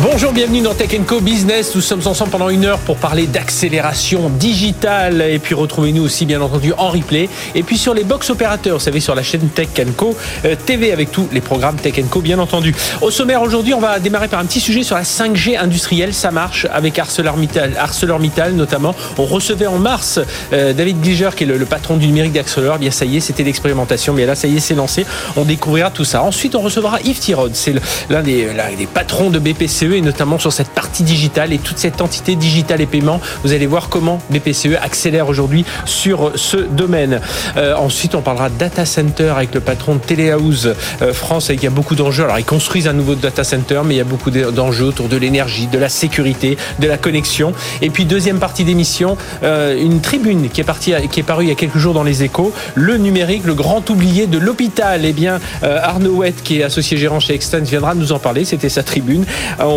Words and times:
Bonjour, 0.00 0.30
bienvenue 0.30 0.60
dans 0.60 0.74
Tech 0.74 0.96
Co 1.08 1.20
Business. 1.20 1.74
Nous 1.74 1.80
sommes 1.80 2.06
ensemble 2.06 2.30
pendant 2.30 2.50
une 2.50 2.64
heure 2.64 2.78
pour 2.78 2.98
parler 2.98 3.26
d'accélération 3.26 4.28
digitale 4.28 5.22
et 5.22 5.40
puis 5.40 5.56
retrouvez-nous 5.56 6.04
aussi 6.04 6.24
bien 6.24 6.40
entendu 6.40 6.72
en 6.78 6.90
replay 6.90 7.28
et 7.56 7.64
puis 7.64 7.76
sur 7.76 7.94
les 7.94 8.04
box 8.04 8.30
opérateurs, 8.30 8.78
vous 8.78 8.84
savez 8.84 9.00
sur 9.00 9.16
la 9.16 9.24
chaîne 9.24 9.48
Tech 9.48 9.70
Co 9.96 10.16
euh, 10.44 10.54
TV 10.54 10.92
avec 10.92 11.10
tous 11.10 11.26
les 11.32 11.40
programmes 11.40 11.74
Tech 11.74 12.00
Co 12.10 12.20
bien 12.20 12.38
entendu. 12.38 12.76
Au 13.00 13.10
sommaire 13.10 13.42
aujourd'hui, 13.42 13.74
on 13.74 13.80
va 13.80 13.98
démarrer 13.98 14.28
par 14.28 14.38
un 14.38 14.44
petit 14.44 14.60
sujet 14.60 14.84
sur 14.84 14.94
la 14.94 15.02
5G 15.02 15.58
industrielle. 15.58 16.14
Ça 16.14 16.30
marche 16.30 16.68
avec 16.72 16.96
ArcelorMittal, 16.96 17.76
ArcelorMittal 17.76 18.52
notamment. 18.52 18.94
On 19.18 19.24
recevait 19.24 19.66
en 19.66 19.78
mars 19.78 20.20
euh, 20.52 20.72
David 20.74 21.00
Gliger 21.00 21.30
qui 21.34 21.42
est 21.42 21.48
le, 21.48 21.66
patron 21.66 21.96
du 21.96 22.06
numérique 22.06 22.34
d'Arcelor. 22.34 22.76
Eh 22.76 22.78
bien 22.78 22.92
ça 22.92 23.04
y 23.04 23.16
est, 23.16 23.20
c'était 23.20 23.42
l'expérimentation, 23.42 24.14
mais 24.14 24.26
là 24.26 24.36
ça 24.36 24.46
y 24.46 24.58
est, 24.58 24.60
c'est 24.60 24.76
lancé. 24.76 25.04
On 25.36 25.42
découvrira 25.42 25.90
tout 25.90 26.04
ça. 26.04 26.22
Ensuite, 26.22 26.54
on 26.54 26.60
recevra 26.60 27.00
Yves 27.02 27.18
Tirod, 27.18 27.56
c'est 27.56 27.74
l'un 28.08 28.22
des, 28.22 28.48
des 28.78 28.86
patrons 28.86 29.30
de 29.30 29.40
BPCE 29.40 29.87
et 29.96 30.00
notamment 30.00 30.38
sur 30.38 30.52
cette 30.52 30.70
partie 30.70 31.02
digitale 31.02 31.52
et 31.52 31.58
toute 31.58 31.78
cette 31.78 32.00
entité 32.00 32.36
digitale 32.36 32.80
et 32.80 32.86
paiement. 32.86 33.20
Vous 33.44 33.52
allez 33.52 33.66
voir 33.66 33.88
comment 33.88 34.20
BPCE 34.30 34.76
accélère 34.80 35.28
aujourd'hui 35.28 35.64
sur 35.84 36.32
ce 36.34 36.56
domaine. 36.56 37.20
Euh, 37.56 37.74
ensuite, 37.76 38.14
on 38.14 38.22
parlera 38.22 38.48
data 38.50 38.84
center 38.84 39.32
avec 39.36 39.54
le 39.54 39.60
patron 39.60 39.94
de 39.94 40.00
Telehouse 40.00 40.74
euh, 41.02 41.12
France. 41.12 41.50
Il 41.52 41.62
y 41.62 41.66
a 41.66 41.70
beaucoup 41.70 41.94
d'enjeux. 41.94 42.24
Alors, 42.24 42.38
ils 42.38 42.44
construisent 42.44 42.88
un 42.88 42.92
nouveau 42.92 43.14
data 43.14 43.44
center, 43.44 43.82
mais 43.84 43.94
il 43.94 43.98
y 43.98 44.02
a 44.02 44.04
beaucoup 44.04 44.30
d'enjeux 44.30 44.86
autour 44.86 45.08
de 45.08 45.16
l'énergie, 45.16 45.66
de 45.66 45.78
la 45.78 45.88
sécurité, 45.88 46.56
de 46.78 46.86
la 46.86 46.98
connexion. 46.98 47.52
Et 47.82 47.90
puis, 47.90 48.04
deuxième 48.04 48.38
partie 48.38 48.64
d'émission, 48.64 49.16
euh, 49.42 49.80
une 49.80 50.00
tribune 50.00 50.48
qui 50.50 50.60
est, 50.60 50.64
partie, 50.64 50.92
qui 51.10 51.20
est 51.20 51.24
parue 51.24 51.44
il 51.44 51.48
y 51.48 51.52
a 51.52 51.56
quelques 51.56 51.78
jours 51.78 51.94
dans 51.94 52.02
les 52.02 52.22
échos. 52.22 52.52
Le 52.74 52.96
numérique, 52.96 53.44
le 53.44 53.54
grand 53.54 53.88
oublié 53.90 54.26
de 54.26 54.38
l'hôpital. 54.38 55.04
Eh 55.04 55.12
bien, 55.12 55.40
Arnaud 55.62 56.16
Wett, 56.16 56.42
qui 56.42 56.60
est 56.60 56.62
associé 56.62 56.96
gérant 56.96 57.20
chez 57.20 57.34
Extens, 57.34 57.64
viendra 57.64 57.94
nous 57.94 58.12
en 58.12 58.18
parler. 58.18 58.44
C'était 58.44 58.68
sa 58.68 58.82
tribune. 58.82 59.24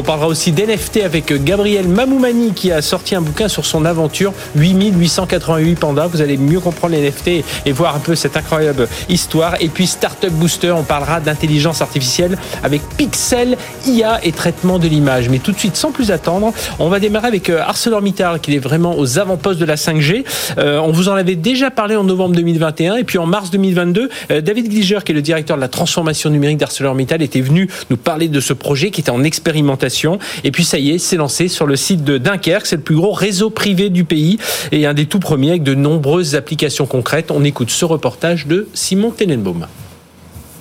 Parlera 0.04 0.28
aussi 0.28 0.52
d'NFT 0.52 1.02
avec 1.04 1.34
Gabriel 1.44 1.88
Mamoumani 1.88 2.54
qui 2.54 2.72
a 2.72 2.82
sorti 2.82 3.16
un 3.16 3.22
bouquin 3.22 3.48
sur 3.48 3.66
son 3.66 3.86
aventure 3.86 4.34
8888 4.56 5.76
pandas. 5.76 6.08
Vous 6.08 6.22
allez 6.22 6.38
mieux 6.38 6.60
comprendre 6.60 6.96
les 6.96 7.10
NFT 7.10 7.44
et 7.66 7.72
voir 7.72 7.96
un 7.96 8.00
peu 8.00 8.16
cette 8.16 8.38
incroyable 8.38 8.88
histoire. 9.10 9.56
Et 9.60 9.68
puis 9.68 9.88
Startup 9.88 10.32
Booster, 10.32 10.72
on 10.72 10.84
parlera 10.84 11.20
d'intelligence 11.20 11.82
artificielle 11.82 12.38
avec 12.64 12.82
Pixel, 12.98 13.58
IA 13.86 14.26
et 14.26 14.32
traitement 14.32 14.80
de 14.80 14.88
l'image. 14.88 15.30
Mais 15.30 15.40
tout 15.40 15.52
de 15.52 15.60
suite, 15.60 15.76
sans 15.76 15.92
plus 15.92 16.12
attendre, 16.12 16.54
on 16.80 16.90
va 16.90 17.00
démarrer 17.00 17.28
avec 17.28 17.50
euh, 17.50 17.62
ArcelorMittal 17.62 18.40
qui 18.40 18.56
est 18.56 18.60
vraiment 18.60 18.98
aux 18.98 19.20
avant-postes 19.20 19.60
de 19.60 19.66
la 19.66 19.76
5G. 19.76 20.24
Euh, 20.58 20.80
on 20.80 20.92
vous 20.92 21.10
en 21.10 21.14
avait 21.14 21.36
déjà 21.36 21.72
parlé 21.72 21.96
en 21.96 22.04
novembre 22.04 22.36
2021 22.36 22.96
et 22.96 23.04
puis 23.04 23.18
en 23.18 23.26
mars 23.26 23.52
2022, 23.52 24.10
euh, 24.32 24.42
David 24.42 24.70
Gliger 24.70 25.00
qui 25.06 25.12
est 25.12 25.16
le 25.16 25.22
directeur 25.22 25.58
de 25.58 25.62
la 25.62 25.68
transformation 25.68 26.30
numérique 26.30 26.58
d'ArcelorMittal 26.58 27.22
était 27.22 27.42
venu 27.42 27.70
nous 27.90 27.98
parler 27.98 28.28
de 28.28 28.40
ce 28.40 28.54
projet 28.54 28.92
qui 28.92 29.02
était 29.02 29.12
en 29.12 29.24
expérimentation. 29.24 29.91
Et 30.44 30.52
puis 30.52 30.64
ça 30.64 30.78
y 30.78 30.92
est, 30.92 30.98
c'est 30.98 31.18
lancé 31.18 31.48
sur 31.48 31.66
le 31.66 31.76
site 31.76 32.04
de 32.04 32.18
Dunkerque. 32.18 32.66
C'est 32.66 32.78
le 32.78 32.82
plus 32.82 32.96
gros 32.96 33.12
réseau 33.12 33.50
privé 33.50 33.90
du 33.90 34.04
pays 34.04 34.38
et 34.72 34.86
un 34.86 34.94
des 34.94 35.06
tout 35.06 35.20
premiers 35.20 35.52
avec 35.52 35.64
de 35.64 35.76
nombreuses 35.76 36.36
applications 36.36 36.86
concrètes. 36.86 37.32
On 37.32 37.44
écoute 37.44 37.70
ce 37.70 37.86
reportage 37.86 38.48
de 38.48 38.68
Simon 38.74 39.12
Tenenbaum. 39.12 39.68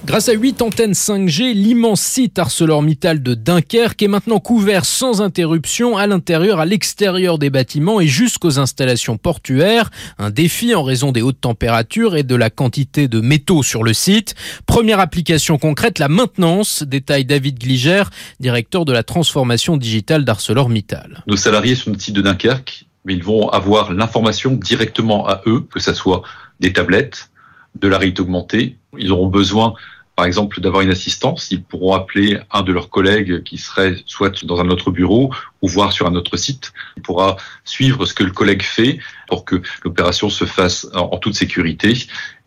Grâce 0.07 0.31
à 0.31 0.33
8 0.33 0.63
antennes 0.63 0.93
5G, 0.93 1.53
l'immense 1.53 2.01
site 2.01 2.39
ArcelorMittal 2.39 3.23
de 3.23 3.35
Dunkerque 3.35 4.03
est 4.03 4.09
maintenant 4.09 4.41
couvert 4.41 4.87
sans 4.87 5.21
interruption 5.21 5.99
à 5.99 6.07
l'intérieur, 6.07 6.59
à 6.59 6.65
l'extérieur 6.65 7.39
des 7.39 7.51
bâtiments 7.51 8.01
et 8.01 8.07
jusqu'aux 8.07 8.59
installations 8.59 9.19
portuaires. 9.19 9.91
Un 10.19 10.31
défi 10.31 10.75
en 10.75 10.83
raison 10.83 11.13
des 11.13 11.21
hautes 11.21 11.43
températures 11.43 12.17
et 12.17 12.23
de 12.23 12.35
la 12.35 12.49
quantité 12.49 13.09
de 13.09 13.21
métaux 13.21 13.63
sur 13.63 13.85
le 13.85 13.93
site. 13.93 14.35
Première 14.65 15.01
application 15.01 15.59
concrète, 15.59 15.99
la 15.99 16.09
maintenance, 16.09 16.83
détaille 16.83 17.27
David 17.27 17.59
Gliger, 17.59 18.05
directeur 18.41 18.87
de 18.87 18.95
la 18.95 19.03
transformation 19.03 19.77
digitale 19.77 20.25
d'ArcelorMittal. 20.25 21.25
Nos 21.27 21.37
salariés 21.37 21.75
sont 21.75 21.93
le 21.93 21.99
site 21.99 22.17
de 22.17 22.23
Dunkerque, 22.23 22.87
mais 23.05 23.13
ils 23.13 23.23
vont 23.23 23.51
avoir 23.51 23.93
l'information 23.93 24.53
directement 24.53 25.29
à 25.29 25.43
eux, 25.47 25.67
que 25.71 25.79
ce 25.79 25.93
soit 25.93 26.23
des 26.59 26.73
tablettes, 26.73 27.31
de 27.79 27.87
la 27.87 27.99
réalité 27.99 28.23
augmentée. 28.23 28.80
Ils 28.99 29.13
auront 29.13 29.29
besoin 29.29 29.75
par 30.21 30.27
exemple, 30.27 30.61
d'avoir 30.61 30.83
une 30.83 30.91
assistance, 30.91 31.51
ils 31.51 31.63
pourront 31.63 31.95
appeler 31.95 32.39
un 32.51 32.61
de 32.61 32.73
leurs 32.73 32.91
collègues 32.91 33.43
qui 33.43 33.57
serait 33.57 33.97
soit 34.05 34.45
dans 34.45 34.61
un 34.61 34.69
autre 34.69 34.91
bureau 34.91 35.33
ou 35.63 35.67
voir 35.67 35.93
sur 35.93 36.07
un 36.07 36.15
autre 36.15 36.37
site. 36.37 36.75
Il 36.99 37.03
pourra 37.03 37.39
suivre 37.65 38.05
ce 38.05 38.13
que 38.13 38.23
le 38.23 38.31
collègue 38.31 38.63
fait 38.63 38.99
pour 39.29 39.47
que 39.47 39.63
l'opération 39.83 40.29
se 40.29 40.45
fasse 40.45 40.87
en 40.93 41.17
toute 41.17 41.37
sécurité 41.37 41.95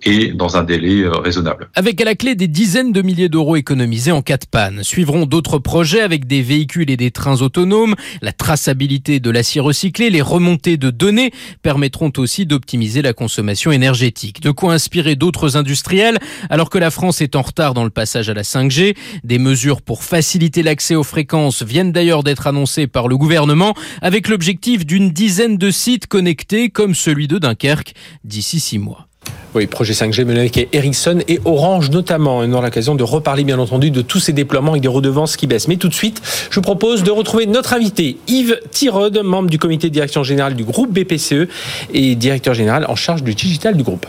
et 0.05 0.33
dans 0.33 0.57
un 0.57 0.63
délai 0.63 1.01
euh, 1.01 1.11
raisonnable. 1.11 1.69
Avec 1.75 1.99
à 2.01 2.05
la 2.05 2.15
clé 2.15 2.35
des 2.35 2.47
dizaines 2.47 2.91
de 2.91 3.01
milliers 3.01 3.29
d'euros 3.29 3.55
économisés 3.55 4.11
en 4.11 4.21
cas 4.21 4.37
de 4.37 4.45
panne. 4.45 4.83
Suivront 4.83 5.25
d'autres 5.25 5.59
projets 5.59 6.01
avec 6.01 6.27
des 6.27 6.41
véhicules 6.41 6.89
et 6.89 6.97
des 6.97 7.11
trains 7.11 7.41
autonomes, 7.41 7.95
la 8.21 8.31
traçabilité 8.31 9.19
de 9.19 9.29
l'acier 9.29 9.61
recyclé, 9.61 10.09
les 10.09 10.21
remontées 10.21 10.77
de 10.77 10.89
données 10.89 11.31
permettront 11.61 12.11
aussi 12.17 12.45
d'optimiser 12.45 13.01
la 13.01 13.13
consommation 13.13 13.71
énergétique. 13.71 14.41
De 14.41 14.51
quoi 14.51 14.73
inspirer 14.73 15.15
d'autres 15.15 15.57
industriels 15.57 16.17
alors 16.49 16.69
que 16.69 16.77
la 16.77 16.91
France 16.91 17.21
est 17.21 17.35
en 17.35 17.41
retard 17.41 17.73
dans 17.73 17.83
le 17.83 17.89
passage 17.89 18.29
à 18.29 18.33
la 18.33 18.43
5G. 18.43 18.95
Des 19.23 19.39
mesures 19.39 19.81
pour 19.81 20.03
faciliter 20.03 20.63
l'accès 20.63 20.95
aux 20.95 21.03
fréquences 21.03 21.63
viennent 21.63 21.91
d'ailleurs 21.91 22.23
d'être 22.23 22.47
annoncées 22.47 22.87
par 22.87 23.07
le 23.07 23.17
gouvernement 23.17 23.73
avec 24.01 24.27
l'objectif 24.27 24.85
d'une 24.85 25.11
dizaine 25.11 25.57
de 25.57 25.71
sites 25.71 26.07
connectés 26.07 26.69
comme 26.69 26.95
celui 26.95 27.27
de 27.27 27.37
Dunkerque 27.37 27.93
d'ici 28.23 28.59
six 28.59 28.79
mois. 28.79 29.07
Oui, 29.55 29.67
projet 29.67 29.93
5G 29.93 30.25
mené 30.25 30.39
avec 30.39 30.67
Ericsson 30.73 31.19
et 31.27 31.39
Orange 31.45 31.91
notamment. 31.91 32.43
Et 32.43 32.47
nous 32.47 32.55
aurons 32.55 32.63
l'occasion 32.63 32.95
de 32.95 33.03
reparler 33.03 33.43
bien 33.43 33.59
entendu 33.59 33.91
de 33.91 34.01
tous 34.01 34.19
ces 34.19 34.33
déploiements 34.33 34.73
et 34.75 34.79
des 34.79 34.87
redevances 34.87 35.37
qui 35.37 35.45
baissent. 35.45 35.67
Mais 35.67 35.77
tout 35.77 35.89
de 35.89 35.93
suite, 35.93 36.21
je 36.49 36.55
vous 36.55 36.61
propose 36.61 37.03
de 37.03 37.11
retrouver 37.11 37.45
notre 37.45 37.73
invité 37.73 38.17
Yves 38.27 38.59
Tirode, 38.71 39.21
membre 39.23 39.49
du 39.49 39.59
comité 39.59 39.89
de 39.89 39.93
direction 39.93 40.23
générale 40.23 40.55
du 40.55 40.63
groupe 40.63 40.91
BPCE 40.91 41.47
et 41.93 42.15
directeur 42.15 42.55
général 42.55 42.85
en 42.89 42.95
charge 42.95 43.21
du 43.21 43.35
digital 43.35 43.77
du 43.77 43.83
groupe. 43.83 44.07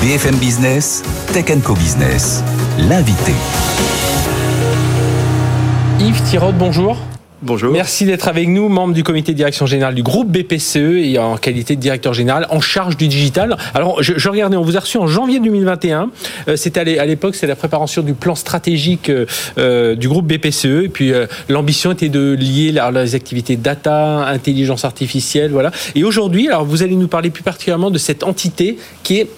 BFM 0.00 0.36
Business, 0.36 1.02
Tech 1.34 1.44
Co 1.62 1.74
Business, 1.74 2.42
l'invité. 2.78 3.32
Yves 6.00 6.22
Tirode, 6.22 6.56
bonjour. 6.56 6.96
Bonjour. 7.42 7.72
Merci 7.72 8.04
d'être 8.04 8.28
avec 8.28 8.48
nous, 8.48 8.68
membre 8.68 8.92
du 8.92 9.02
comité 9.02 9.32
de 9.32 9.36
direction 9.38 9.64
générale 9.64 9.94
du 9.94 10.02
groupe 10.02 10.30
BPCE 10.30 10.76
et 10.76 11.18
en 11.18 11.38
qualité 11.38 11.74
de 11.74 11.80
directeur 11.80 12.12
général 12.12 12.46
en 12.50 12.60
charge 12.60 12.98
du 12.98 13.08
digital. 13.08 13.56
Alors, 13.72 14.02
je, 14.02 14.28
regardais, 14.28 14.58
on 14.58 14.62
vous 14.62 14.76
a 14.76 14.80
reçu 14.80 14.98
en 14.98 15.06
janvier 15.06 15.40
2021. 15.40 16.10
Euh, 16.48 16.56
c'était 16.56 16.98
à 16.98 17.06
l'époque, 17.06 17.34
c'est 17.34 17.46
la 17.46 17.56
préparation 17.56 18.02
du 18.02 18.12
plan 18.12 18.34
stratégique 18.34 19.08
euh, 19.08 19.24
euh, 19.56 19.94
du 19.94 20.06
groupe 20.06 20.26
BPCE. 20.26 20.84
Et 20.84 20.88
puis, 20.90 21.12
l'ambition 21.48 21.92
était 21.92 22.10
de 22.10 22.36
lier 22.38 22.72
les 22.72 23.14
activités 23.14 23.56
data, 23.56 24.26
intelligence 24.26 24.84
artificielle, 24.84 25.50
voilà. 25.50 25.70
Et 25.94 26.04
aujourd'hui, 26.04 26.48
alors, 26.48 26.66
vous 26.66 26.82
allez 26.82 26.94
nous 26.94 27.08
parler 27.08 27.30
plus 27.30 27.42
particulièrement 27.42 27.90
de 27.90 27.98
cette 27.98 28.22
entité 28.22 28.76
qui 29.02 29.18
est 29.18 29.30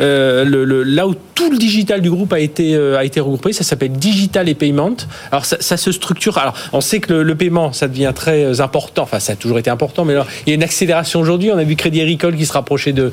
euh, 0.00 0.84
là 0.86 1.06
où 1.06 1.14
tout 1.34 1.50
le 1.50 1.58
digital 1.58 2.00
du 2.00 2.10
groupe 2.10 2.32
a 2.32 2.40
été, 2.40 2.74
euh, 2.74 2.98
a 2.98 3.04
été 3.04 3.20
regroupé, 3.20 3.52
ça 3.52 3.64
s'appelle 3.64 3.92
Digital 3.92 4.48
et 4.48 4.54
Payment. 4.54 4.96
Alors 5.30 5.44
ça, 5.44 5.76
se 5.76 5.92
structure. 5.92 6.38
Alors 6.38 6.54
on 6.72 6.80
sait 6.80 7.00
que 7.00 7.12
le, 7.12 7.34
paiement, 7.34 7.72
ça 7.72 7.88
devient 7.88 8.12
très 8.14 8.44
euh, 8.44 8.60
important. 8.60 9.02
Enfin, 9.02 9.20
ça 9.20 9.32
a 9.32 9.36
toujours 9.36 9.58
été 9.58 9.70
important, 9.70 10.04
mais 10.04 10.14
il 10.46 10.50
y 10.50 10.52
a 10.52 10.54
une 10.54 10.62
accélération 10.62 11.20
aujourd'hui. 11.20 11.50
On 11.52 11.58
a 11.58 11.64
vu 11.64 11.76
Crédit 11.76 12.00
Agricole 12.00 12.36
qui 12.36 12.46
se 12.46 12.52
rapprochait 12.52 12.92
de, 12.92 13.10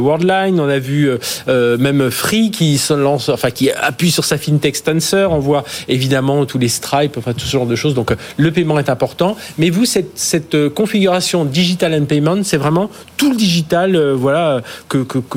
Worldline. 0.00 0.60
On 0.60 0.68
a 0.68 0.78
vu 0.78 1.10
même 1.46 2.10
Free 2.10 2.50
qui 2.50 2.80
appuie 3.80 4.10
sur 4.10 4.24
sa 4.24 4.38
fintech 4.38 4.76
Stancer. 4.76 5.26
On 5.30 5.38
voit 5.38 5.64
évidemment 5.88 6.44
tous 6.46 6.58
les 6.58 6.68
Stripe, 6.68 7.12
tout 7.12 7.46
ce 7.46 7.50
genre 7.50 7.66
de 7.66 7.76
choses. 7.76 7.94
Donc 7.94 8.12
le 8.36 8.50
paiement 8.50 8.78
est 8.78 8.88
important. 8.88 9.36
Mais 9.58 9.70
vous, 9.70 9.84
cette, 9.84 10.68
configuration 10.74 11.44
Digital 11.44 11.94
and 11.94 12.04
Payment, 12.04 12.42
c'est 12.42 12.56
vraiment 12.56 12.90
tout 13.16 13.30
le 13.30 13.36
digital, 13.36 14.12
voilà, 14.12 14.62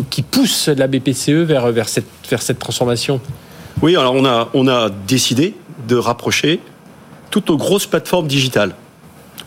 qui 0.09 0.21
pousse 0.21 0.62
de 0.69 0.79
la 0.79 0.87
BPCE 0.87 1.29
vers, 1.29 1.71
vers, 1.71 1.89
cette, 1.89 2.05
vers 2.29 2.41
cette 2.41 2.59
transformation? 2.59 3.19
Oui, 3.81 3.95
alors 3.95 4.13
on 4.15 4.25
a, 4.25 4.49
on 4.53 4.67
a 4.67 4.89
décidé 4.89 5.55
de 5.87 5.95
rapprocher 5.95 6.59
toutes 7.31 7.49
nos 7.49 7.57
grosses 7.57 7.87
plateformes 7.87 8.27
digitales 8.27 8.75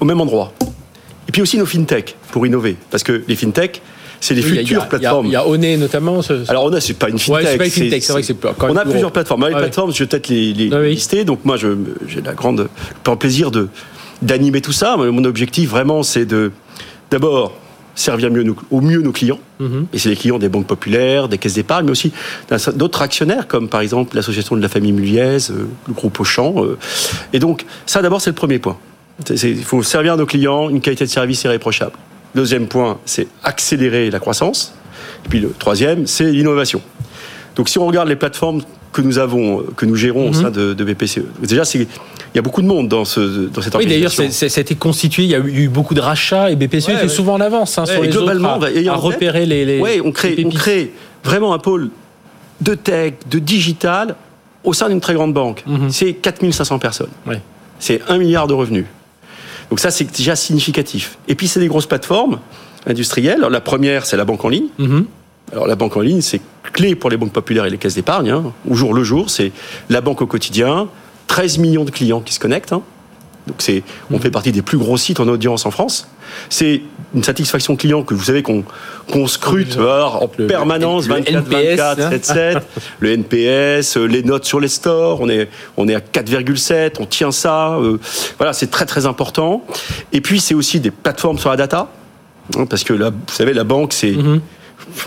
au 0.01 0.05
même 0.05 0.21
endroit. 0.21 0.53
Et 1.29 1.33
puis 1.33 1.43
aussi 1.43 1.59
nos 1.59 1.67
fintech 1.67 2.17
pour 2.33 2.47
innover. 2.47 2.77
Parce 2.91 3.03
que 3.03 3.23
les 3.27 3.37
fintech, 3.37 3.81
c'est 4.21 4.35
les 4.35 4.43
futures 4.43 4.89
plateformes. 4.89 5.27
Il 5.27 5.33
y 5.33 5.37
a, 5.37 5.47
One 5.47 5.77
notamment. 5.77 6.21
Alors 6.49 6.65
One, 6.65 6.81
c'est 6.81 6.95
pas 6.95 7.09
une 7.09 7.19
fintech. 7.19 7.61
Ouais, 7.61 7.71
c'est 7.71 8.01
c'est 8.01 8.13
vrai 8.13 8.21
que 8.23 8.27
c'est 8.27 8.37
On 8.61 8.77
a 8.77 8.85
plusieurs 8.85 9.13
plateformes. 9.13 9.47
les 9.49 9.55
plateformes, 9.55 9.93
je 9.93 10.05
vais 10.05 10.07
peut-être 10.07 10.29
les, 10.29 10.53
lister. 10.53 11.25
Donc 11.25 11.45
moi, 11.45 11.57
j'ai 11.57 12.21
la 12.23 12.35
grande, 12.35 12.69
le 13.07 13.17
plaisir 13.17 13.51
de 13.51 13.69
d'animer 14.23 14.63
tout 14.63 14.73
ça. 14.73 14.97
Mon 14.97 15.25
objectif 15.25 15.71
vraiment, 15.71 16.03
c'est 16.03 16.25
de 16.25 16.51
d'abord 17.11 17.53
servir 17.97 18.31
mieux 18.31 18.45
au 18.71 18.81
mieux 18.81 19.01
nos 19.01 19.11
clients. 19.11 19.41
Mhm. 19.59 19.87
Et 19.93 19.99
c'est 19.99 20.11
les 20.11 20.17
clients 20.17 20.39
des 20.39 20.49
banques 20.49 20.67
populaires, 20.67 21.29
des 21.29 21.39
caisses 21.39 21.55
d'épargne, 21.55 21.87
mais 21.87 21.91
aussi 21.91 22.13
d'autres 22.75 23.03
actionnaires, 23.03 23.49
comme 23.49 23.69
par 23.69 23.81
exemple 23.81 24.15
l'association 24.15 24.55
de 24.55 24.63
la 24.63 24.69
famille 24.69 24.93
Muliez, 24.93 25.51
euh, 25.51 25.67
le 25.89 25.95
groupe 25.95 26.21
Auchan. 26.21 26.55
Euh. 26.59 26.79
Et 27.33 27.41
donc, 27.41 27.65
ça 27.87 28.03
d'abord, 28.03 28.21
c'est 28.21 28.31
le 28.31 28.37
premier 28.37 28.61
point. 28.61 28.77
Il 29.31 29.65
faut 29.65 29.83
servir 29.83 30.17
nos 30.17 30.27
clients, 30.27 30.69
une 30.69 30.83
qualité 30.83 31.05
de 31.05 31.11
service 31.11 31.43
irréprochable. 31.45 31.97
Deuxième 32.35 32.69
point, 32.69 32.99
c'est 33.07 33.27
accélérer 33.43 34.11
la 34.11 34.21
croissance. 34.21 34.75
Et 35.25 35.29
puis 35.29 35.41
le 35.41 35.51
troisième, 35.59 36.07
c'est 36.07 36.31
l'innovation. 36.31 36.83
Donc 37.57 37.69
si 37.69 37.79
on 37.79 37.87
regarde 37.87 38.09
les 38.09 38.17
plateformes 38.17 38.63
que 38.93 39.03
nous 39.03 39.19
avons, 39.19 39.65
que 39.77 39.85
nous 39.85 39.97
gérons 39.97 40.27
au 40.27 40.29
mhm. 40.29 40.35
sein 40.35 40.51
de, 40.51 40.75
de 40.75 40.85
BPCE, 40.85 41.23
déjà 41.43 41.65
c'est 41.65 41.87
il 42.37 42.37
y 42.37 42.39
a 42.39 42.43
beaucoup 42.43 42.61
de 42.61 42.67
monde 42.67 42.89
dans, 42.89 43.07
ce, 43.07 43.21
dans 43.49 43.63
cette 43.63 43.75
oui, 43.77 43.85
organisation. 43.85 44.25
Oui, 44.25 44.29
d'ailleurs, 44.29 44.59
été 44.59 44.75
constitué, 44.75 45.23
il 45.23 45.31
y 45.31 45.35
a 45.35 45.39
eu 45.39 45.69
beaucoup 45.69 45.95
de 45.95 46.03
rachats 46.03 46.51
et 46.51 46.57
BPCE 46.57 46.91
était 46.91 47.09
souvent 47.09 47.35
en 47.35 47.41
avance 47.41 47.79
hein, 47.79 47.87
sur 47.87 48.03
les 48.03 48.11
globalement, 48.11 48.59
autres 48.59 48.89
à, 48.89 48.95
repérer 48.95 49.47
les, 49.47 49.65
les, 49.65 49.81
Oui, 49.81 50.03
on 50.05 50.13
crée, 50.13 50.45
on 50.45 50.51
crée 50.51 50.93
vraiment 51.25 51.55
un 51.55 51.59
pôle 51.59 51.89
de 52.61 52.75
tech, 52.75 53.15
de 53.31 53.39
digital 53.39 54.17
au 54.65 54.75
sein 54.75 54.91
d'une 54.91 55.01
très 55.01 55.15
grande 55.15 55.33
banque. 55.33 55.63
Mhm. 55.67 55.89
C'est 55.89 56.13
4500 56.13 56.79
personnes. 56.79 57.09
C'est 57.79 58.03
1 58.07 58.19
milliard 58.19 58.47
de 58.47 58.53
revenus. 58.53 58.85
Donc 59.71 59.81
ça, 59.81 59.91
c'est 59.91 60.05
déjà 60.05 60.37
significatif. 60.37 61.17
Et 61.29 61.35
puis, 61.35 61.49
c'est 61.49 61.61
des 61.61 61.69
grosses 61.69 61.87
plateformes 61.87 62.39
industrielles. 62.87 63.41
la 63.41 63.61
première, 63.61 64.05
c'est 64.05 64.17
la 64.17 64.25
banque 64.25 64.45
en 64.45 64.49
ligne. 64.49 64.69
Mhm. 64.79 65.07
Alors, 65.53 65.67
la 65.67 65.77
banque 65.77 65.97
en 65.97 66.01
ligne, 66.01 66.21
c'est 66.21 66.41
clé 66.73 66.95
pour 66.95 67.11
les 67.11 67.17
banques 67.17 67.33
populaires 67.33 67.67
et 67.67 67.71
les 67.71 67.79
caisses 67.79 67.95
d'épargne. 67.95 68.31
Hein. 68.31 68.53
Au 68.69 68.75
jour 68.75 68.95
le 68.95 69.05
jour, 69.05 69.31
c'est 69.31 69.53
la 69.89 70.01
banque 70.01 70.23
au 70.23 70.27
quotidien, 70.27 70.89
13 71.29 71.59
millions 71.59 71.85
de 71.85 71.91
clients 71.91 72.21
qui 72.21 72.35
se 72.35 72.41
connectent. 72.41 72.73
Hein. 72.73 72.83
Donc 73.47 73.57
c'est, 73.59 73.85
on 74.11 74.19
fait 74.19 74.31
partie 74.31 74.51
des 74.51 74.63
plus 74.63 74.77
gros 74.77 74.97
sites 74.97 75.21
en 75.21 75.29
audience 75.29 75.67
en 75.67 75.71
France. 75.71 76.09
C'est 76.49 76.83
une 77.15 77.23
satisfaction 77.23 77.77
client 77.77 78.03
que 78.03 78.13
vous 78.13 78.25
savez 78.25 78.43
qu'on 78.43 78.65
scrute 79.29 79.79
en 79.79 80.27
permanence, 80.27 81.07
24, 81.07 81.49
24, 81.49 82.11
7, 82.11 82.25
7. 82.25 82.59
Le 82.99 83.13
NPS, 83.13 83.97
euh, 83.97 84.07
les 84.07 84.25
notes 84.25 84.45
sur 84.45 84.59
les 84.59 84.69
stores, 84.69 85.21
on 85.21 85.29
est, 85.29 85.49
on 85.77 85.87
est 85.87 85.95
à 85.95 86.01
4,7, 86.01 86.95
on 86.99 87.07
tient 87.07 87.31
ça. 87.31 87.75
Euh, 87.77 87.99
voilà, 88.39 88.53
c'est 88.53 88.71
très 88.71 88.85
très 88.85 89.07
important. 89.07 89.65
Et 90.13 90.21
puis 90.21 90.41
c'est 90.41 90.55
aussi 90.55 90.81
des 90.81 90.91
plateformes 90.91 91.39
sur 91.39 91.51
la 91.51 91.57
data, 91.57 91.89
hein, 92.57 92.67
parce 92.67 92.83
que 92.83 92.93
là, 92.93 93.11
vous 93.11 93.33
savez, 93.33 93.55
la 93.55 93.65
banque, 93.65 93.93
c'est, 93.93 94.11
mm-hmm. 94.11 94.41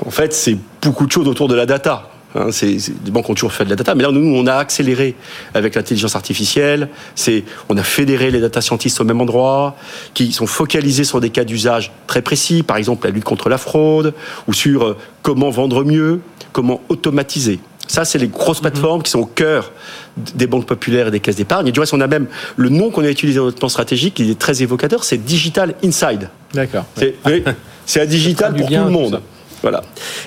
En 0.06 0.12
fait, 0.12 0.34
c'est 0.34 0.58
beaucoup 0.82 1.06
de 1.06 1.12
choses 1.12 1.28
autour 1.28 1.48
de 1.48 1.56
la 1.56 1.66
data. 1.66 2.10
Hein, 2.36 2.50
c'est, 2.52 2.78
les 3.06 3.12
banques 3.12 3.30
ont 3.30 3.34
toujours 3.34 3.54
fait 3.54 3.66
de 3.66 3.72
la 3.72 3.76
data, 3.76 3.96
mais 3.96 4.04
là, 4.04 4.12
nous, 4.12 4.36
on 4.36 4.46
a 4.46 4.56
accéléré 4.56 5.16
avec 5.54 5.76
l'intelligence 5.76 6.16
artificielle. 6.16 6.90
C'est, 7.16 7.44
on 7.70 7.78
a 7.78 7.84
fédéré 7.84 8.30
les 8.30 8.40
data 8.40 8.62
scientists 8.62 9.02
au 9.02 9.04
même 9.04 9.20
endroit, 9.20 9.76
qui 10.14 10.32
sont 10.32 10.48
focalisés 10.48 11.04
sur 11.04 11.22
des 11.22 11.32
cas 11.32 11.44
d'usage 11.44 11.92
très 12.08 12.22
précis, 12.22 12.62
par 12.62 12.78
exemple 12.78 13.08
la 13.08 13.14
lutte 13.14 13.24
contre 13.24 13.50
la 13.50 13.58
fraude, 13.58 14.14
ou 14.48 14.54
sur 14.54 14.84
euh, 14.84 14.98
comment 15.24 15.50
vendre 15.50 15.84
mieux, 15.84 16.22
comment 16.52 16.82
automatiser. 16.90 17.60
Ça, 17.88 18.06
c'est 18.06 18.20
les 18.20 18.28
grosses 18.28 18.62
mhm. 18.62 18.70
plateformes 18.70 19.02
qui 19.02 19.10
sont 19.10 19.22
au 19.22 19.26
cœur 19.26 19.72
des 20.16 20.46
banques 20.46 20.68
populaires 20.68 21.08
et 21.08 21.12
des 21.12 21.20
caisses 21.20 21.38
d'épargne. 21.38 21.68
Et 21.68 21.72
du 21.72 21.80
reste, 21.80 21.96
on 21.96 22.02
a 22.02 22.08
même 22.08 22.28
le 22.56 22.70
nom 22.70 22.92
qu'on 22.92 23.04
a 23.04 23.10
utilisé 23.10 23.40
dans 23.40 23.46
notre 23.46 23.58
plan 23.58 23.70
stratégique, 23.70 24.14
qui 24.14 24.30
est 24.30 24.38
très 24.38 24.62
évocateur, 24.62 25.04
c'est 25.04 25.18
Digital 25.18 25.74
Inside. 25.84 26.30
D'accord. 26.54 26.86
C'est, 26.96 27.16
c'est 27.88 28.02
un 28.02 28.06
digital 28.06 28.54
pour 28.54 28.68
tout 28.68 28.74
le 28.74 28.90
monde. 28.90 29.22
Voilà. 29.62 29.82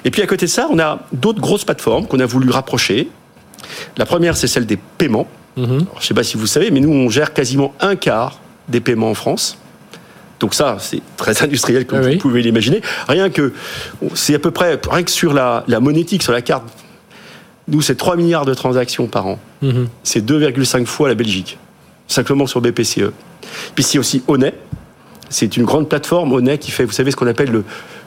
Et 0.05 0.11
puis 0.11 0.23
à 0.23 0.27
côté 0.27 0.47
de 0.47 0.51
ça, 0.51 0.69
on 0.71 0.79
a 0.79 1.01
d'autres 1.13 1.41
grosses 1.41 1.65
plateformes 1.65 2.07
qu'on 2.07 2.21
a 2.21 2.27
voulu 2.27 2.51
rapprocher. 2.51 3.09
La 3.97 4.07
première, 4.07 4.37
c'est 4.37 4.47
celle 4.47 4.67
des 4.67 4.77
paiements. 4.77 5.27
Mhm. 5.57 5.67
je 5.67 6.01
ne 6.01 6.03
sais 6.03 6.15
pas 6.15 6.23
si 6.23 6.39
vous 6.39 6.47
savez, 6.47 6.71
mais 6.71 6.81
nous, 6.81 6.91
on 6.91 7.11
gère 7.11 7.35
quasiment 7.35 7.75
un 7.81 7.95
quart 7.95 8.41
des 8.69 8.81
paiements 8.81 9.11
en 9.11 9.15
France. 9.15 9.59
Donc 10.41 10.55
ça, 10.55 10.77
c'est 10.81 11.03
très 11.17 11.43
industriel 11.43 11.87
comme 11.87 12.01
vous 12.01 12.17
pouvez 12.17 12.43
l'imaginer. 12.43 12.81
Rien 13.07 13.31
que, 13.31 13.53
c'est 14.15 14.35
à 14.35 14.39
peu 14.39 14.51
près, 14.51 14.81
rien 14.91 15.03
que 15.03 15.11
sur 15.11 15.33
la, 15.33 15.65
monétique, 15.81 16.23
sur 16.23 16.33
la 16.33 16.43
carte, 16.43 16.65
nous, 17.69 17.81
c'est 17.81 17.95
3 17.95 18.17
milliards 18.17 18.45
de 18.45 18.55
transactions 18.55 19.07
par 19.07 19.27
an. 19.27 19.39
Mhm. 19.61 19.89
C'est 20.03 20.25
2,5 20.25 20.87
fois 20.87 21.09
la 21.09 21.15
Belgique, 21.15 21.59
simplement 22.09 22.47
sur 22.47 22.61
BPCE. 22.61 23.13
Puis 23.75 23.85
c'est 23.85 23.99
aussi 23.99 24.23
Honnête. 24.27 24.59
C'est 25.29 25.57
une 25.57 25.65
grande 25.65 25.89
plateforme, 25.89 26.33
Honnête, 26.33 26.61
qui 26.61 26.71
fait, 26.71 26.85
vous 26.85 26.93
savez, 26.93 27.11
ce 27.11 27.17
qu'on 27.17 27.27
appelle 27.27 27.51
le, 27.51 27.65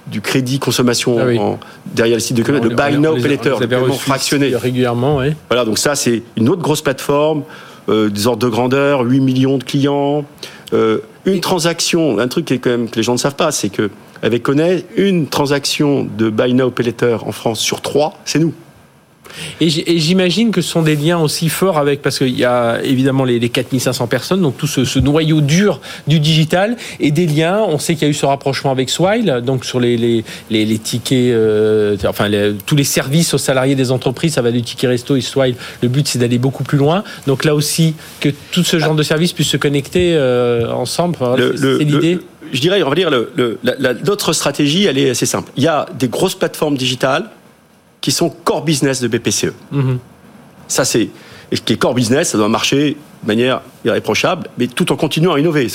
du 0.08 0.22
crédit 0.22 0.60
consommation 0.60 1.18
ah 1.20 1.58
derrière 1.86 2.18
le 2.18 2.22
site 2.22 2.38
de 2.38 2.44
commerce, 2.44 2.66
le 2.66 2.76
buy 2.76 2.98
now 2.98 3.16
pay 3.16 3.30
later, 3.30 3.58
le 3.60 3.92
fractionné. 3.94 4.56
Régulièrement, 4.56 5.18
oui. 5.18 5.34
Voilà, 5.50 5.66
donc 5.66 5.78
ça, 5.78 5.96
c'est 5.96 6.24
une 6.38 6.50
autre 6.50 6.62
grosse 6.62 6.82
plateforme, 6.82 7.44
euh, 7.90 8.10
des 8.10 8.28
ordres 8.28 8.46
de 8.46 8.50
grandeur, 8.50 9.02
8 9.02 9.20
millions 9.20 9.58
de 9.58 9.64
clients. 9.64 10.26
Euh, 10.74 11.00
une 11.26 11.42
transaction, 11.42 12.20
un 12.20 12.28
truc 12.28 12.50
quand 12.62 12.70
même 12.70 12.90
que 12.90 12.96
les 12.98 13.04
gens 13.04 13.14
ne 13.14 13.18
savent 13.18 13.36
pas, 13.36 13.52
c'est 13.52 13.70
que 13.70 13.90
avec 14.22 14.44
Connaît, 14.44 14.86
une 14.96 15.28
transaction 15.28 16.08
de 16.18 16.30
buy 16.30 16.54
now 16.54 16.72
pay 16.72 16.84
later 16.84 17.18
en 17.26 17.32
France 17.32 17.60
sur 17.60 17.82
trois, 17.82 18.14
c'est 18.26 18.40
nous. 18.40 18.54
Et 19.62 19.70
j'imagine 19.70 20.52
que 20.52 20.62
ce 20.62 20.70
sont 20.70 20.82
des 20.82 20.96
liens 20.96 21.20
aussi 21.20 21.50
forts 21.50 21.78
avec, 21.78 22.02
parce 22.02 22.18
qu'il 22.18 22.38
y 22.38 22.46
a 22.46 22.80
évidemment 22.84 23.24
les, 23.24 23.40
4500 23.50 24.08
personnes, 24.08 24.42
donc 24.42 24.58
tout 24.58 24.68
ce, 24.68 25.00
noyau 25.00 25.42
dur 25.42 25.80
du 26.08 26.20
digital, 26.20 26.78
et 27.00 27.12
des 27.12 27.28
liens, 27.28 27.60
on 27.68 27.80
sait 27.80 27.94
qu'il 27.96 28.04
y 28.04 28.06
a 28.08 28.10
eu 28.10 28.14
ce 28.14 28.26
rapprochement 28.26 28.72
avec 28.72 28.90
Swile, 28.90 29.42
donc 29.46 29.66
sur 29.66 29.80
les, 29.80 29.98
les, 29.98 30.24
les, 30.50 30.78
tickets, 30.78 31.34
euh, 31.34 31.98
enfin 32.08 32.30
tous 32.66 32.76
les 32.76 32.84
services 32.84 33.34
aux 33.34 33.38
salariés 33.38 33.76
des 33.76 33.92
entreprises, 33.92 34.34
ça 34.34 34.42
va 34.42 34.52
du 34.52 34.62
ticket 34.62 34.88
resto 34.88 35.16
et 35.16 35.22
Swile, 35.22 35.56
le 35.82 35.88
but 35.88 36.08
c'est 36.08 36.20
d'aller 36.20 36.38
beaucoup 36.38 36.64
plus 36.64 36.78
loin. 36.78 37.04
Donc 37.28 37.46
là 37.46 37.56
aussi, 37.56 37.96
que 38.20 38.30
tout 38.52 38.64
ce 38.64 38.80
genre 38.80 38.96
de 38.96 39.04
services 39.04 39.34
puisse 39.34 39.50
se 39.50 39.58
connecter 39.58 40.16
euh, 40.16 40.72
ensemble, 40.72 41.18
c'est 41.58 41.84
l'idée 41.84 42.20
je 42.54 42.62
dirais, 42.62 42.82
on 42.84 42.90
va 42.90 42.96
dire, 42.96 43.12
notre 44.06 44.34
stratégie, 44.34 44.86
elle 44.86 44.98
est 44.98 45.10
assez 45.10 45.26
simple. 45.26 45.52
Il 45.58 45.64
y 45.64 45.68
a 45.68 45.88
des 45.98 46.08
grosses 46.08 46.36
plateformes 46.36 46.78
digitales 46.78 47.30
qui 48.06 48.12
sont 48.12 48.30
core 48.30 48.64
business 48.64 49.02
de 49.02 49.08
BPCE. 49.08 49.52
Mhm. 49.72 49.98
Ça, 50.68 50.86
c'est. 50.86 51.10
Et 51.52 51.56
ce 51.56 51.62
qui 51.62 51.74
est 51.74 51.78
core 51.78 51.96
business, 51.96 52.30
ça 52.30 52.38
doit 52.38 52.50
marcher 52.50 52.98
de 53.24 53.28
manière 53.28 53.62
irréprochable, 53.84 54.48
mais 54.60 54.68
tout 54.68 54.92
en 54.92 54.96
continuant 54.96 55.34
à 55.34 55.40
innover. 55.40 55.68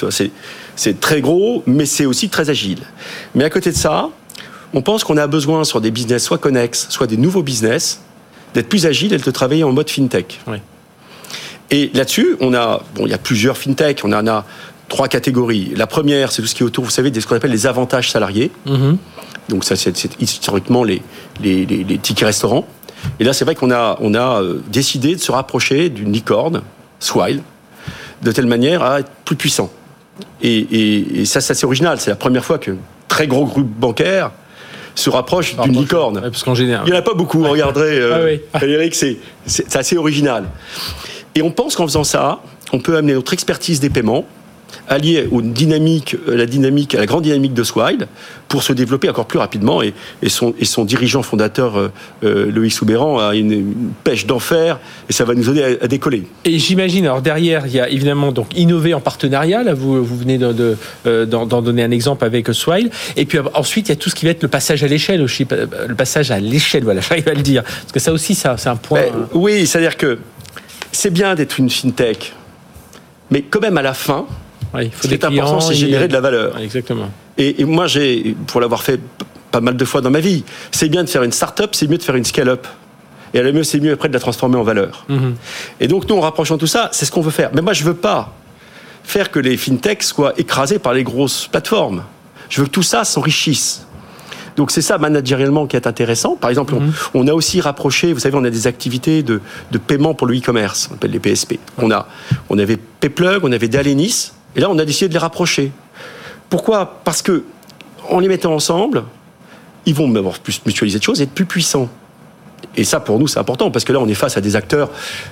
C'est 0.77 1.01
très 1.01 1.21
gros, 1.21 1.65
mais 1.67 1.87
c'est 1.87 2.07
aussi 2.07 2.29
très 2.29 2.49
agile. 2.49 2.79
Mais 3.35 3.43
à 3.43 3.51
côté 3.51 3.73
de 3.73 3.77
ça, 3.77 4.11
on 4.73 4.81
pense 4.81 5.03
qu'on 5.03 5.17
a 5.17 5.27
besoin 5.27 5.65
sur 5.65 5.81
des 5.81 5.91
business 5.91 6.23
soit 6.23 6.39
connexes, 6.39 6.87
soit 6.89 7.09
des 7.09 7.17
nouveaux 7.17 7.43
business, 7.43 8.01
d'être 8.55 8.69
plus 8.69 8.87
agile 8.87 9.13
et 9.13 9.19
de 9.19 9.31
travailler 9.33 9.65
en 9.65 9.73
mode 9.73 9.91
fintech. 9.91 10.41
Et 11.73 11.91
là-dessus, 11.95 12.37
on 12.39 12.55
a, 12.55 12.81
bon, 12.95 13.07
il 13.07 13.11
y 13.11 13.15
a 13.15 13.19
plusieurs 13.19 13.57
fintech. 13.57 14.03
On 14.05 14.13
en 14.13 14.29
a 14.29 14.45
trois 14.91 15.09
catégories. 15.09 15.73
La 15.77 15.87
première, 15.87 16.33
c'est 16.33 16.43
tout 16.43 16.49
ce 16.49 16.55
qui 16.55 16.63
est 16.63 16.67
autour, 16.67 16.85
vous 16.85 16.91
savez, 16.91 17.11
de 17.11 17.19
ce 17.19 17.27
qu'on 17.27 17.37
appelle 17.37 17.53
les 17.53 17.67
avantages 17.67 18.11
salariés. 18.11 18.51
Mhm. 18.67 18.99
Donc 19.49 19.65
ça, 19.65 19.77
c'est 19.77 20.21
historiquement 20.21 20.85
les, 20.85 21.01
les, 21.43 21.99
tickets 21.99 22.27
restaurants. 22.27 22.67
Et 23.19 23.25
là, 23.25 23.33
c'est 23.33 23.47
vrai 23.47 23.55
qu'on 23.55 23.71
a, 23.71 23.97
on 24.01 24.13
a 24.15 24.43
euh, 24.43 24.61
décidé 24.71 25.15
de 25.15 25.21
se 25.21 25.33
rapprocher 25.33 25.89
d'une 25.89 26.13
licorne, 26.13 26.61
Swile, 26.99 27.43
de 28.21 28.33
telle 28.33 28.47
manière 28.47 28.83
à 28.83 29.01
être 29.01 29.11
plus 29.25 29.37
puissant. 29.37 29.71
Et, 30.43 31.25
ça, 31.25 31.41
c'est 31.41 31.53
assez 31.53 31.65
original. 31.65 31.99
C'est 31.99 32.11
la 32.11 32.17
première 32.17 32.45
fois 32.45 32.59
qu'un 32.59 32.77
très 33.09 33.27
gros 33.27 33.47
groupe 33.47 33.67
bancaire 33.67 34.33
se 34.95 35.09
rapproche 35.09 35.57
d'une 35.57 35.81
licorne. 35.81 36.21
parce 36.21 36.43
qu'en 36.43 36.55
général. 36.55 36.85
Il 36.87 36.91
n'y 36.91 36.97
en 36.97 37.01
a 37.01 37.03
pas 37.03 37.15
beaucoup, 37.15 37.43
regardez, 37.43 37.81
euh, 37.81 38.37
ah 38.53 38.59
Frédéric, 38.59 38.95
c'est 38.95 39.77
assez 39.77 39.97
original. 39.97 40.45
Et 41.35 41.43
on 41.43 41.53
pense 41.53 41.77
qu'en 41.77 41.87
faisant 41.87 42.05
ça, 42.05 42.41
on 42.73 42.81
peut 42.81 42.97
amener 42.97 43.15
notre 43.15 43.33
expertise 43.33 43.81
des 43.81 43.89
paiements, 43.89 44.27
allié 44.91 45.29
aux 45.31 45.41
dynamiques, 45.41 46.17
euh, 46.29 46.37
la 46.37 46.47
dynamique, 46.47 46.95
à 46.95 46.99
la 46.99 47.07
grande 47.07 47.23
dynamique 47.23 47.55
de 47.55 47.63
Swile, 47.63 48.09
pour 48.49 48.63
se 48.65 48.73
développer 48.73 49.09
encore 49.09 49.27
plus 49.27 49.39
rapidement. 49.39 49.83
Et, 49.83 49.95
et, 50.21 50.29
son, 50.29 50.53
et 50.59 50.65
son, 50.65 50.85
dirigeant 50.85 51.23
fondateur, 51.23 51.79
euh, 51.79 51.93
euh, 52.25 52.51
Loïc 52.51 52.73
Soubéran, 52.73 53.19
a 53.19 53.35
une, 53.35 53.93
pêche 54.03 54.27
d'enfer, 54.27 54.81
et 55.09 55.13
ça 55.13 55.25
va 55.25 55.35
nous 55.35 55.49
aider 55.49 55.79
à, 55.81 55.87
décoller. 55.87 56.25
Et 56.45 56.59
j'imagine, 56.59 57.07
alors 57.07 57.23
derrière, 57.23 57.67
il 57.67 57.73
y 57.73 57.81
a 57.81 57.89
évidemment 57.89 58.33
donc 58.33 58.49
innover 58.57 58.93
en 58.93 59.01
partenariat. 59.01 59.63
Là, 59.63 59.75
vous, 59.75 60.05
vous 60.05 60.17
venez 60.17 60.39
d'en 60.39 60.53
de, 60.53 60.77
d'en 61.25 61.63
donner 61.63 61.85
un 61.85 61.91
exemple 61.93 62.25
avec 62.25 62.49
Swile. 62.53 62.91
Et 63.17 63.27
puis 63.27 63.39
ensuite, 63.55 63.89
il 63.89 63.91
y 63.91 63.93
a 63.93 63.97
tout 63.97 64.11
ce 64.11 64.15
qui 64.17 64.25
va 64.25 64.33
être 64.33 64.43
le 64.43 64.49
passage 64.49 64.83
à 64.83 64.89
l'échelle 64.89 65.23
aussi, 65.23 65.47
le 65.89 65.95
passage 65.95 66.33
à 66.33 66.41
l'échelle. 66.41 66.83
Voilà, 66.83 67.01
j'arrive 67.09 67.29
à 67.29 67.35
le 67.35 67.43
dire, 67.43 67.63
parce 67.63 67.93
que 67.93 68.01
ça 68.01 68.13
aussi, 68.13 68.35
ça, 68.35 68.57
c'est 68.57 68.69
un 68.69 68.77
point. 68.77 69.03
Ben, 69.03 69.29
oui, 69.35 69.67
c'est-à-dire 69.67 69.97
que 69.97 70.19
c'est 70.91 71.13
bien 71.13 71.37
d'être 71.37 71.61
une 71.61 71.71
fintech, 71.71 72.35
mais 73.31 73.43
quand 73.43 73.61
même 73.61 73.79
à 73.79 73.83
la 73.83 73.95
fin, 73.95 74.27
il 74.79 74.91
faut 74.91 75.03
Ce 75.03 75.09
qui 75.09 75.15
est 75.15 75.25
important, 75.25 75.61
c'est 75.61 75.75
générer 75.75 76.09
de 76.09 76.13
la 76.13 76.21
valeur. 76.21 76.59
exactement. 76.59 77.11
Et, 77.39 77.65
moi, 77.65 77.87
j'ai, 77.87 78.37
pour 78.47 78.61
l'avoir 78.61 78.83
fait 78.83 79.01
pas 79.51 79.61
mal 79.61 79.77
de 79.77 79.85
fois 79.85 80.01
dans 80.01 80.11
ma 80.11 80.21
vie, 80.21 80.45
c'est 80.71 80.89
bien 80.89 81.03
de 81.03 81.09
faire 81.09 81.23
une 81.23 81.33
start-up, 81.33 81.71
c'est 81.73 81.89
mieux 81.89 81.99
de 81.99 82.03
faire 82.03 82.17
une 82.17 82.25
scale-up. 82.25 82.67
Et 83.33 83.39
à 83.39 83.43
la 83.43 83.53
mieux, 83.53 83.65
c'est 83.65 83.81
mieux 83.81 83.93
après 83.93 84.09
de 84.09 84.15
la 84.15 84.21
transformer 84.21 84.57
en 84.57 84.63
valeur. 84.63 85.05
Mhm. 85.09 85.35
Et 85.81 85.89
donc, 85.89 86.09
nous, 86.09 86.17
en 86.17 86.21
rapprochant 86.21 86.59
tout 86.59 86.67
ça, 86.67 86.89
c'est 86.93 87.07
ce 87.07 87.13
qu'on 87.13 87.21
veut 87.21 87.31
faire. 87.31 87.51
Mais 87.55 87.63
moi, 87.63 87.73
je 87.73 87.85
veux 87.85 87.95
pas 87.95 88.35
faire 89.05 89.31
que 89.31 89.39
les 89.39 89.57
fintechs 89.57 90.03
soient 90.03 90.35
écrasés 90.37 90.79
par 90.79 90.93
les 90.93 91.05
grosses 91.05 91.47
plateformes. 91.47 92.03
Je 92.49 92.61
veux 92.61 92.67
que 92.67 92.73
tout 92.73 92.83
ça 92.83 93.05
s'enrichisse. 93.05 93.87
Donc 94.57 94.73
c'est 94.73 94.83
ça 94.83 94.99
managériellement 94.99 95.67
qui 95.67 95.77
est 95.77 95.87
intéressant. 95.87 96.37
Par 96.37 96.51
exemple, 96.51 96.75
on, 97.15 97.23
mhm. 97.23 97.29
a 97.29 97.35
aussi 97.35 97.61
rapproché, 97.61 98.13
vous 98.13 98.19
savez, 98.19 98.37
on 98.37 98.45
a 98.45 98.51
des 98.51 98.67
activités 98.67 99.23
de, 99.23 99.41
paiement 99.87 100.13
pour 100.15 100.27
le 100.27 100.37
e-commerce, 100.37 100.89
on 100.91 100.95
appelle 100.95 101.13
les 101.13 101.21
PSP. 101.21 101.55
On, 101.79 101.91
a, 101.91 102.07
on 102.51 102.59
avait 102.59 102.77
Payplug, 102.77 103.45
on 103.45 103.53
avait 103.53 103.69
Dalenis, 103.69 104.33
et 104.57 104.61
là, 104.61 104.69
on 104.71 104.79
a 104.79 104.85
décidé 104.85 105.09
de 105.09 105.13
les 105.13 105.19
rapprocher. 105.19 105.73
Pourquoi? 106.49 107.01
Parce 107.05 107.23
que 107.23 107.45
en 108.09 108.19
les 108.19 108.29
mettant 108.29 108.53
ensemble, 108.53 109.05
ils 109.87 109.95
vont 109.95 110.15
avoir 110.15 110.39
plus 110.39 110.61
mutualiser 110.67 110.99
de 110.99 111.05
choses 111.05 111.21
et 111.21 111.25
être 111.25 111.33
plus 111.33 111.47
puissants. 111.47 111.89
Et 112.77 112.85
ça, 112.85 113.01
pour 113.01 113.19
nous, 113.19 113.27
c'est 113.27 113.39
important 113.39 113.71
parce 113.71 113.85
que 113.85 113.93
là, 113.93 114.01
on 114.01 114.09
est 114.09 114.15
face 114.15 114.37
à 114.37 114.41
des 114.41 114.55
acteurs, 114.55 114.91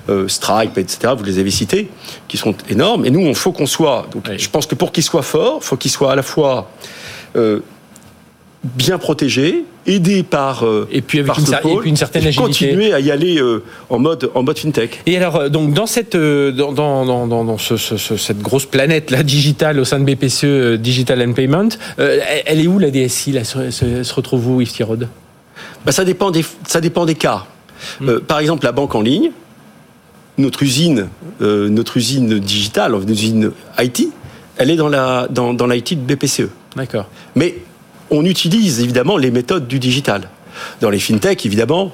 euh, 0.09 0.29
Stripe, 0.29 0.79
etc. 0.79 1.13
Vous 1.17 1.25
les 1.25 1.39
avez 1.39 1.51
cités, 1.51 1.91
qui 2.27 2.37
sont 2.37 2.55
énormes. 2.69 3.05
Et 3.05 3.11
nous, 3.11 3.21
il 3.21 3.35
faut 3.35 3.53
qu'on 3.53 3.67
soit. 3.67 4.07
Donc, 4.13 4.31
je 4.37 4.49
pense 4.49 4.67
que 4.67 4.75
pour 4.75 4.93
qu'ils 4.93 5.05
soient 5.05 5.23
forts, 5.23 5.59
il 5.63 5.65
faut 5.65 5.77
qu'ils 5.77 5.91
soient 5.91 6.13
à 6.13 6.17
la 6.17 6.23
fois 6.23 6.71
euh, 7.37 7.61
bien 8.65 8.99
protégé, 8.99 9.65
aidé 9.87 10.23
par 10.23 10.65
euh, 10.65 10.89
et 10.91 11.01
puis 11.01 11.21
avec 11.21 11.39
une, 11.39 11.45
et 11.45 11.77
puis 11.81 11.91
une, 11.91 11.97
certaine 11.97 12.27
agilité, 12.27 12.43
continuer 12.43 12.93
à 12.93 12.99
y 12.99 13.11
aller 13.11 13.39
euh, 13.39 13.63
en 13.89 13.99
mode 13.99 14.31
en 14.35 14.43
mode 14.43 14.59
fintech. 14.59 15.01
Et 15.07 15.17
alors 15.17 15.37
euh, 15.37 15.49
donc 15.49 15.75
dans 15.75 15.87
cette 15.87 16.17
dans, 16.17 16.73
dans, 16.73 17.27
dans, 17.27 17.45
dans 17.45 17.59
ce, 17.59 17.77
ce, 17.77 18.17
cette 18.17 18.41
grosse 18.41 18.67
planète 18.67 19.11
là 19.11 19.23
digitale 19.23 19.79
au 19.79 19.85
sein 19.85 20.01
de 20.01 20.05
BPCE 20.05 20.81
Digital 20.81 21.23
and 21.23 21.33
Payment, 21.35 21.69
elle 21.99 22.61
est 22.61 22.67
où 22.67 22.79
la 22.79 22.91
DSI 22.91 23.33
là, 23.33 23.45
se, 23.45 23.71
se, 23.71 24.15
retrouve 24.15 24.49
où 24.49 24.61
Yves 24.61 24.73
Tirode? 24.73 25.09
Bah, 25.87 25.93
ça 25.93 26.05
dépend 26.05 26.31
des 26.31 26.45
ça 26.67 26.81
dépend 26.81 27.07
des 27.07 27.15
cas. 27.15 27.47
Hmm. 28.01 28.19
par 28.19 28.41
exemple 28.41 28.65
la 28.65 28.73
banque 28.73 28.97
en 28.97 29.03
ligne, 29.03 29.31
notre 30.37 30.65
usine 30.65 31.09
notre 31.41 31.97
usine 31.97 32.41
digitale, 32.41 32.91
notre 32.91 33.09
usine 33.09 33.53
IT, 33.79 34.09
elle 34.57 34.73
est 34.73 34.77
dans 34.77 34.89
la 34.89 35.29
dans, 35.31 35.55
dans 35.55 35.69
l'IT 35.69 36.05
de 36.05 36.15
BPCE. 36.15 36.49
D'accord. 36.75 37.07
Mais 37.37 37.55
on 38.11 38.25
utilise 38.25 38.81
évidemment 38.81 39.17
les 39.17 39.31
méthodes 39.31 39.67
du 39.67 39.79
digital. 39.79 40.29
Dans 40.81 40.91
les 40.91 40.99
fintechs, 40.99 41.45
évidemment, 41.47 41.93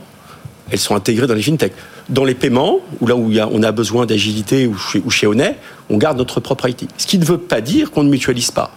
elles 0.71 0.79
sont 0.79 0.95
intégrées 0.95 1.27
dans 1.27 1.35
les 1.35 1.43
fintechs. 1.43 1.75
Dans 2.09 2.25
les 2.25 2.35
paiements, 2.35 2.81
où 3.01 3.07
là 3.07 3.17
où 3.17 3.31
on 3.53 3.63
a 3.63 3.73
besoin 3.73 4.07
d'agilité 4.07 4.67
ou 4.67 4.77
chez, 4.77 5.03
ou 5.05 5.11
chez 5.11 5.27
on 5.27 5.97
garde 5.97 6.19
notre 6.19 6.41
propre 6.41 6.69
IT. 6.69 6.89
Ce 6.97 7.07
qui 7.07 7.19
ne 7.19 7.25
veut 7.25 7.39
pas 7.39 7.61
dire 7.61 7.91
qu'on 7.91 8.03
ne 8.03 8.11
mutualise 8.11 8.51
pas. 8.51 8.71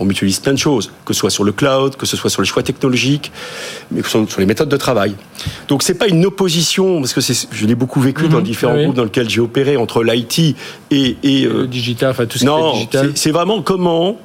On 0.00 0.04
mutualise 0.04 0.40
plein 0.40 0.52
de 0.52 0.58
choses, 0.58 0.90
que 1.04 1.12
ce 1.12 1.20
soit 1.20 1.30
sur 1.30 1.44
le 1.44 1.52
cloud, 1.52 1.96
que 1.96 2.06
ce 2.06 2.16
soit 2.16 2.30
sur 2.30 2.42
les 2.42 2.48
choix 2.48 2.62
technologiques, 2.62 3.30
mais 3.90 4.00
que 4.00 4.06
ce 4.06 4.12
soit 4.12 4.28
sur 4.28 4.40
les 4.40 4.46
méthodes 4.46 4.68
de 4.68 4.76
travail. 4.76 5.14
Donc 5.68 5.82
c'est 5.82 5.94
pas 5.94 6.08
une 6.08 6.24
opposition, 6.24 7.00
parce 7.00 7.12
que 7.12 7.20
je 7.20 7.66
l'ai 7.66 7.74
beaucoup 7.74 8.00
vécu 8.00 8.28
dans 8.28 8.38
mhm. 8.38 8.44
différents 8.44 8.82
groupes 8.82 8.96
dans 8.96 9.04
lesquels 9.04 9.28
j'ai 9.28 9.40
opéré 9.40 9.76
entre 9.76 10.02
l'IT 10.02 10.56
et, 10.90 11.16
et 11.22 11.44
euh, 11.44 11.66
digital, 11.66 12.10
enfin 12.10 12.26
tout 12.26 12.38
ce 12.38 12.44
non, 12.44 12.72
digital. 12.72 13.12
C'est 13.14 13.30
vraiment 13.30 13.62
comment 13.62 14.18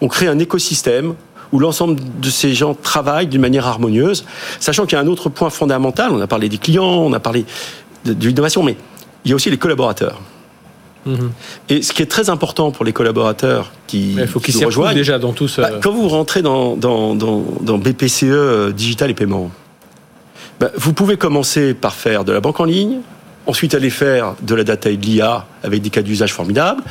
on 0.00 0.08
crée 0.08 0.26
un 0.26 0.38
écosystème 0.38 1.14
où 1.52 1.58
l'ensemble 1.58 2.00
de 2.20 2.30
ces 2.30 2.54
gens 2.54 2.74
travaillent 2.74 3.26
d'une 3.26 3.40
manière 3.40 3.66
harmonieuse, 3.66 4.24
sachant 4.58 4.86
qu'il 4.86 4.96
y 4.96 5.00
a 5.00 5.04
un 5.04 5.06
autre 5.06 5.28
point 5.28 5.50
fondamental, 5.50 6.10
on 6.12 6.20
a 6.20 6.26
parlé 6.26 6.48
des 6.48 6.58
clients, 6.58 6.84
on 6.84 7.12
a 7.12 7.20
parlé 7.20 7.44
de, 8.04 8.26
l'innovation, 8.26 8.62
mais 8.62 8.76
il 9.24 9.30
y 9.30 9.32
a 9.32 9.36
aussi 9.36 9.50
les 9.50 9.58
collaborateurs. 9.58 10.20
Mhm. 11.04 11.32
Et 11.68 11.82
ce 11.82 11.92
qui 11.92 12.02
est 12.02 12.06
très 12.06 12.30
important 12.30 12.70
pour 12.70 12.84
les 12.84 12.92
collaborateurs 12.92 13.72
qui, 13.86 14.14
il 14.14 14.26
faut 14.26 14.40
qu'ils 14.40 14.54
s'y 14.54 14.64
rejoignent 14.64 14.94
déjà 14.94 15.18
dans 15.18 15.32
tout 15.32 15.48
ça. 15.48 15.62
Bah, 15.62 15.70
quand 15.82 15.92
vous 15.92 16.08
rentrez 16.08 16.42
dans, 16.42 16.76
dans, 16.76 17.14
dans, 17.14 17.78
BPCE 17.78 18.22
euh, 18.24 18.72
digital 18.72 19.10
et 19.10 19.14
paiement, 19.14 19.50
bah, 20.60 20.70
vous 20.76 20.92
pouvez 20.92 21.16
commencer 21.16 21.74
par 21.74 21.94
faire 21.94 22.24
de 22.24 22.32
la 22.32 22.40
banque 22.40 22.60
en 22.60 22.64
ligne, 22.64 23.00
ensuite 23.46 23.74
aller 23.74 23.90
faire 23.90 24.34
de 24.42 24.54
la 24.54 24.62
data 24.62 24.90
et 24.90 24.96
de 24.96 25.04
l'IA 25.04 25.46
avec 25.64 25.82
des 25.82 25.90
cas 25.90 26.02
d'usage 26.02 26.32
formidables. 26.32 26.82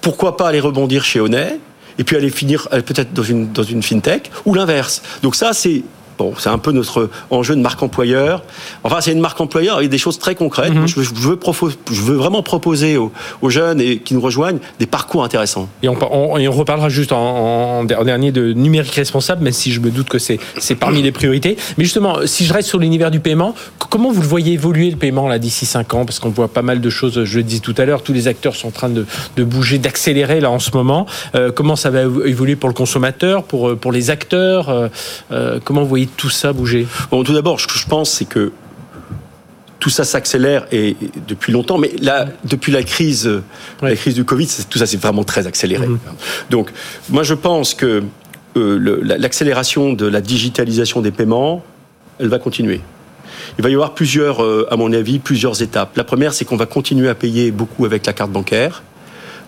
Pourquoi 0.00 0.38
pas 0.38 0.48
aller 0.48 0.60
rebondir 0.60 1.04
chez 1.04 1.20
Onet 1.20 1.60
et 2.00 2.04
puis 2.04 2.16
aller 2.16 2.30
finir 2.30 2.66
euh, 2.72 2.80
peut-être 2.80 3.12
dans 3.12 3.22
une, 3.22 3.52
dans 3.52 3.62
une 3.62 3.82
fintech, 3.82 4.30
ou 4.46 4.54
l'inverse. 4.54 5.02
Donc 5.22 5.36
ça, 5.36 5.52
c'est 5.52 5.84
Bon, 6.20 6.34
c'est 6.36 6.50
un 6.50 6.58
peu 6.58 6.70
notre 6.72 7.08
enjeu 7.30 7.56
de 7.56 7.62
marque 7.62 7.82
employeur. 7.82 8.42
Enfin, 8.84 9.00
c'est 9.00 9.12
une 9.12 9.20
marque 9.20 9.40
employeur 9.40 9.78
avec 9.78 9.88
des 9.88 9.96
choses 9.96 10.18
très 10.18 10.34
concrètes. 10.34 10.74
Mhm. 10.74 10.86
je, 10.86 10.96
veux 11.00 11.06
je, 11.90 12.02
veux 12.02 12.14
vraiment 12.14 12.42
proposer 12.42 12.98
aux, 12.98 13.10
jeunes 13.48 13.80
et 13.80 14.00
qui 14.00 14.12
nous 14.12 14.20
rejoignent 14.20 14.58
des 14.78 14.84
parcours 14.84 15.24
intéressants. 15.24 15.66
Et 15.82 15.88
on, 15.88 15.96
on, 16.12 16.50
reparlera 16.50 16.90
juste 16.90 17.12
en, 17.12 17.84
dernier 17.84 18.32
de 18.32 18.52
numérique 18.52 18.92
responsable, 18.96 19.42
même 19.44 19.54
si 19.54 19.72
je 19.72 19.80
me 19.80 19.90
doute 19.90 20.10
que 20.10 20.18
c'est 20.18 20.38
parmi 20.78 21.00
les 21.00 21.10
priorités. 21.10 21.56
Mais 21.78 21.84
justement, 21.84 22.18
si 22.26 22.44
je 22.44 22.52
reste 22.52 22.68
sur 22.68 22.78
l'univers 22.78 23.10
du 23.10 23.20
paiement, 23.20 23.54
comment 23.78 24.12
vous 24.12 24.20
le 24.20 24.28
voyez 24.28 24.52
évoluer 24.52 24.90
le 24.90 24.98
paiement 24.98 25.26
là 25.26 25.38
d'ici 25.38 25.64
5 25.64 25.94
ans? 25.94 26.04
Parce 26.04 26.18
qu'on 26.18 26.28
voit 26.28 26.48
pas 26.48 26.60
mal 26.60 26.82
de 26.82 26.90
choses, 26.90 27.24
je 27.24 27.38
le 27.38 27.44
disais 27.44 27.60
tout 27.60 27.74
à 27.78 27.86
l'heure, 27.86 28.02
tous 28.02 28.12
les 28.12 28.28
acteurs 28.28 28.56
sont 28.56 28.68
en 28.68 28.72
train 28.72 28.90
de, 28.90 29.06
bouger, 29.42 29.78
d'accélérer 29.78 30.40
là 30.40 30.50
en 30.50 30.58
ce 30.58 30.72
moment. 30.72 31.06
Euh, 31.34 31.50
comment 31.50 31.76
ça 31.76 31.88
va 31.88 32.02
évoluer 32.26 32.56
pour 32.56 32.68
le 32.68 32.74
consommateur, 32.74 33.44
pour, 33.44 33.74
pour 33.78 33.90
les 33.90 34.10
acteurs? 34.10 34.68
Euh, 34.68 34.88
euh, 35.32 35.60
Comment 35.64 35.82
vous 35.82 35.88
voyez 35.88 36.09
tout 36.16 36.30
ça 36.30 36.52
bouger 36.52 36.86
Bon, 37.10 37.22
tout 37.24 37.32
d'abord, 37.32 37.60
ce 37.60 37.66
que 37.66 37.78
je 37.78 37.86
pense, 37.86 38.10
c'est 38.10 38.24
que 38.24 38.52
tout 39.78 39.90
ça 39.90 40.04
s'accélère 40.04 40.66
et, 40.72 40.96
depuis 41.26 41.52
longtemps, 41.52 41.78
mais 41.78 41.92
là, 42.00 42.26
depuis 42.44 42.70
la 42.70 42.82
crise, 42.82 43.30
la 43.82 43.96
crise 43.96 44.14
du 44.14 44.24
Covid, 44.24 44.48
tout 44.68 44.78
ça 44.78 44.86
s'est 44.86 44.98
vraiment 44.98 45.24
très 45.24 45.46
accéléré. 45.46 45.86
Mhm. 45.86 45.98
Donc, 46.50 46.70
moi, 47.08 47.22
je 47.22 47.34
pense 47.34 47.74
que 47.74 48.02
euh, 48.56 49.00
l'accélération 49.02 49.92
de 49.92 50.06
la 50.06 50.20
digitalisation 50.20 51.00
des 51.00 51.10
paiements, 51.10 51.64
elle 52.18 52.28
va 52.28 52.38
continuer. 52.38 52.80
Il 53.58 53.64
va 53.64 53.70
y 53.70 53.74
avoir 53.74 53.94
plusieurs, 53.94 54.42
euh, 54.42 54.68
à 54.70 54.76
mon 54.76 54.92
avis, 54.92 55.18
plusieurs 55.18 55.62
étapes. 55.62 55.96
La 55.96 56.04
première, 56.04 56.34
c'est 56.34 56.44
qu'on 56.44 56.56
va 56.56 56.66
continuer 56.66 57.08
à 57.08 57.14
payer 57.14 57.50
beaucoup 57.50 57.84
avec 57.84 58.06
la 58.06 58.12
carte 58.12 58.30
bancaire 58.30 58.82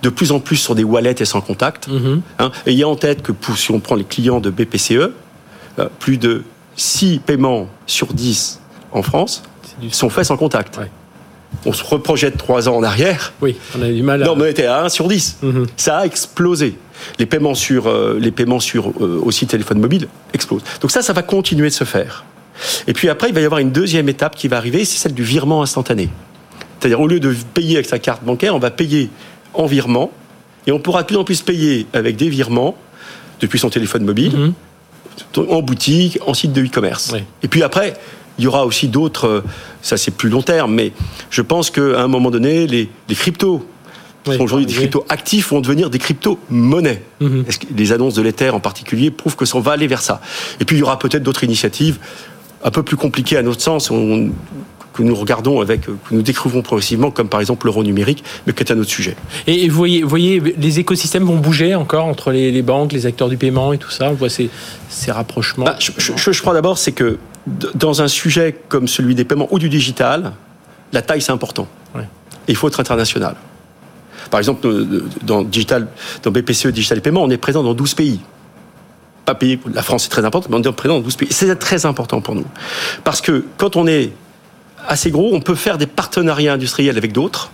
de 0.02 0.09
plus 0.09 0.33
en 0.33 0.40
plus 0.40 0.57
sur 0.57 0.75
des 0.75 0.85
wallets 0.85 1.14
et 1.21 1.25
sans 1.25 1.40
contact. 1.40 1.88
Mhm. 1.88 2.23
Hein. 2.38 2.50
ayez 2.66 2.85
en 2.85 2.97
tête 2.97 3.23
que 3.23 3.33
si 3.57 3.71
on 3.71 3.81
prend 3.81 3.95
les 3.95 4.04
clients 4.04 4.40
de 4.40 4.50
BPCE, 4.50 4.92
euh, 5.78 5.88
plus 6.00 6.19
de 6.19 6.42
6 6.76 7.21
paiements 7.25 7.69
sur 7.87 8.12
10 8.12 8.61
en 8.93 9.02
France 9.02 9.43
sont 9.91 10.11
faits 10.11 10.25
sans 10.25 10.37
contact. 10.37 10.79
On 11.67 11.73
se 11.73 11.85
reprojette 11.85 12.37
3 12.37 12.69
ans 12.69 12.76
en 12.76 12.83
arrière. 12.83 13.33
Oui, 13.43 13.57
on 13.79 13.83
a 13.83 13.88
du 13.88 14.02
mal 14.02 14.23
à... 14.23 14.26
Non, 14.26 14.35
on 14.37 14.45
était 14.45 14.67
à 14.67 14.85
1 14.85 14.88
sur 14.88 15.09
10. 15.09 15.38
Mhm. 15.43 15.67
Ça 15.76 15.99
a 15.99 16.07
explosé. 16.07 16.76
Les 17.19 17.26
paiements 17.26 17.55
sur, 17.55 17.88
euh, 17.88 18.19
les 18.21 18.31
paiements 18.31 18.61
sur 18.61 18.91
euh, 18.91 19.21
aussi 19.23 19.47
téléphone 19.47 19.79
mobile 19.79 20.09
explosent. 20.33 20.62
Donc 20.81 20.91
ça, 20.91 21.02
ça 21.02 21.12
va 21.12 21.23
continuer 21.23 21.69
de 21.69 21.75
se 21.75 21.85
faire. 21.85 22.25
Et 22.87 22.93
puis 22.93 23.09
après, 23.09 23.29
il 23.29 23.35
va 23.35 23.41
y 23.41 23.45
avoir 23.45 23.61
une 23.61 23.73
deuxième 23.73 24.09
étape 24.09 24.37
qui 24.37 24.49
va 24.49 24.57
arriver, 24.57 24.85
c'est 24.85 24.99
celle 24.99 25.14
du 25.14 25.25
virement 25.25 25.62
instantané. 25.62 26.11
C'est-à-dire, 26.79 27.00
au 27.00 27.07
lieu 27.07 27.21
de 27.21 27.35
payer 27.55 27.76
avec 27.76 27.87
sa 27.87 27.99
carte 27.99 28.25
bancaire, 28.25 28.55
on 28.55 28.59
va 28.59 28.71
payer 28.71 29.11
en 29.55 29.67
virement. 29.67 30.11
Et 30.67 30.73
on 30.73 30.79
pourra 30.79 31.02
de 31.02 31.09
plus 31.09 31.17
en 31.17 31.25
plus 31.25 31.43
payer 31.43 31.87
avec 31.93 32.17
des 32.17 32.29
virements 32.29 32.76
depuis 33.41 33.59
son 33.59 33.69
téléphone 33.69 34.05
mobile. 34.05 34.37
Mhm 34.37 34.52
en 35.37 35.62
boutique, 35.62 36.19
en 36.26 36.35
site 36.35 36.52
de 36.52 36.62
e-commerce. 36.64 37.14
Et 37.42 37.49
puis 37.49 37.62
après, 37.62 37.95
il 38.38 38.45
y 38.45 38.47
aura 38.47 38.64
aussi 38.64 38.88
d'autres, 38.88 39.26
euh, 39.26 39.45
ça 39.83 39.97
c'est 39.97 40.11
plus 40.11 40.28
long 40.28 40.42
terme, 40.42 40.75
mais 40.75 40.92
je 41.31 41.42
pense 41.42 41.71
qu'à 41.71 42.00
un 42.00 42.09
moment 42.09 42.31
donné, 42.31 42.66
les, 42.66 42.88
cryptos, 43.11 43.66
sont 44.25 44.40
aujourd'hui 44.40 44.66
des 44.66 44.75
cryptos 44.75 45.04
actifs 45.09 45.50
vont 45.50 45.61
devenir 45.61 45.90
des 45.90 45.99
cryptos 45.99 46.38
monnaies. 46.49 47.02
Mhm. 47.21 47.45
Les 47.76 47.92
annonces 47.92 48.14
de 48.14 48.23
l'Ether 48.23 48.50
en 48.50 48.61
particulier 48.61 49.11
prouvent 49.11 49.37
que 49.37 49.45
ça 49.45 49.59
va 49.59 49.73
aller 49.73 49.87
vers 49.87 50.02
ça? 50.02 50.21
Et 50.61 50.64
puis 50.64 50.76
il 50.76 50.81
y 50.81 50.83
aura 50.83 50.99
peut-être 50.99 51.23
d'autres 51.23 51.45
initiatives 51.45 51.99
un 52.64 52.71
peu 52.71 52.83
plus 52.83 52.97
compliquées 52.97 53.37
à 53.37 53.42
notre 53.42 53.61
sens, 53.61 53.90
que 54.93 55.03
nous 55.03 55.15
regardons 55.15 55.61
avec, 55.61 55.83
que 55.83 55.93
nous 56.11 56.23
découvrons 56.23 56.63
progressivement, 56.63 57.11
comme 57.11 57.29
par 57.29 57.41
exemple 57.41 57.67
l'euro 57.67 57.83
numérique, 57.83 58.25
mais 58.47 58.53
qui 58.53 58.63
est 58.63 58.73
un 58.73 58.79
autre 58.79 58.91
sujet. 58.91 59.17
Et 59.47 59.69
vous 59.69 59.77
voyez, 59.77 60.03
voyez, 60.03 60.41
les 60.41 60.79
écosystèmes 60.79 61.25
vont 61.25 61.39
bouger 61.39 61.75
encore 61.75 62.05
entre 62.05 62.31
les, 62.33 62.63
banques, 62.63 62.93
les 62.93 63.07
acteurs 63.07 63.29
du 63.29 63.37
paiement 63.37 63.73
et 63.73 63.79
tout 63.79 63.91
ça? 63.91 64.11
On 64.11 64.15
voit 64.15 64.29
ces, 64.29 64.51
ces 64.89 65.11
rapprochements? 65.11 65.65
Bah, 65.65 65.77
je, 65.79 66.41
crois 66.41 66.55
d'abord, 66.55 66.79
c'est 66.79 66.93
que 66.93 67.19
dans 67.75 68.03
un 68.03 68.09
sujet 68.09 68.57
comme 68.69 68.89
celui 68.89 69.15
des 69.15 69.25
paiements 69.25 69.49
ou 69.51 69.59
du 69.59 69.69
digital, 69.69 70.33
la 70.93 71.03
taille, 71.03 71.23
c'est 71.23 71.33
important. 71.33 71.67
Et 72.49 72.53
il 72.53 72.57
faut 72.57 72.67
être 72.67 72.81
international. 72.81 73.37
Par 74.31 74.41
exemple, 74.41 74.67
dans, 75.23 75.43
digital, 75.43 75.87
dans 76.25 76.33
BPCE 76.33 76.69
Digital 76.69 76.99
et 76.99 77.01
Paiement, 77.01 77.23
on 77.23 77.31
est 77.31 77.37
présent 77.37 77.63
dans 77.63 77.75
12 77.75 77.95
pays 77.95 78.21
pas 79.25 79.37
pays, 79.37 79.61
la 79.73 79.83
France 79.83 80.07
est 80.07 80.09
très 80.09 80.25
importante, 80.25 80.51
mais 80.51 80.57
on 80.57 80.69
est 80.69 80.73
présent 80.73 80.97
dans 80.97 81.05
12 81.05 81.15
pays. 81.15 81.29
C'est 81.31 81.55
très 81.57 81.87
important 81.87 82.21
pour 82.21 82.35
nous. 82.35 82.45
Parce 83.05 83.21
que 83.21 83.45
quand 83.57 83.77
on 83.77 83.87
est 83.87 84.13
assez 84.87 85.11
gros, 85.11 85.31
on 85.33 85.41
peut 85.41 85.55
faire 85.55 85.79
des 85.79 85.87
partenariats 85.87 86.55
industriels 86.55 86.97
avec 86.97 87.12
d'autres 87.12 87.51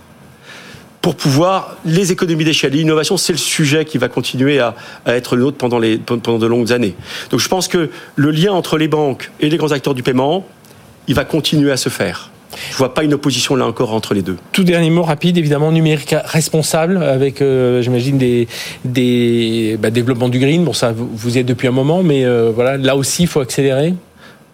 pour 1.01 1.15
pouvoir 1.15 1.77
les 1.85 2.11
économies 2.11 2.43
d'échelle. 2.43 2.73
L'innovation, 2.73 3.17
c'est 3.17 3.33
le 3.33 3.39
sujet 3.39 3.85
qui 3.85 3.97
va 3.97 4.09
continuer 4.09 4.59
à, 4.59 4.75
être 5.05 5.35
le 5.35 5.43
nôtre 5.43 5.57
pendant, 5.57 5.79
les, 5.79 5.97
pendant 5.97 6.37
de 6.37 6.47
longues 6.47 6.71
années. 6.73 6.95
Donc 7.29 7.39
je 7.39 7.47
pense 7.47 7.67
que 7.67 7.89
le 8.15 8.31
lien 8.31 8.51
entre 8.51 8.77
les 8.77 8.87
banques 8.87 9.31
et 9.39 9.49
les 9.49 9.57
grands 9.57 9.71
acteurs 9.71 9.93
du 9.93 10.03
paiement, 10.03 10.45
il 11.07 11.15
va 11.15 11.23
continuer 11.23 11.71
à 11.71 11.77
se 11.77 11.89
faire. 11.89 12.31
Je 12.71 12.77
vois 12.77 12.93
pas 12.93 13.03
une 13.03 13.13
opposition 13.13 13.55
là 13.55 13.65
encore 13.65 13.93
entre 13.93 14.13
les 14.13 14.23
deux. 14.23 14.37
Tout 14.51 14.63
dernier 14.63 14.89
mot 14.89 15.03
rapide, 15.03 15.37
évidemment 15.37 15.71
numérique 15.71 16.15
responsable 16.25 16.97
avec, 16.97 17.41
euh, 17.41 17.81
j'imagine 17.81 18.17
des 18.17 18.47
des 18.83 19.77
bah, 19.79 19.91
développements 19.91 20.29
du 20.29 20.39
green. 20.39 20.65
Bon 20.65 20.73
ça, 20.73 20.91
vous, 20.91 21.37
y 21.37 21.39
êtes 21.39 21.45
depuis 21.45 21.67
un 21.67 21.71
moment, 21.71 22.01
mais 22.01 22.25
euh, 22.25 22.51
voilà, 22.53 22.77
là 22.77 22.95
aussi, 22.95 23.23
il 23.23 23.27
faut 23.27 23.39
accélérer. 23.39 23.93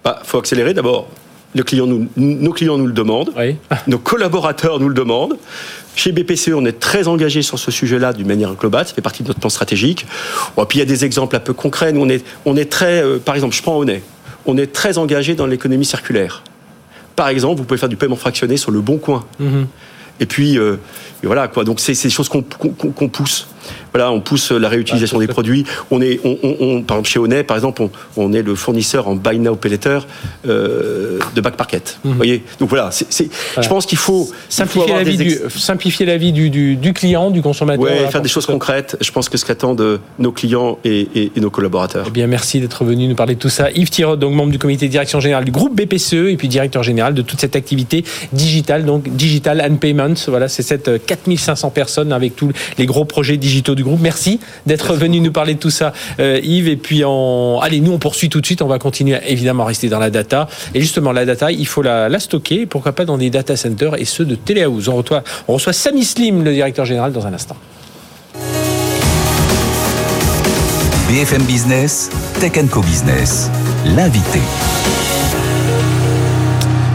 Bah, 0.03 0.19
faut 0.23 0.37
accélérer 0.37 0.73
d'abord 0.73 1.07
nos 1.55 1.63
clients 1.63 1.87
nous, 1.87 2.07
nos 2.17 2.51
clients 2.51 2.77
nous 2.77 2.85
le 2.85 2.93
demandent, 2.93 3.31
nos 3.87 3.97
collaborateurs 3.97 4.79
nous 4.79 4.89
le 4.89 4.93
demandent. 4.93 5.37
Chez 5.95 6.11
BPCE, 6.11 6.49
on 6.49 6.65
est 6.65 6.77
très 6.77 7.07
engagé 7.07 7.41
sur 7.41 7.57
ce 7.57 7.71
sujet-là 7.71 8.11
d'une 8.11 8.27
manière 8.27 8.53
globale, 8.55 8.85
ça 8.85 8.93
fait 8.93 9.01
partie 9.01 9.23
de 9.23 9.29
notre 9.29 9.39
plan 9.39 9.49
stratégique. 9.49 10.05
Bon, 10.57 10.65
puis 10.65 10.77
il 10.77 10.79
y 10.79 10.83
a 10.83 10.85
des 10.85 11.05
exemples 11.05 11.37
un 11.37 11.39
peu 11.39 11.53
concrets. 11.53 11.93
Nous, 11.93 12.01
on 12.01 12.09
est, 12.09 12.23
on 12.45 12.57
est 12.57 12.69
très, 12.69 13.01
euh, 13.01 13.17
par 13.17 13.33
exemple, 13.33 13.55
je 13.55 13.61
prends 13.61 13.77
Honnête, 13.77 14.03
on 14.45 14.57
est 14.57 14.67
très 14.67 14.97
engagé 14.97 15.35
dans 15.35 15.47
l'économie 15.47 15.85
circulaire. 15.85 16.43
Par 17.15 17.29
exemple, 17.29 17.59
vous 17.59 17.63
pouvez 17.63 17.79
faire 17.79 17.89
du 17.89 17.95
paiement 17.95 18.17
fractionné 18.17 18.57
sur 18.57 18.71
le 18.71 18.81
bon 18.81 18.97
coin. 18.97 19.23
Mm-hmm. 19.41 19.65
Et 20.19 20.25
puis, 20.25 20.57
euh, 20.57 20.75
voilà 21.23 21.47
quoi. 21.47 21.63
Donc, 21.63 21.79
c'est 21.79 21.93
des 21.93 22.09
choses 22.09 22.29
qu'on 22.29 22.41
pousse. 22.41 23.47
Voilà, 23.93 24.11
on 24.11 24.19
pousse 24.19 24.51
la 24.51 24.69
réutilisation 24.69 25.19
des 25.19 25.27
produits. 25.27 25.65
On 25.91 26.01
est, 26.01 26.19
on, 26.23 26.81
par 26.81 26.97
exemple, 26.97 27.09
chez 27.09 27.19
Onet, 27.19 27.43
par 27.43 27.57
exemple, 27.57 27.81
on, 28.17 28.33
est 28.33 28.41
le 28.41 28.55
fournisseur 28.55 29.07
en 29.07 29.15
buy 29.15 29.39
now 29.39 29.55
pay 29.55 29.69
later 29.69 29.99
euh, 30.47 31.19
de 31.35 31.41
back 31.41 31.57
market. 31.57 31.99
Mhm. 32.03 32.11
Vous 32.11 32.17
voyez? 32.17 32.43
Donc 32.59 32.69
voilà, 32.69 32.89
c'est, 32.91 33.29
je 33.61 33.67
pense 33.67 33.85
qu'il 33.85 33.97
faut 33.97 34.29
simplifier, 34.49 34.93
la, 34.93 35.03
vie 35.03 35.17
du, 35.17 35.37
simplifier 35.49 36.05
la 36.05 36.17
vie 36.17 36.31
du, 36.31 36.93
client, 36.93 37.31
du 37.31 37.41
consommateur. 37.41 37.83
Ouais, 37.83 38.09
faire 38.09 38.21
des 38.21 38.29
choses 38.29 38.45
concrètes. 38.45 38.97
Je 39.01 39.11
pense 39.11 39.29
que 39.29 39.37
ce 39.37 39.45
qu'attendent 39.45 39.99
nos 40.19 40.31
clients 40.31 40.77
et, 40.83 41.31
nos 41.37 41.49
collaborateurs. 41.49 42.05
Eh 42.07 42.11
bien, 42.11 42.27
merci 42.27 42.59
d'être 42.59 42.83
venu 42.83 43.07
nous 43.07 43.15
parler 43.15 43.35
de 43.35 43.39
tout 43.39 43.49
ça. 43.49 43.71
Yves 43.71 43.89
Tirot, 43.89 44.15
donc 44.15 44.33
membre 44.33 44.51
du 44.51 44.59
comité 44.59 44.87
de 44.87 44.91
direction 44.91 45.19
générale 45.19 45.45
du 45.45 45.51
groupe 45.51 45.75
BPCE 45.75 46.29
et 46.29 46.37
puis 46.37 46.47
directeur 46.47 46.83
général 46.83 47.13
de 47.13 47.21
toute 47.21 47.39
cette 47.39 47.55
activité 47.55 48.03
digitale, 48.33 48.85
donc 48.85 49.09
Digital 49.09 49.61
and 49.61 49.75
Payments. 49.75 50.15
Voilà, 50.27 50.47
c'est 50.47 50.63
cette 50.63 51.05
4500 51.05 51.67
euh, 51.67 51.71
personnes 51.71 52.13
avec 52.13 52.35
tous 52.35 52.51
les 52.77 52.85
gros 52.85 53.05
projets 53.05 53.37
digitaux 53.37 53.54
du 53.61 53.83
groupe. 53.83 53.99
Merci 54.01 54.39
d'être 54.65 54.93
venu 54.93 55.19
nous 55.19 55.31
parler 55.31 55.53
de 55.53 55.59
tout 55.59 55.69
ça, 55.69 55.93
euh, 56.19 56.39
Yves. 56.43 56.67
Et 56.67 56.75
puis, 56.75 57.03
en... 57.05 57.59
allez, 57.61 57.79
nous, 57.79 57.91
on 57.91 57.99
poursuit 57.99 58.29
tout 58.29 58.41
de 58.41 58.45
suite. 58.45 58.61
On 58.61 58.67
va 58.67 58.79
continuer 58.79 59.17
évidemment 59.27 59.63
à 59.63 59.67
rester 59.67 59.89
dans 59.89 59.99
la 59.99 60.09
data. 60.09 60.47
Et 60.73 60.81
justement, 60.81 61.11
la 61.11 61.25
data, 61.25 61.51
il 61.51 61.67
faut 61.67 61.81
la, 61.81 62.19
stocker, 62.19 62.65
pourquoi 62.65 62.93
pas 62.93 63.05
dans 63.05 63.17
des 63.17 63.29
data 63.29 63.55
centers 63.55 63.99
et 63.99 64.05
ceux 64.05 64.25
de 64.25 64.35
Telehouse. 64.35 64.89
On 64.89 64.95
reçoit, 64.95 65.23
on 65.47 65.53
reçoit 65.53 65.73
Samy 65.73 66.03
Slim, 66.03 66.43
le 66.43 66.53
directeur 66.53 66.85
général, 66.85 67.11
dans 67.11 67.25
un 67.25 67.33
instant. 67.33 67.55
BFM 71.07 71.43
Business, 71.43 72.09
Tech 72.39 72.53
Co 72.71 72.81
Business, 72.81 73.49
l'invité. 73.95 74.39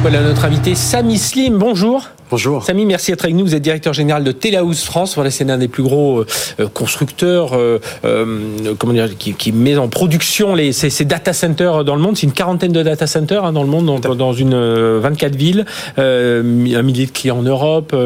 Voilà 0.03 0.23
notre 0.23 0.45
invité 0.45 0.75
Samy 0.75 1.19
Slim. 1.19 1.59
Bonjour. 1.59 2.09
Bonjour. 2.31 2.63
Samy, 2.63 2.87
merci 2.87 3.11
d'être 3.11 3.25
avec 3.25 3.35
nous. 3.35 3.45
Vous 3.45 3.57
êtes 3.57 3.63
directeur 3.63 3.93
général 3.93 4.23
de 4.23 4.31
Telehouse 4.31 4.85
France. 4.85 5.17
Voilà, 5.17 5.33
c'est 5.33 5.43
l'un 5.43 5.59
des 5.59 5.67
plus 5.67 5.83
gros 5.83 6.21
euh, 6.21 6.69
constructeurs, 6.73 7.55
euh, 7.55 7.81
euh, 8.05 8.73
comment 8.79 8.93
dire, 8.93 9.09
qui, 9.19 9.51
met 9.51 9.77
en 9.77 9.89
production 9.89 10.55
les, 10.55 10.71
ces, 10.71 11.05
data 11.05 11.33
centers 11.33 11.83
dans 11.83 11.97
le 11.97 12.01
monde. 12.01 12.17
C'est 12.17 12.29
une 12.29 12.33
quarantaine 12.33 12.71
de 12.71 12.85
data 12.85 13.09
centers 13.09 13.45
hein, 13.45 13.53
dans 13.53 13.65
le 13.65 13.69
monde, 13.69 14.01
dans, 14.01 14.15
dans 14.15 14.33
une 14.33 14.55
24 14.55 15.35
villes, 15.35 15.65
un 15.97 16.43
millier 16.83 17.07
de 17.07 17.11
clients 17.11 17.39
en 17.39 17.43
Europe, 17.43 17.97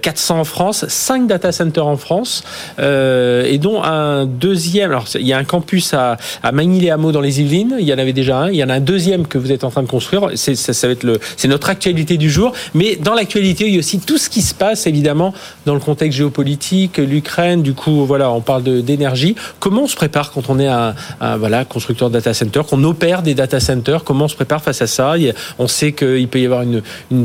400 0.00 0.40
en 0.40 0.44
France, 0.44 0.86
5 0.88 1.26
data 1.26 1.52
centers 1.52 1.86
en 1.86 1.98
France, 1.98 2.44
et 2.78 3.58
dont 3.60 3.82
un 3.82 4.24
deuxième. 4.24 4.92
Alors, 4.92 5.04
il 5.14 5.26
y 5.26 5.34
a 5.34 5.38
un 5.38 5.44
campus 5.44 5.92
à, 5.92 6.16
à 6.42 6.52
Magny-les-Hameaux 6.52 7.12
dans 7.12 7.20
les 7.20 7.42
Yvelines. 7.42 7.76
Il 7.78 7.86
y 7.86 7.92
en 7.92 7.98
avait 7.98 8.14
déjà 8.14 8.38
un. 8.38 8.48
Il 8.50 8.56
y 8.56 8.64
en 8.64 8.70
a 8.70 8.74
un 8.74 8.80
deuxième 8.80 9.26
que 9.26 9.36
vous 9.36 9.52
êtes 9.52 9.64
en 9.64 9.70
train 9.70 9.82
de 9.82 9.88
construire. 9.88 10.30
C'est, 10.36 10.54
ça, 10.54 10.72
ça 10.72 10.86
va 10.86 10.94
être 10.94 11.04
le, 11.04 11.20
c'est 11.36 11.48
notre 11.48 11.68
actualité 11.68 12.16
du 12.16 12.30
jour. 12.30 12.54
Mais 12.72 12.96
dans 12.96 13.12
l'actualité 13.12 13.57
il 13.66 13.72
y 13.72 13.76
a 13.76 13.78
aussi 13.78 13.98
tout 13.98 14.18
ce 14.18 14.28
qui 14.28 14.42
se 14.42 14.54
passe 14.54 14.86
évidemment 14.86 15.34
dans 15.66 15.74
le 15.74 15.80
contexte 15.80 16.18
géopolitique, 16.18 16.98
l'Ukraine. 16.98 17.62
Du 17.62 17.74
coup, 17.74 18.04
voilà, 18.04 18.30
on 18.30 18.40
parle 18.40 18.62
d'énergie. 18.82 19.34
Comment 19.58 19.82
on 19.82 19.86
se 19.86 19.96
prépare 19.96 20.32
quand 20.32 20.50
on 20.50 20.58
est 20.58 20.66
un, 20.66 20.94
voilà 21.38 21.64
constructeur 21.64 22.08
de 22.08 22.14
data 22.14 22.34
center, 22.34 22.62
qu'on 22.68 22.82
opère 22.84 23.22
des 23.22 23.34
data 23.34 23.60
centers? 23.60 24.04
Comment 24.04 24.26
on 24.26 24.28
se 24.28 24.36
prépare 24.36 24.62
face 24.62 24.82
à 24.82 24.86
ça? 24.86 25.14
On 25.58 25.68
sait 25.68 25.92
qu'il 25.92 26.28
peut 26.28 26.40
y 26.40 26.44
avoir 26.44 26.62
une, 26.62 26.82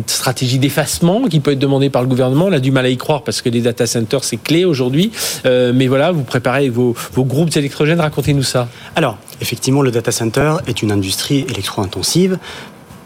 stratégie 0.07 0.59
d'effacement 0.59 1.23
qui 1.27 1.39
peut 1.39 1.51
être 1.51 1.59
demandée 1.59 1.89
par 1.89 2.01
le 2.01 2.07
gouvernement. 2.07 2.45
On 2.45 2.51
a 2.51 2.59
du 2.59 2.71
mal 2.71 2.85
à 2.85 2.89
y 2.89 2.97
croire 2.97 3.23
parce 3.23 3.41
que 3.41 3.49
les 3.49 3.61
data 3.61 3.85
centers 3.85 4.23
c'est 4.23 4.37
clé 4.37 4.65
aujourd'hui. 4.65 5.11
Euh, 5.45 5.71
mais 5.73 5.87
voilà, 5.87 6.11
vous 6.11 6.23
préparez 6.23 6.69
vos, 6.69 6.95
vos 7.13 7.23
groupes 7.23 7.55
électrogènes. 7.55 7.99
Racontez-nous 7.99 8.43
ça. 8.43 8.67
Alors, 8.95 9.17
effectivement, 9.41 9.81
le 9.81 9.91
data 9.91 10.11
center 10.11 10.55
est 10.67 10.81
une 10.81 10.91
industrie 10.91 11.45
électro-intensive 11.49 12.37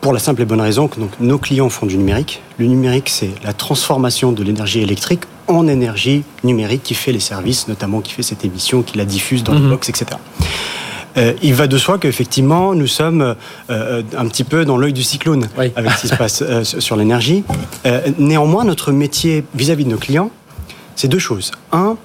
pour 0.01 0.13
la 0.13 0.19
simple 0.19 0.41
et 0.41 0.45
bonne 0.45 0.61
raison 0.61 0.87
que 0.87 0.99
donc, 0.99 1.11
nos 1.19 1.37
clients 1.37 1.69
font 1.69 1.85
du 1.85 1.97
numérique. 1.97 2.41
Le 2.57 2.65
numérique, 2.65 3.09
c'est 3.09 3.31
la 3.43 3.53
transformation 3.53 4.31
de 4.31 4.43
l'énergie 4.43 4.81
électrique 4.81 5.21
en 5.47 5.67
énergie 5.67 6.23
numérique 6.43 6.83
qui 6.83 6.93
fait 6.93 7.11
les 7.11 7.19
services, 7.19 7.67
notamment 7.67 8.01
qui 8.01 8.13
fait 8.13 8.23
cette 8.23 8.45
émission, 8.45 8.81
qui 8.81 8.97
la 8.97 9.05
diffuse 9.05 9.43
dans 9.43 9.53
les 9.53 9.59
mhm. 9.59 9.69
box, 9.69 9.89
etc. 9.89 10.05
Euh, 11.17 11.33
il 11.41 11.55
va 11.55 11.67
de 11.67 11.77
soi 11.77 11.97
qu'effectivement, 11.97 12.75
nous 12.75 12.87
sommes 12.87 13.35
euh, 13.69 14.03
un 14.15 14.27
petit 14.27 14.43
peu 14.43 14.65
dans 14.65 14.77
l'œil 14.77 14.93
du 14.93 15.03
cyclone 15.03 15.47
avec 15.75 15.91
ce 15.91 16.01
qui 16.01 16.07
se 16.09 16.15
passe 16.17 16.43
euh, 16.45 16.63
sur 16.63 16.95
l'énergie. 16.95 17.43
néanmoins, 18.19 18.65
notre 18.65 18.91
métier 18.91 19.43
vis-à-vis 19.55 19.85
de 19.85 19.89
nos 19.89 19.97
clients, 19.97 20.29
c'est 20.95 21.07
deux 21.07 21.19
choses. 21.19 21.51
Un, 21.71 21.97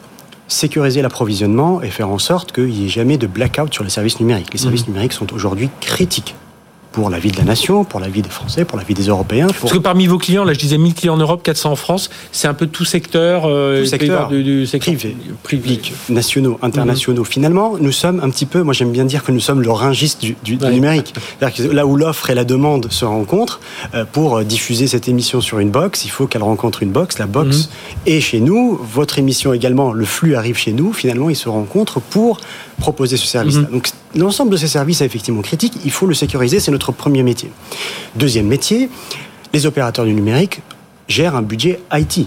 sécuriser 0.48 1.02
l'approvisionnement 1.02 1.82
et 1.82 1.88
faire 1.88 2.10
en 2.10 2.18
sorte 2.18 2.52
qu'il 2.52 2.68
n'y 2.68 2.86
ait 2.86 2.88
jamais 2.88 3.16
de 3.16 3.26
blackout 3.26 3.72
sur 3.72 3.84
les 3.84 3.90
services 3.90 4.20
numériques. 4.20 4.52
Les 4.52 4.58
services 4.58 4.86
mhm. 4.86 4.94
numériques 4.94 5.12
sont 5.12 5.32
aujourd'hui 5.32 5.68
critiques 5.80 6.34
pour 6.92 7.10
la 7.10 7.18
vie 7.18 7.30
de 7.30 7.38
la 7.38 7.44
nation, 7.44 7.84
pour 7.84 8.00
la 8.00 8.08
vie 8.08 8.22
des 8.22 8.28
Français, 8.28 8.64
pour 8.64 8.78
la 8.78 8.84
vie 8.84 8.94
des 8.94 9.08
Européens. 9.08 9.48
Parce 9.60 9.72
que 9.72 9.78
parmi 9.78 10.06
vos 10.06 10.18
clients, 10.18 10.44
là 10.44 10.52
je 10.52 10.58
disais 10.58 10.78
1000 10.78 10.94
clients 10.94 11.14
en 11.14 11.18
Europe, 11.18 11.42
400 11.42 11.72
en 11.72 11.76
France, 11.76 12.10
c'est 12.30 12.48
un 12.48 12.54
peu 12.54 12.66
tout 12.66 12.84
secteur, 12.84 13.44
euh, 13.46 13.80
tout 13.80 13.86
secteur, 13.86 14.28
du, 14.28 14.66
secteur 14.66 14.94
privé, 14.94 15.16
public, 15.42 15.92
nationaux, 16.08 16.58
internationaux. 16.62 17.22
Mhm. 17.22 17.26
Finalement, 17.26 17.74
nous 17.80 17.92
sommes 17.92 18.20
un 18.22 18.30
petit 18.30 18.46
peu, 18.46 18.62
moi 18.62 18.74
j'aime 18.74 18.92
bien 18.92 19.04
dire 19.04 19.24
que 19.24 19.32
nous 19.32 19.40
sommes 19.40 19.62
le 19.62 19.70
ringiste 19.70 20.20
du, 20.20 20.36
du, 20.44 20.56
numérique. 20.56 21.14
là 21.40 21.86
où 21.86 21.96
l'offre 21.96 22.30
et 22.30 22.34
la 22.34 22.44
demande 22.44 22.88
se 22.90 23.04
rencontrent, 23.04 23.60
euh, 23.94 24.04
pour 24.04 24.44
diffuser 24.44 24.86
cette 24.86 25.08
émission 25.08 25.40
sur 25.40 25.58
une 25.58 25.70
box, 25.70 26.04
il 26.04 26.10
faut 26.10 26.26
qu'elle 26.26 26.42
rencontre 26.42 26.82
une 26.82 26.90
box. 26.90 27.18
La 27.18 27.26
box 27.26 27.68
mhm. 28.06 28.12
est 28.14 28.20
chez 28.20 28.40
nous, 28.40 28.78
votre 28.82 29.18
émission 29.18 29.52
également, 29.52 29.92
le 29.92 30.04
flux 30.04 30.36
arrive 30.36 30.56
chez 30.56 30.72
nous. 30.72 30.92
Finalement, 30.92 31.30
ils 31.30 31.36
se 31.36 31.48
rencontrent 31.48 32.00
pour 32.00 32.38
proposer 32.82 33.16
ce 33.16 33.26
service-là. 33.26 33.62
Mhm. 33.62 33.70
Donc 33.70 33.88
l'ensemble 34.16 34.50
de 34.50 34.56
ces 34.56 34.68
services 34.68 35.00
est 35.00 35.06
effectivement 35.06 35.42
critique, 35.42 35.74
il 35.84 35.92
faut 35.92 36.06
le 36.06 36.14
sécuriser, 36.14 36.58
c'est 36.58 36.72
notre 36.72 36.90
premier 36.92 37.22
métier. 37.22 37.50
Deuxième 38.16 38.48
métier, 38.48 38.90
les 39.52 39.66
opérateurs 39.66 40.04
du 40.04 40.14
numérique 40.14 40.60
gèrent 41.08 41.36
un 41.36 41.42
budget 41.42 41.80
IT 41.92 42.26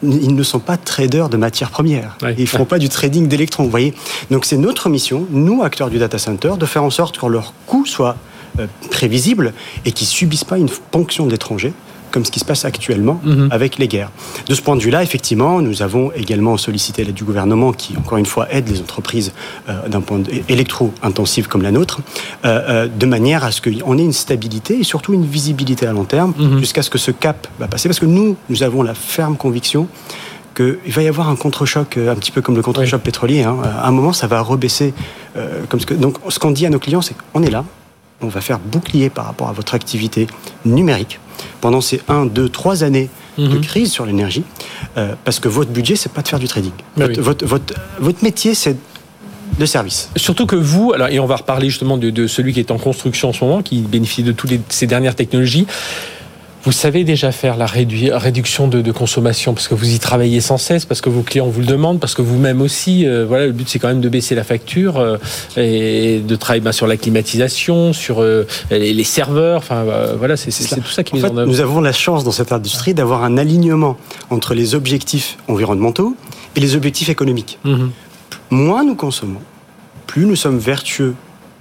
ils 0.00 0.36
ne 0.36 0.42
sont 0.44 0.60
pas 0.60 0.76
traders 0.76 1.28
de 1.28 1.36
matières 1.36 1.70
premières. 1.70 2.16
Ils 2.36 2.42
ne 2.42 2.46
font 2.46 2.64
pas 2.64 2.78
du 2.78 2.88
trading 2.88 3.26
d'électrons, 3.26 3.64
vous 3.64 3.70
voyez. 3.70 3.94
Donc 4.30 4.44
c'est 4.44 4.56
notre 4.56 4.88
mission, 4.88 5.26
nous, 5.30 5.64
acteurs 5.64 5.90
du 5.90 5.98
data 5.98 6.18
center, 6.18 6.52
de 6.56 6.66
faire 6.66 6.84
en 6.84 6.90
sorte 6.90 7.18
que 7.18 7.26
leur 7.26 7.52
coût 7.66 7.84
soit 7.84 8.16
euh, 8.60 8.68
prévisible 8.92 9.52
et 9.84 9.90
qu'ils 9.90 10.06
subissent 10.06 10.44
pas 10.44 10.56
une 10.56 10.70
ponction 10.92 11.26
d'étrangers 11.26 11.72
comme 12.10 12.24
ce 12.24 12.30
qui 12.30 12.40
se 12.40 12.44
passe 12.44 12.64
actuellement 12.64 13.20
mhm. 13.24 13.48
avec 13.50 13.78
les 13.78 13.88
guerres. 13.88 14.10
De 14.46 14.54
ce 14.54 14.62
point 14.62 14.76
de 14.76 14.82
vue-là, 14.82 15.02
effectivement, 15.02 15.60
nous 15.60 15.82
avons 15.82 16.12
également 16.12 16.56
sollicité 16.56 17.04
l'aide 17.04 17.14
du 17.14 17.24
gouvernement 17.24 17.72
qui, 17.72 17.96
encore 17.96 18.18
une 18.18 18.26
fois, 18.26 18.46
aide 18.50 18.68
les 18.68 18.80
entreprises 18.80 19.32
euh, 19.68 19.88
d'un 19.88 20.00
point 20.00 20.18
de 20.18 20.30
électro-intensif 20.48 21.46
comme 21.46 21.62
la 21.62 21.70
nôtre, 21.70 22.00
euh, 22.44 22.60
euh, 22.68 22.88
de 22.88 23.06
manière 23.06 23.44
à 23.44 23.52
ce 23.52 23.60
qu'on 23.60 23.98
ait 23.98 24.04
une 24.04 24.12
stabilité 24.12 24.80
et 24.80 24.84
surtout 24.84 25.12
une 25.12 25.26
visibilité 25.26 25.86
à 25.86 25.92
long 25.92 26.04
terme 26.04 26.32
mhm. 26.38 26.58
jusqu'à 26.58 26.82
ce 26.82 26.90
que 26.90 26.98
ce 26.98 27.10
cap 27.10 27.46
va 27.58 27.68
passer. 27.68 27.88
Parce 27.88 28.00
que 28.00 28.06
nous, 28.06 28.36
nous 28.48 28.62
avons 28.62 28.82
la 28.82 28.94
ferme 28.94 29.36
conviction 29.36 29.88
qu'il 30.54 30.78
va 30.86 31.02
y 31.02 31.08
avoir 31.08 31.28
un 31.28 31.36
contre-choc, 31.36 31.98
un 31.98 32.16
petit 32.16 32.32
peu 32.32 32.42
comme 32.42 32.56
le 32.56 32.62
contre-choc 32.62 33.00
pétrolier. 33.00 33.44
Hein. 33.44 33.58
À 33.62 33.86
un 33.86 33.92
moment, 33.92 34.12
ça 34.12 34.26
va 34.26 34.40
rebaisser. 34.40 34.92
comme 35.68 35.78
ce 35.78 35.86
que... 35.86 35.94
Donc, 35.94 36.16
ce 36.28 36.40
qu'on 36.40 36.50
dit 36.50 36.66
à 36.66 36.70
nos 36.70 36.80
clients, 36.80 37.00
c'est 37.00 37.14
qu'on 37.32 37.44
est 37.44 37.50
là, 37.50 37.64
on 38.20 38.28
va 38.28 38.40
faire 38.40 38.58
bouclier 38.58 39.10
par 39.10 39.26
rapport 39.26 39.48
à 39.48 39.52
votre 39.52 39.74
activité 39.74 40.26
numérique 40.64 41.20
pendant 41.60 41.80
ces 41.80 42.00
1, 42.08 42.26
2, 42.26 42.48
3 42.48 42.84
années 42.84 43.08
de 43.38 43.46
mhm. 43.46 43.60
crise 43.60 43.92
sur 43.92 44.04
l'énergie, 44.04 44.42
euh, 44.96 45.14
parce 45.24 45.38
que 45.38 45.48
votre 45.48 45.70
budget, 45.70 45.94
c'est 45.94 46.12
pas 46.12 46.22
de 46.22 46.28
faire 46.28 46.40
du 46.40 46.48
trading. 46.48 46.72
Votre, 46.96 47.20
votre, 47.20 47.74
votre, 48.00 48.24
métier, 48.24 48.54
c'est 48.54 48.76
de 49.58 49.66
service. 49.66 50.10
Surtout 50.16 50.46
que 50.46 50.56
vous, 50.56 50.92
alors, 50.92 51.08
et 51.08 51.20
on 51.20 51.26
va 51.26 51.36
reparler 51.36 51.70
justement 51.70 51.98
de, 51.98 52.10
de, 52.10 52.26
celui 52.26 52.52
qui 52.52 52.60
est 52.60 52.72
en 52.72 52.78
construction 52.78 53.28
en 53.28 53.32
ce 53.32 53.44
moment, 53.44 53.62
qui 53.62 53.80
bénéficie 53.82 54.24
de 54.24 54.32
toutes 54.32 54.50
ces 54.68 54.86
dernières 54.88 55.14
technologies, 55.14 55.66
vous 56.64 56.72
savez 56.72 57.04
déjà 57.04 57.32
faire 57.32 57.56
la 57.56 57.66
réduction 57.66 58.68
de, 58.68 58.92
consommation 58.92 59.54
parce 59.54 59.68
que 59.68 59.74
vous 59.74 59.94
y 59.94 59.98
travaillez 59.98 60.40
sans 60.40 60.58
cesse, 60.58 60.84
parce 60.84 61.00
que 61.00 61.08
vos 61.08 61.22
clients 61.22 61.46
vous 61.46 61.60
le 61.60 61.66
demandent, 61.66 62.00
parce 62.00 62.14
que 62.14 62.22
vous-même 62.22 62.60
aussi. 62.60 63.06
Euh, 63.06 63.24
voilà, 63.26 63.46
le 63.46 63.52
but 63.52 63.68
c'est 63.68 63.78
quand 63.78 63.88
même 63.88 64.00
de 64.00 64.08
baisser 64.08 64.34
la 64.34 64.44
facture 64.44 64.98
euh, 64.98 65.16
et 65.56 66.20
de 66.20 66.36
travailler 66.36 66.62
bah, 66.62 66.72
sur 66.72 66.86
la 66.86 66.96
climatisation, 66.96 67.92
sur 67.92 68.20
euh, 68.20 68.44
les, 68.70 69.04
serveurs. 69.04 69.58
Enfin, 69.58 69.84
voilà, 70.18 70.36
c'est 70.36 70.50
tout 70.50 70.88
ça 70.88 71.04
qui 71.04 71.16
en, 71.16 71.20
fait, 71.20 71.30
Nous 71.32 71.60
avons 71.60 71.80
la 71.80 71.92
chance 71.92 72.24
dans 72.24 72.32
cette 72.32 72.52
industrie 72.52 72.94
d'avoir 72.94 73.22
un 73.24 73.38
alignement 73.38 73.96
entre 74.30 74.54
les 74.54 74.74
objectifs 74.74 75.38
environnementaux 75.48 76.16
et 76.56 76.60
les 76.60 76.74
objectifs 76.76 77.08
économiques. 77.08 77.58
Mhm. 77.64 77.90
Moins 78.50 78.84
nous 78.84 78.94
consommons, 78.94 79.40
plus 80.06 80.24
nous 80.24 80.36
sommes 80.36 80.58
vertueux 80.58 81.14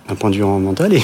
d'un 0.07 0.15
point 0.15 0.29
de 0.29 0.35
vue 0.35 0.43
environnemental 0.43 0.93
et 0.93 1.03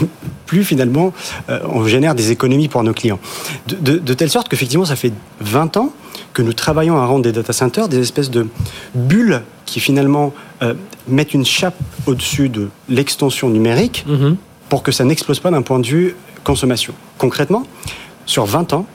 plus 0.53 0.63
finalement 0.63 1.13
euh, 1.49 1.59
on 1.65 1.87
génère 1.87 2.13
des 2.13 2.29
économies 2.29 2.67
pour 2.67 2.83
nos 2.83 2.93
clients. 2.93 3.19
De, 3.67 4.13
telle 4.13 4.29
sorte 4.29 4.49
qu'effectivement 4.49 4.85
ça 4.85 4.95
fait 4.95 5.11
20 5.41 5.77
ans 5.77 5.91
que 6.33 6.43
nous 6.43 6.53
travaillons 6.53 6.97
à 6.97 7.05
rendre 7.07 7.23
des 7.23 7.31
data 7.31 7.53
centers 7.53 7.89
des 7.89 7.99
espèces 7.99 8.29
de 8.29 8.47
bulles 8.93 9.41
qui 9.65 9.79
finalement 9.79 10.31
euh, 10.61 10.75
mettent 11.07 11.33
une 11.33 11.45
chape 11.45 11.75
au-dessus 12.05 12.49
de 12.49 12.69
l'extension 12.87 13.49
numérique 13.49 14.05
mm-hmm. 14.07 14.35
pour 14.69 14.83
que 14.83 14.91
ça 14.91 15.03
n'explose 15.05 15.39
pas 15.39 15.49
d'un 15.49 15.63
point 15.63 15.79
de 15.79 15.87
vue 15.87 16.15
consommation. 16.43 16.93
Concrètement, 17.17 17.65
sur 18.27 18.45
20 18.45 18.73
ans, 18.73 18.85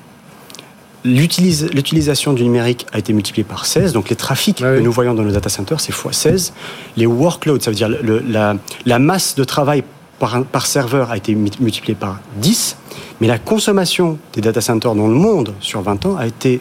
L'utilisation 1.05 2.33
du 2.33 2.43
numérique 2.43 2.85
a 2.93 2.99
été 2.99 3.13
multipliée 3.13 3.45
par 3.45 3.67
16, 3.67 3.93
donc 3.93 4.11
les 4.11 4.17
trafics 4.17 4.61
ah 4.61 4.75
que 4.75 4.81
nous 4.81 4.91
voyons 4.91 5.15
dans 5.15 5.23
nos 5.23 5.31
data 5.31 5.49
centers, 5.49 5.81
c'est 5.81 5.93
x 5.93 6.09
16. 6.11 6.53
Les 6.97 7.07
workloads, 7.07 7.61
ça 7.61 7.71
veut 7.71 7.77
dire 7.77 7.89
la, 7.89 8.57
la, 8.85 8.99
masse 8.99 9.37
de 9.37 9.45
travail 9.45 9.85
par, 10.19 10.67
serveur 10.67 11.11
a 11.11 11.17
été 11.17 11.35
multiplié 11.35 11.95
par 11.95 12.19
10, 12.37 12.77
mais 13.21 13.27
la 13.27 13.39
consommation 13.39 14.19
des 14.33 14.41
data 14.41 14.61
centers 14.61 14.95
dans 14.95 15.07
le 15.07 15.15
monde 15.15 15.55
sur 15.61 15.81
20 15.83 16.07
ans 16.07 16.17
a 16.17 16.27
été 16.27 16.61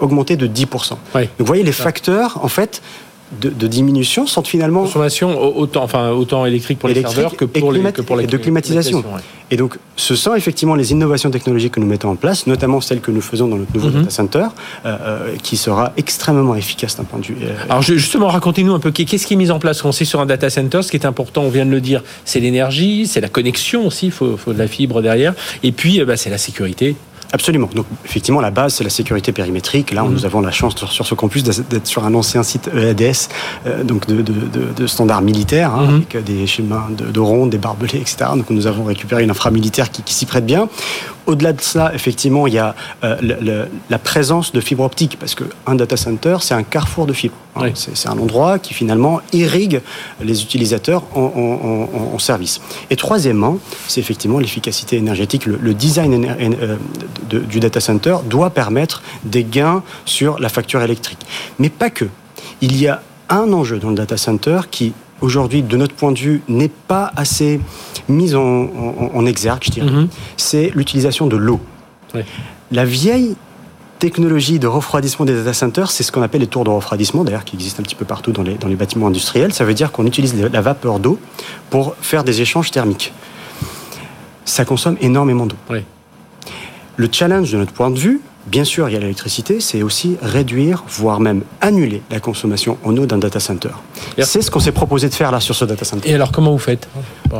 augmenté 0.00 0.36
de 0.36 0.46
10%. 0.46 0.90
Donc 0.90 0.98
vous 1.38 1.44
voyez, 1.44 1.62
les 1.62 1.72
facteurs, 1.72 2.38
en 2.42 2.48
fait, 2.48 2.82
de, 3.40 3.66
diminution 3.66 4.26
sont 4.26 4.42
finalement 4.42 4.82
consommation 4.82 5.56
autant 5.56 5.82
enfin 5.82 6.10
autant 6.10 6.44
électrique 6.46 6.78
pour 6.78 6.88
les 6.88 7.00
serveurs 7.00 7.36
que 7.36 7.44
pour, 7.44 7.72
les, 7.72 7.80
que 7.92 8.02
pour 8.02 8.16
la 8.16 8.24
de 8.24 8.36
climatisation. 8.36 9.04
Et 9.50 9.56
donc, 9.56 9.76
ce 9.96 10.16
sont 10.16 10.34
effectivement 10.34 10.74
les 10.74 10.92
innovations 10.92 11.30
technologiques 11.30 11.74
que 11.74 11.80
nous 11.80 11.86
mettons 11.86 12.08
en 12.08 12.16
place, 12.16 12.46
notamment 12.46 12.80
celles 12.80 13.00
que 13.00 13.10
nous 13.10 13.20
faisons 13.20 13.48
dans 13.48 13.56
notre 13.56 13.74
nouveau 13.74 13.88
mhm. 13.88 14.00
data 14.00 14.10
center, 14.10 14.46
euh, 14.86 14.96
euh, 15.02 15.36
qui 15.42 15.58
sera 15.58 15.92
extrêmement 15.98 16.54
efficace 16.54 16.96
d'un 16.96 17.04
point 17.04 17.20
de 17.20 17.26
vue. 17.26 17.36
Euh, 17.42 17.54
Alors, 17.68 17.82
justement, 17.82 18.28
racontez-nous 18.28 18.72
un 18.72 18.80
peu 18.80 18.90
qu'est-ce 18.90 19.26
qui 19.26 19.34
est 19.34 19.36
mis 19.36 19.50
en 19.50 19.58
place 19.58 19.82
quand 19.82 19.90
on 19.90 19.92
sait 19.92 20.06
sur 20.06 20.20
un 20.20 20.26
data 20.26 20.48
center? 20.48 20.82
Ce 20.82 20.90
qui 20.90 20.96
est 20.96 21.04
important, 21.04 21.42
on 21.42 21.50
vient 21.50 21.66
de 21.66 21.70
le 21.70 21.82
dire, 21.82 22.02
c'est 22.24 22.40
l'énergie, 22.40 23.06
c'est 23.06 23.20
la 23.20 23.28
connexion 23.28 23.86
aussi. 23.86 24.06
Il 24.06 24.12
faut, 24.12 24.38
faut, 24.38 24.54
de 24.54 24.58
la 24.58 24.68
fibre 24.68 25.02
derrière, 25.02 25.34
et 25.62 25.72
puis 25.72 26.02
bah, 26.02 26.16
c'est 26.16 26.30
la 26.30 26.38
sécurité. 26.38 26.96
Absolument. 27.32 27.70
Donc, 27.74 27.86
effectivement, 28.04 28.42
la 28.42 28.50
base, 28.50 28.74
c'est 28.74 28.84
la 28.84 28.90
sécurité 28.90 29.32
périmétrique. 29.32 29.92
Là, 29.92 30.02
mmh. 30.02 30.12
nous 30.12 30.26
avons 30.26 30.42
la 30.42 30.50
chance 30.50 30.74
sur 30.76 31.06
ce 31.06 31.14
campus 31.14 31.42
d'être 31.42 31.86
sur 31.86 32.04
un 32.04 32.14
ancien 32.14 32.42
site 32.42 32.68
EADS, 32.74 33.28
euh, 33.66 33.84
donc 33.84 34.06
de, 34.06 34.20
de, 34.20 34.32
de, 34.76 34.86
standards 34.86 35.22
militaires, 35.22 35.74
hein, 35.74 35.86
mmh. 35.86 35.94
avec 35.94 36.24
des 36.24 36.46
schémas 36.46 36.88
de, 36.90 37.20
rondes, 37.20 37.50
des 37.50 37.58
barbelés, 37.58 38.00
etc. 38.00 38.26
Donc, 38.36 38.50
nous 38.50 38.66
avons 38.66 38.84
récupéré 38.84 39.24
une 39.24 39.30
inframilitaire 39.30 39.90
qui, 39.90 40.02
qui 40.02 40.12
s'y 40.12 40.26
prête 40.26 40.44
bien. 40.44 40.68
Au-delà 41.26 41.52
de 41.52 41.60
ça, 41.60 41.92
effectivement, 41.94 42.46
il 42.46 42.54
y 42.54 42.58
a 42.58 42.74
euh, 43.04 43.66
la 43.90 43.98
présence 43.98 44.52
de 44.52 44.60
fibres 44.60 44.84
optiques, 44.84 45.18
parce 45.18 45.34
qu'un 45.34 45.74
data 45.74 45.96
center, 45.96 46.38
c'est 46.40 46.54
un 46.54 46.64
carrefour 46.64 47.06
de 47.06 47.12
fibres. 47.12 47.36
Hein. 47.56 47.70
C'est 47.74 48.08
un 48.08 48.18
endroit 48.18 48.58
qui, 48.58 48.74
finalement, 48.74 49.20
irrigue 49.32 49.80
les 50.20 50.42
utilisateurs 50.42 51.04
en, 51.14 52.18
service. 52.18 52.60
Et 52.90 52.96
troisièmement, 52.96 53.58
c'est 53.88 54.00
effectivement 54.00 54.38
l'efficacité 54.38 54.96
énergétique. 54.96 55.46
Le, 55.46 55.74
design 55.74 56.24
euh, 56.24 56.76
du 57.30 57.60
data 57.60 57.80
center 57.80 58.16
doit 58.26 58.50
permettre 58.50 59.02
des 59.24 59.44
gains 59.44 59.82
sur 60.04 60.38
la 60.38 60.48
facture 60.48 60.82
électrique. 60.82 61.18
Mais 61.58 61.68
pas 61.68 61.90
que. 61.90 62.06
Il 62.60 62.76
y 62.80 62.86
a 62.86 63.02
un 63.28 63.52
enjeu 63.52 63.78
dans 63.78 63.90
le 63.90 63.96
data 63.96 64.16
center 64.16 64.60
qui 64.70 64.92
aujourd'hui, 65.22 65.62
de 65.62 65.76
notre 65.76 65.94
point 65.94 66.12
de 66.12 66.18
vue, 66.18 66.42
n'est 66.48 66.68
pas 66.68 67.12
assez 67.16 67.60
mise 68.08 68.34
en, 68.34 69.24
exergue, 69.24 69.62
je 69.64 69.70
dirais. 69.70 69.90
Mhm. 69.90 70.08
C'est 70.36 70.70
l'utilisation 70.74 71.26
de 71.26 71.36
l'eau. 71.36 71.60
La 72.70 72.84
vieille 72.84 73.36
technologie 73.98 74.58
de 74.58 74.66
refroidissement 74.66 75.24
des 75.24 75.34
data 75.34 75.54
centers, 75.54 75.90
c'est 75.90 76.02
ce 76.02 76.10
qu'on 76.10 76.22
appelle 76.22 76.40
les 76.40 76.46
tours 76.48 76.64
de 76.64 76.70
refroidissement, 76.70 77.24
d'ailleurs, 77.24 77.44
qui 77.44 77.54
existent 77.54 77.80
un 77.80 77.84
petit 77.84 77.94
peu 77.94 78.04
partout 78.04 78.32
dans 78.32 78.42
les, 78.42 78.54
dans 78.54 78.68
les 78.68 78.74
bâtiments 78.74 79.06
industriels. 79.06 79.52
Ça 79.52 79.64
veut 79.64 79.74
dire 79.74 79.92
qu'on 79.92 80.06
utilise 80.06 80.34
la 80.34 80.60
vapeur 80.60 80.98
d'eau 80.98 81.18
pour 81.70 81.94
faire 82.00 82.24
des 82.24 82.42
échanges 82.42 82.70
thermiques. 82.70 83.12
Ça 84.44 84.64
consomme 84.64 84.96
énormément 85.00 85.46
d'eau. 85.46 85.56
Le 86.96 87.08
challenge 87.10 87.52
de 87.52 87.58
notre 87.58 87.72
point 87.72 87.90
de 87.90 87.98
vue, 87.98 88.20
Bien 88.46 88.64
sûr, 88.64 88.88
il 88.88 88.92
y 88.92 88.96
a 88.96 89.00
l'électricité, 89.00 89.60
c'est 89.60 89.82
aussi 89.82 90.16
réduire, 90.20 90.84
voire 90.88 91.20
même 91.20 91.42
annuler 91.60 92.02
la 92.10 92.20
consommation 92.20 92.76
en 92.84 92.96
eau 92.96 93.06
d'un 93.06 93.18
data 93.18 93.40
center. 93.40 93.70
C'est 94.18 94.42
ce 94.42 94.50
qu'on 94.50 94.60
s'est 94.60 94.72
proposé 94.72 95.08
de 95.08 95.14
faire 95.14 95.30
là 95.30 95.40
sur 95.40 95.54
ce 95.54 95.64
data 95.64 95.84
center. 95.84 96.10
Et 96.10 96.14
alors, 96.14 96.32
comment 96.32 96.50
vous 96.52 96.58
faites? 96.58 96.88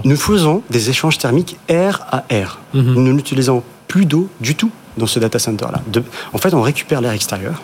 Nous 0.04 0.16
faisons 0.16 0.62
des 0.70 0.90
échanges 0.90 1.18
thermiques 1.18 1.56
air 1.68 2.06
à 2.10 2.24
air. 2.30 2.60
Mhm. 2.72 2.94
Nous 2.94 3.12
n'utilisons 3.12 3.62
plus 3.88 4.06
d'eau 4.06 4.28
du 4.40 4.54
tout 4.54 4.70
dans 4.96 5.06
ce 5.06 5.18
data 5.18 5.38
center-là. 5.38 5.82
En 6.32 6.38
fait, 6.38 6.54
on 6.54 6.62
récupère 6.62 7.00
l'air 7.00 7.12
extérieur. 7.12 7.62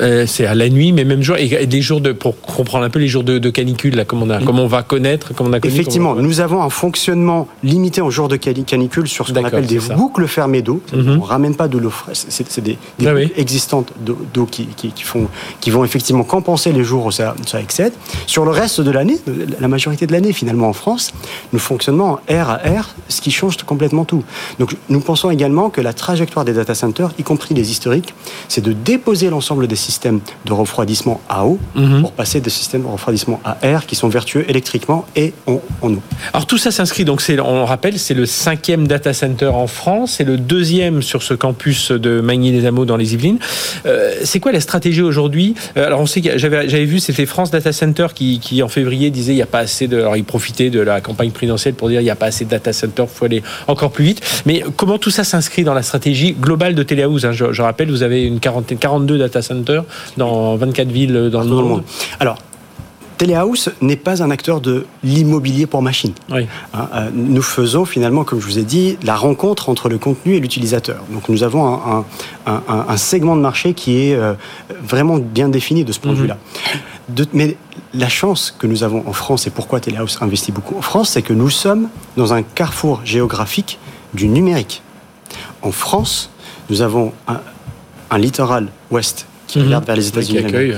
Euh, 0.00 0.26
c'est 0.26 0.46
à 0.46 0.54
la 0.54 0.68
nuit, 0.68 0.92
mais 0.92 1.04
même 1.04 1.22
jour, 1.22 1.36
et 1.36 1.66
des 1.66 1.82
jours 1.82 2.00
de, 2.00 2.12
pour 2.12 2.40
comprendre 2.40 2.84
un 2.84 2.90
peu 2.90 2.98
les 2.98 3.08
jours 3.08 3.22
de, 3.22 3.50
canicule, 3.50 3.94
là, 3.94 4.04
comment 4.04 4.26
on, 4.26 4.30
a, 4.30 4.40
comment 4.40 4.64
on 4.64 4.68
va 4.68 4.82
connaître, 4.82 5.32
comment 5.34 5.50
on 5.50 5.52
a 5.52 5.60
connu, 5.60 5.74
Effectivement, 5.74 6.14
nous 6.14 6.40
avons 6.40 6.62
un 6.62 6.70
fonctionnement 6.70 7.46
limité 7.62 8.00
en 8.00 8.10
jours 8.10 8.28
de 8.28 8.36
canicule 8.36 9.06
sur 9.06 9.28
ce 9.28 9.32
qu'on 9.32 9.44
appelle 9.44 9.66
des 9.66 9.78
boucles 9.78 10.26
fermées 10.26 10.62
d'eau. 10.62 10.82
Mhm. 10.92 11.10
On 11.10 11.16
ne 11.16 11.20
ramène 11.20 11.54
pas 11.54 11.68
de 11.68 11.78
l'eau 11.78 11.90
fraîche, 11.90 12.24
c'est 12.28 12.60
des, 12.60 12.78
des 12.98 13.06
ah 13.06 13.14
boucles 13.14 13.32
existantes 13.36 13.92
d'eau 14.00 14.46
qui, 14.46 14.66
qui, 14.66 15.02
font, 15.02 15.28
qui 15.60 15.70
vont 15.70 15.84
effectivement 15.84 16.24
compenser 16.24 16.72
les 16.72 16.84
jours 16.84 17.06
où 17.06 17.10
ça, 17.10 17.36
ça 17.46 17.60
excède. 17.60 17.92
Sur 18.26 18.44
le 18.44 18.50
reste 18.50 18.80
de 18.80 18.90
l'année, 18.90 19.18
la 19.60 19.68
majorité 19.68 20.06
de 20.06 20.12
l'année 20.12 20.32
finalement 20.32 20.68
en 20.68 20.72
France, 20.72 21.12
nous 21.52 21.58
fonctionnons 21.58 22.18
air 22.28 22.50
à 22.50 22.66
air, 22.66 22.94
ce 23.08 23.20
qui 23.20 23.30
change 23.30 23.56
complètement 23.58 24.04
tout. 24.04 24.24
Donc 24.58 24.74
nous 24.88 25.00
pensons 25.00 25.30
également 25.30 25.70
que 25.70 25.80
la 25.80 25.92
trajectoire 25.92 26.44
des 26.44 26.54
data 26.54 26.74
centers, 26.74 27.10
y 27.18 27.22
compris 27.22 27.54
les 27.54 27.70
historiques, 27.70 28.14
c'est 28.48 28.62
de 28.62 28.72
déposer 28.72 29.30
l'ensemble 29.30 29.51
des 29.66 29.76
systèmes 29.76 30.20
de 30.44 30.52
refroidissement 30.52 31.20
à 31.28 31.46
eau 31.46 31.58
mhm. 31.74 32.02
pour 32.02 32.12
passer 32.12 32.40
des 32.40 32.50
systèmes 32.50 32.82
de 32.82 32.88
refroidissement 32.88 33.40
à 33.44 33.58
air 33.62 33.86
qui 33.86 33.94
sont 33.94 34.08
vertueux 34.08 34.44
électriquement 34.48 35.04
et 35.16 35.32
en, 35.46 35.60
eau. 35.82 36.02
Alors 36.32 36.46
tout 36.46 36.58
ça 36.58 36.70
s'inscrit, 36.70 37.04
donc 37.04 37.22
on 37.44 37.64
rappelle, 37.64 37.98
c'est 37.98 38.14
le 38.14 38.26
cinquième 38.26 38.86
data 38.86 39.12
center 39.12 39.46
en 39.46 39.66
France, 39.66 40.14
c'est 40.16 40.24
le 40.24 40.36
deuxième 40.36 41.02
sur 41.02 41.22
ce 41.22 41.34
campus 41.34 41.92
de 41.92 42.20
Magny-les-Amours 42.20 42.86
dans 42.86 42.96
les 42.96 43.14
Yvelines. 43.14 43.38
Euh, 43.86 44.14
c'est 44.24 44.40
quoi 44.40 44.52
la 44.52 44.60
stratégie 44.60 45.02
aujourd'hui? 45.02 45.54
Euh, 45.76 45.86
Alors 45.86 46.00
on 46.00 46.06
sait 46.06 46.20
que 46.20 46.38
j'avais 46.38 46.84
vu, 46.84 47.00
c'était 47.00 47.26
France 47.26 47.50
Data 47.50 47.72
Center 47.72 48.08
qui, 48.14 48.40
qui, 48.40 48.62
en 48.62 48.68
février 48.68 49.10
disait 49.10 49.32
il 49.32 49.36
n'y 49.36 49.42
a 49.42 49.46
pas 49.46 49.60
assez 49.60 49.88
de... 49.88 49.98
Alors 49.98 50.16
ils 50.16 50.24
profitaient 50.24 50.70
de 50.70 50.80
la 50.80 51.00
campagne 51.00 51.30
présidentielle 51.30 51.74
pour 51.74 51.88
dire 51.88 52.00
il 52.00 52.04
n'y 52.04 52.10
a 52.10 52.16
pas 52.16 52.26
assez 52.26 52.44
de 52.44 52.50
data 52.50 52.72
center, 52.72 53.04
il 53.04 53.16
faut 53.16 53.24
aller 53.24 53.42
encore 53.66 53.90
plus 53.90 54.04
vite. 54.04 54.42
Mais 54.46 54.62
comment 54.76 54.98
tout 54.98 55.10
ça 55.10 55.24
s'inscrit 55.24 55.64
dans 55.64 55.74
la 55.74 55.82
stratégie 55.82 56.32
globale 56.32 56.74
de 56.74 56.82
Téléhouse 56.82 57.24
hein? 57.24 57.32
Je, 57.32 57.52
je, 57.52 57.62
rappelle, 57.62 57.90
vous 57.90 58.02
avez 58.02 58.24
une 58.24 58.40
quarantaine, 58.40 58.78
42 58.78 59.18
data 59.18 59.41
centers 59.42 59.84
dans 60.16 60.56
24 60.56 60.88
villes 60.88 61.30
dans, 61.30 61.42
le, 61.42 61.48
monde. 61.48 61.82
Alors, 62.20 62.36
Telehouse 63.22 63.70
n'est 63.80 63.94
pas 63.94 64.20
un 64.20 64.32
acteur 64.32 64.60
de 64.60 64.84
l'immobilier 65.04 65.66
pour 65.66 65.80
machine. 65.80 66.12
Hein, 66.32 66.46
euh, 66.74 67.08
nous 67.14 67.42
faisons 67.42 67.84
finalement, 67.84 68.24
comme 68.24 68.40
je 68.40 68.46
vous 68.46 68.58
ai 68.58 68.64
dit, 68.64 68.98
la 69.04 69.14
rencontre 69.14 69.68
entre 69.68 69.88
le 69.88 69.96
contenu 69.96 70.34
et 70.34 70.40
l'utilisateur. 70.40 71.04
Donc 71.08 71.28
nous 71.28 71.44
avons 71.44 72.04
un, 72.46 72.96
segment 72.96 73.36
de 73.36 73.40
marché 73.40 73.74
qui 73.74 74.08
est 74.08 74.14
euh, 74.16 74.34
vraiment 74.82 75.18
bien 75.18 75.48
défini 75.48 75.84
de 75.84 75.92
ce 75.92 76.00
point 76.00 76.10
de 76.10 76.16
mhm. 76.16 76.22
vue-là. 76.22 76.36
mais 77.32 77.56
la 77.94 78.08
chance 78.08 78.52
que 78.58 78.66
nous 78.66 78.82
avons 78.82 79.04
en 79.06 79.12
France 79.12 79.46
et 79.46 79.50
pourquoi 79.50 79.78
Telehouse 79.78 80.18
investit 80.20 80.50
beaucoup 80.50 80.76
en 80.76 80.82
France, 80.82 81.10
c'est 81.10 81.22
que 81.22 81.32
nous 81.32 81.50
sommes 81.50 81.90
dans 82.16 82.34
un 82.34 82.42
carrefour 82.42 83.02
géographique 83.04 83.78
du 84.14 84.26
numérique. 84.26 84.82
En 85.62 85.70
France, 85.70 86.28
nous 86.70 86.82
avons 86.82 87.12
un 87.28 88.18
littoral 88.18 88.66
ouest 88.90 89.26
qui 89.52 89.58
mhm. 89.58 89.80
vers 89.84 89.96
les 89.96 90.08
États-Unis. 90.08 90.72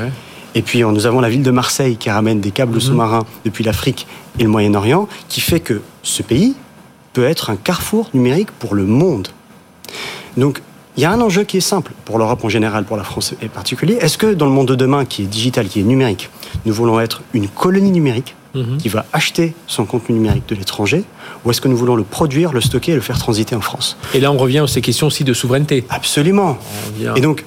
Et 0.56 0.62
puis 0.62 0.82
nous 0.82 1.06
avons 1.06 1.20
la 1.20 1.28
ville 1.28 1.42
de 1.42 1.50
Marseille 1.50 1.96
qui 1.96 2.10
ramène 2.10 2.40
des 2.40 2.50
câbles 2.50 2.74
mhm. 2.74 2.80
sous-marins 2.80 3.24
depuis 3.44 3.64
l'Afrique 3.64 4.06
et 4.38 4.42
le 4.42 4.48
Moyen-Orient, 4.48 5.08
qui 5.28 5.40
fait 5.40 5.60
que 5.60 5.80
ce 6.02 6.22
pays 6.22 6.54
peut 7.12 7.24
être 7.24 7.50
un 7.50 7.56
carrefour 7.56 8.10
numérique 8.14 8.50
pour 8.58 8.74
le 8.74 8.84
monde. 8.84 9.28
Donc 10.36 10.60
il 10.96 11.02
y 11.02 11.06
a 11.06 11.10
un 11.10 11.20
enjeu 11.20 11.42
qui 11.42 11.56
est 11.56 11.60
simple 11.60 11.92
pour 12.04 12.18
l'Europe 12.18 12.44
en 12.44 12.48
général, 12.48 12.84
pour 12.84 12.96
la 12.96 13.04
France 13.04 13.34
en 13.42 13.48
particulier. 13.48 13.94
Est-ce 14.00 14.18
que 14.18 14.34
dans 14.34 14.46
le 14.46 14.52
monde 14.52 14.68
de 14.68 14.74
demain, 14.74 15.04
qui 15.04 15.22
est 15.22 15.26
digital, 15.26 15.66
qui 15.66 15.80
est 15.80 15.84
numérique, 15.84 16.30
nous 16.66 16.74
voulons 16.74 17.00
être 17.00 17.22
une 17.32 17.48
colonie 17.48 17.90
numérique 17.90 18.34
mhm. 18.54 18.76
qui 18.78 18.88
va 18.88 19.04
acheter 19.12 19.54
son 19.66 19.86
contenu 19.86 20.14
numérique 20.14 20.48
de 20.48 20.54
l'étranger, 20.54 21.04
ou 21.44 21.50
est-ce 21.50 21.60
que 21.60 21.68
nous 21.68 21.76
voulons 21.76 21.96
le 21.96 22.04
produire, 22.04 22.52
le 22.52 22.60
stocker 22.60 22.92
et 22.92 22.94
le 22.94 23.00
faire 23.00 23.18
transiter 23.18 23.56
en 23.56 23.60
France? 23.60 23.96
Et 24.14 24.20
là, 24.20 24.30
on 24.30 24.36
revient 24.36 24.60
à 24.60 24.66
ces 24.68 24.80
questions 24.80 25.08
aussi 25.08 25.24
de 25.24 25.32
souveraineté. 25.32 25.84
Absolument. 25.90 26.58
Et 27.16 27.20
donc, 27.20 27.44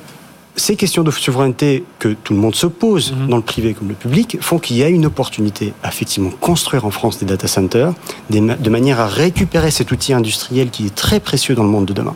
ces 0.58 0.76
questions 0.76 1.04
de 1.04 1.12
souveraineté 1.12 1.84
que 2.00 2.10
tout 2.10 2.34
le 2.34 2.40
monde 2.40 2.56
se 2.56 2.66
pose, 2.68 3.14
mhm. 3.14 3.28
dans 3.28 3.38
le 3.38 3.44
privé 3.44 3.74
comme 3.74 3.88
le 3.88 3.94
public, 3.94 4.38
font 4.42 4.58
qu'il 4.58 4.76
y 4.78 4.84
a 4.84 4.90
une 4.90 5.06
opportunité 5.06 5.72
à 5.84 5.90
effectivement 5.90 6.32
construire 6.42 6.86
en 6.86 6.92
France 6.92 7.20
des 7.20 7.26
data 7.26 7.48
centers 7.48 7.94
de 8.30 8.70
manière 8.70 9.00
à 9.00 9.08
récupérer 9.08 9.72
cet 9.72 9.92
outil 9.92 10.14
industriel 10.14 10.70
qui 10.70 10.88
est 10.88 10.96
très 10.96 11.20
précieux 11.20 11.56
dans 11.56 11.64
le 11.64 11.70
monde 11.70 11.86
de 11.86 11.94
demain, 11.94 12.16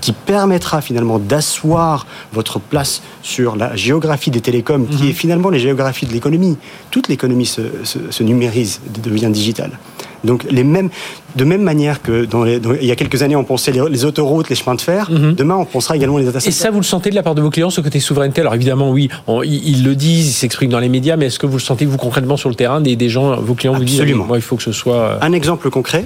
qui 0.00 0.12
permettra 0.12 0.80
finalement 0.80 1.18
d'asseoir 1.18 2.06
votre 2.32 2.60
place 2.60 3.02
sur 3.22 3.56
la 3.56 3.74
géographie 3.74 4.30
des 4.30 4.40
télécoms, 4.40 4.86
qui 4.86 5.02
mhm. 5.02 5.10
est 5.10 5.12
finalement 5.12 5.50
la 5.50 5.58
géographie 5.58 6.06
de 6.06 6.12
l'économie. 6.12 6.56
Toute 6.90 7.08
l'économie 7.08 7.46
se, 7.46 7.62
se 7.84 8.22
numérise, 8.22 8.80
devient 9.02 9.30
digitale. 9.30 9.78
Donc 10.24 10.44
les 10.50 10.64
mêmes, 10.64 10.90
de 11.36 11.44
même 11.44 11.62
manière 11.62 12.02
que 12.02 12.24
dans 12.24 12.44
il 12.44 12.84
y 12.84 12.90
a 12.90 12.96
quelques 12.96 13.22
années 13.22 13.36
on 13.36 13.44
pensait 13.44 13.72
les, 13.72 14.04
autoroutes, 14.04 14.48
les 14.48 14.56
chemins 14.56 14.74
de 14.74 14.80
fer, 14.80 15.10
mhm. 15.10 15.34
demain 15.34 15.56
on 15.56 15.64
pensera 15.64 15.96
également 15.96 16.18
les 16.18 16.24
data 16.24 16.40
centers. 16.40 16.48
Et 16.48 16.56
ça 16.56 16.70
vous 16.70 16.80
le 16.80 16.84
sentez 16.84 17.10
de 17.10 17.14
la 17.14 17.22
part 17.22 17.34
de 17.34 17.42
vos 17.42 17.50
clients 17.50 17.70
ce 17.70 17.80
côté 17.80 18.00
souveraineté? 18.00 18.40
Alors 18.40 18.54
évidemment 18.54 18.90
oui, 18.90 19.08
ils, 19.44 19.84
le 19.84 19.94
disent, 19.94 20.28
ils 20.28 20.32
s'expriment 20.32 20.72
dans 20.72 20.80
les 20.80 20.88
médias, 20.88 21.16
mais 21.16 21.26
est-ce 21.26 21.38
que 21.38 21.46
vous 21.46 21.56
le 21.56 21.62
sentez 21.62 21.86
vous 21.86 21.96
concrètement 21.96 22.36
sur 22.36 22.48
le 22.48 22.54
terrain 22.54 22.80
des, 22.80 22.96
des 22.96 23.08
gens, 23.08 23.40
vos 23.40 23.54
clients 23.54 23.74
vous 23.74 23.84
disent 23.84 24.02
moi 24.14 24.36
il 24.36 24.42
faut 24.42 24.56
que 24.56 24.62
ce 24.62 24.72
soit. 24.72 24.94
Euh, 24.94 25.18
Un 25.22 25.32
exemple 25.32 25.70
concret. 25.70 26.04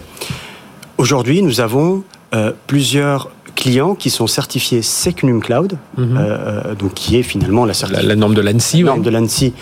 Aujourd'hui 0.98 1.42
nous 1.42 1.60
avons 1.60 2.04
euh, 2.34 2.52
plusieurs 2.66 3.30
clients 3.64 3.94
qui 3.94 4.10
sont 4.10 4.26
certifiés 4.26 4.82
Secnum 4.82 5.40
Cloud, 5.40 5.78
mhm. 5.96 6.16
euh, 6.18 6.20
euh, 6.20 6.74
donc 6.74 6.92
qui 6.92 7.16
est 7.16 7.22
finalement 7.22 7.64
la, 7.64 7.72
la, 8.02 8.14
norme 8.14 8.34
de 8.34 8.42
l'ANSI, 8.42 8.84
norme 8.84 9.00
de 9.00 9.08
l'ANSI 9.08 9.54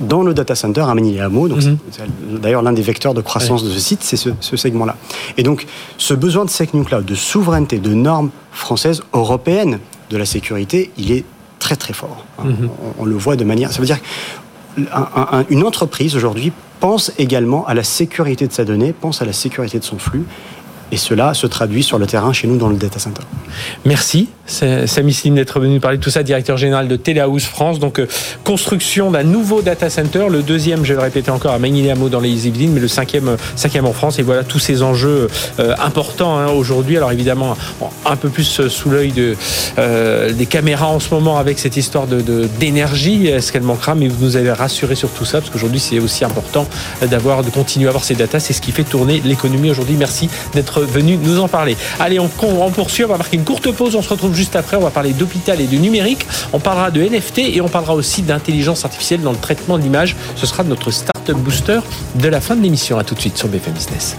dans 0.00 0.22
le 0.22 0.32
data 0.32 0.54
center 0.54 0.82
à 0.82 0.94
Manille-les-Hameaux. 0.94 1.48
Donc 1.48 1.64
mhm. 1.64 1.76
d'ailleurs 2.40 2.62
l'un 2.62 2.72
des 2.72 2.82
vecteurs 2.82 3.14
de 3.14 3.20
croissance 3.20 3.64
de 3.64 3.70
ce 3.70 3.80
site, 3.80 4.04
c'est 4.04 4.16
ce, 4.16 4.56
segment-là. 4.56 4.94
Et 5.36 5.42
donc 5.42 5.66
ce 5.98 6.14
besoin 6.14 6.44
de 6.44 6.50
Secnum 6.50 6.84
Cloud, 6.84 7.04
de 7.04 7.14
souveraineté, 7.16 7.78
de 7.78 7.94
normes 7.94 8.30
françaises, 8.52 9.02
européennes 9.12 9.80
de 10.10 10.16
la 10.16 10.24
sécurité, 10.24 10.92
il 10.96 11.10
est 11.10 11.24
très 11.58 11.74
très 11.74 11.94
fort. 11.94 12.24
Hein. 12.38 12.44
Mhm. 12.44 12.68
on, 13.00 13.04
le 13.04 13.16
voit 13.16 13.34
de 13.34 13.42
manière. 13.42 13.72
Ça 13.72 13.80
veut 13.80 13.86
dire 13.86 13.98
qu'une 14.76 15.64
entreprise 15.64 16.14
aujourd'hui 16.14 16.52
pense 16.78 17.10
également 17.18 17.66
à 17.66 17.74
la 17.74 17.82
sécurité 17.82 18.46
de 18.46 18.52
sa 18.52 18.64
donnée, 18.64 18.92
pense 18.92 19.20
à 19.20 19.24
la 19.24 19.32
sécurité 19.32 19.80
de 19.80 19.84
son 19.84 19.98
flux 19.98 20.24
et 20.92 20.96
cela 20.96 21.34
se 21.34 21.46
traduit 21.46 21.82
sur 21.82 21.98
le 21.98 22.06
terrain 22.06 22.32
chez 22.32 22.46
nous 22.46 22.56
dans 22.56 22.68
le 22.68 22.76
data 22.76 22.98
center. 22.98 23.22
Merci 23.84 24.28
Samy 24.46 25.12
Slim 25.12 25.34
d'être 25.34 25.60
venu 25.60 25.80
parler 25.80 25.98
de 25.98 26.02
tout 26.02 26.10
ça, 26.10 26.22
directeur 26.22 26.56
général 26.56 26.88
de 26.88 26.96
Telehouse 26.96 27.44
France. 27.44 27.78
Donc, 27.78 27.98
euh, 27.98 28.06
construction 28.44 29.10
d'un 29.10 29.22
nouveau 29.22 29.62
data 29.62 29.90
center, 29.90 30.26
le 30.30 30.42
deuxième, 30.42 30.84
je 30.84 30.90
vais 30.90 30.94
le 30.94 31.02
répéter 31.02 31.30
encore, 31.30 31.52
à 31.52 31.58
Magny-les-Hameaux 31.58 32.08
dans 32.08 32.20
les 32.20 32.46
Yvelines, 32.46 32.72
mais 32.72 32.80
le 32.80 32.88
cinquième, 32.88 33.28
euh, 33.28 33.36
cinquième 33.56 33.86
en 33.86 33.92
France. 33.92 34.18
Et 34.18 34.22
voilà 34.22 34.44
tous 34.44 34.58
ces 34.58 34.82
enjeux 34.82 35.28
euh, 35.58 35.74
importants 35.78 36.38
hein, 36.38 36.48
aujourd'hui. 36.48 36.96
Alors 36.96 37.12
évidemment, 37.12 37.56
un 38.04 38.16
peu 38.16 38.28
plus 38.28 38.60
sous 38.68 38.90
l'œil 38.90 39.12
de, 39.12 39.34
des 40.32 40.46
caméras 40.46 40.88
en 40.88 41.00
ce 41.00 41.12
moment 41.12 41.38
avec 41.38 41.58
cette 41.58 41.76
histoire 41.76 42.06
de, 42.06 42.48
d'énergie. 42.60 43.26
Est-ce 43.26 43.52
qu'elle 43.52 43.62
manquera? 43.62 43.94
Mais 43.94 44.08
vous 44.08 44.24
nous 44.24 44.36
avez 44.36 44.52
rassuré 44.52 44.94
sur 44.94 45.10
tout 45.10 45.24
ça, 45.24 45.40
parce 45.40 45.50
qu'aujourd'hui, 45.50 45.80
c'est 45.80 45.98
aussi 45.98 46.24
important 46.24 46.68
d'avoir, 47.02 47.42
de 47.42 47.50
continuer 47.50 47.86
à 47.86 47.90
avoir 47.90 48.04
ces 48.04 48.14
datas. 48.14 48.40
C'est 48.40 48.52
ce 48.52 48.60
qui 48.60 48.72
fait 48.72 48.84
tourner 48.84 49.20
l'économie 49.24 49.70
aujourd'hui. 49.70 49.96
Merci 49.98 50.28
d'être 50.54 50.82
venu 50.82 51.18
nous 51.20 51.40
en 51.40 51.48
parler. 51.48 51.76
Allez, 51.98 52.20
on, 52.20 52.30
on 52.42 52.70
poursuit. 52.70 53.04
On 53.04 53.08
va 53.08 53.18
marquer 53.18 53.36
une 53.36 53.44
courte 53.44 53.70
pause. 53.72 53.96
On 53.96 54.02
se 54.02 54.08
retrouve 54.08 54.35
juste 54.36 54.54
après, 54.54 54.76
on 54.76 54.82
va 54.82 54.90
parler 54.90 55.12
d'hôpital 55.12 55.60
et 55.60 55.66
de 55.66 55.76
numérique. 55.76 56.26
On 56.52 56.60
parlera 56.60 56.90
de 56.90 57.02
NFT 57.02 57.38
et 57.38 57.60
on 57.60 57.68
parlera 57.68 57.94
aussi 57.94 58.22
d'intelligence 58.22 58.84
artificielle 58.84 59.22
dans 59.22 59.32
le 59.32 59.38
traitement 59.38 59.78
de 59.78 59.82
l'image. 59.82 60.14
Ce 60.36 60.46
sera 60.46 60.62
notre 60.62 60.90
Startup 60.90 61.36
Booster 61.36 61.80
de 62.14 62.28
la 62.28 62.40
fin 62.40 62.54
de 62.54 62.62
l'émission. 62.62 62.98
À 62.98 63.04
tout 63.04 63.14
de 63.14 63.20
suite 63.20 63.36
sur 63.36 63.48
BFM 63.48 63.72
Business. 63.72 64.16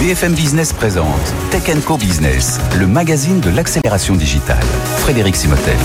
BFM 0.00 0.34
Business 0.34 0.72
présente 0.74 1.32
Tech 1.50 1.62
Co 1.86 1.96
Business, 1.96 2.60
le 2.78 2.86
magazine 2.86 3.40
de 3.40 3.48
l'accélération 3.48 4.16
digitale. 4.16 4.66
Frédéric 4.98 5.34
Simotel. 5.34 5.76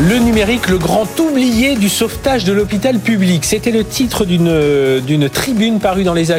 Le 0.00 0.16
numérique, 0.18 0.68
le 0.68 0.78
grand 0.78 1.08
oublié 1.18 1.74
du 1.74 1.88
sauvetage 1.88 2.44
de 2.44 2.52
l'hôpital 2.52 3.00
public. 3.00 3.44
C'était 3.44 3.72
le 3.72 3.82
titre 3.82 4.24
d'une 4.24 5.28
tribune 5.28 5.80
parue 5.80 6.04
dans 6.04 6.14
les, 6.14 6.30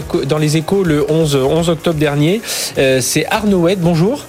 échos 0.56 0.84
le 0.84 1.06
11, 1.12 1.36
11 1.36 1.70
octobre 1.70 2.00
dernier. 2.00 2.42
Euh, 2.78 3.02
c'est 3.02 3.26
Arnaud 3.26 3.68
bonjour. 3.78 4.24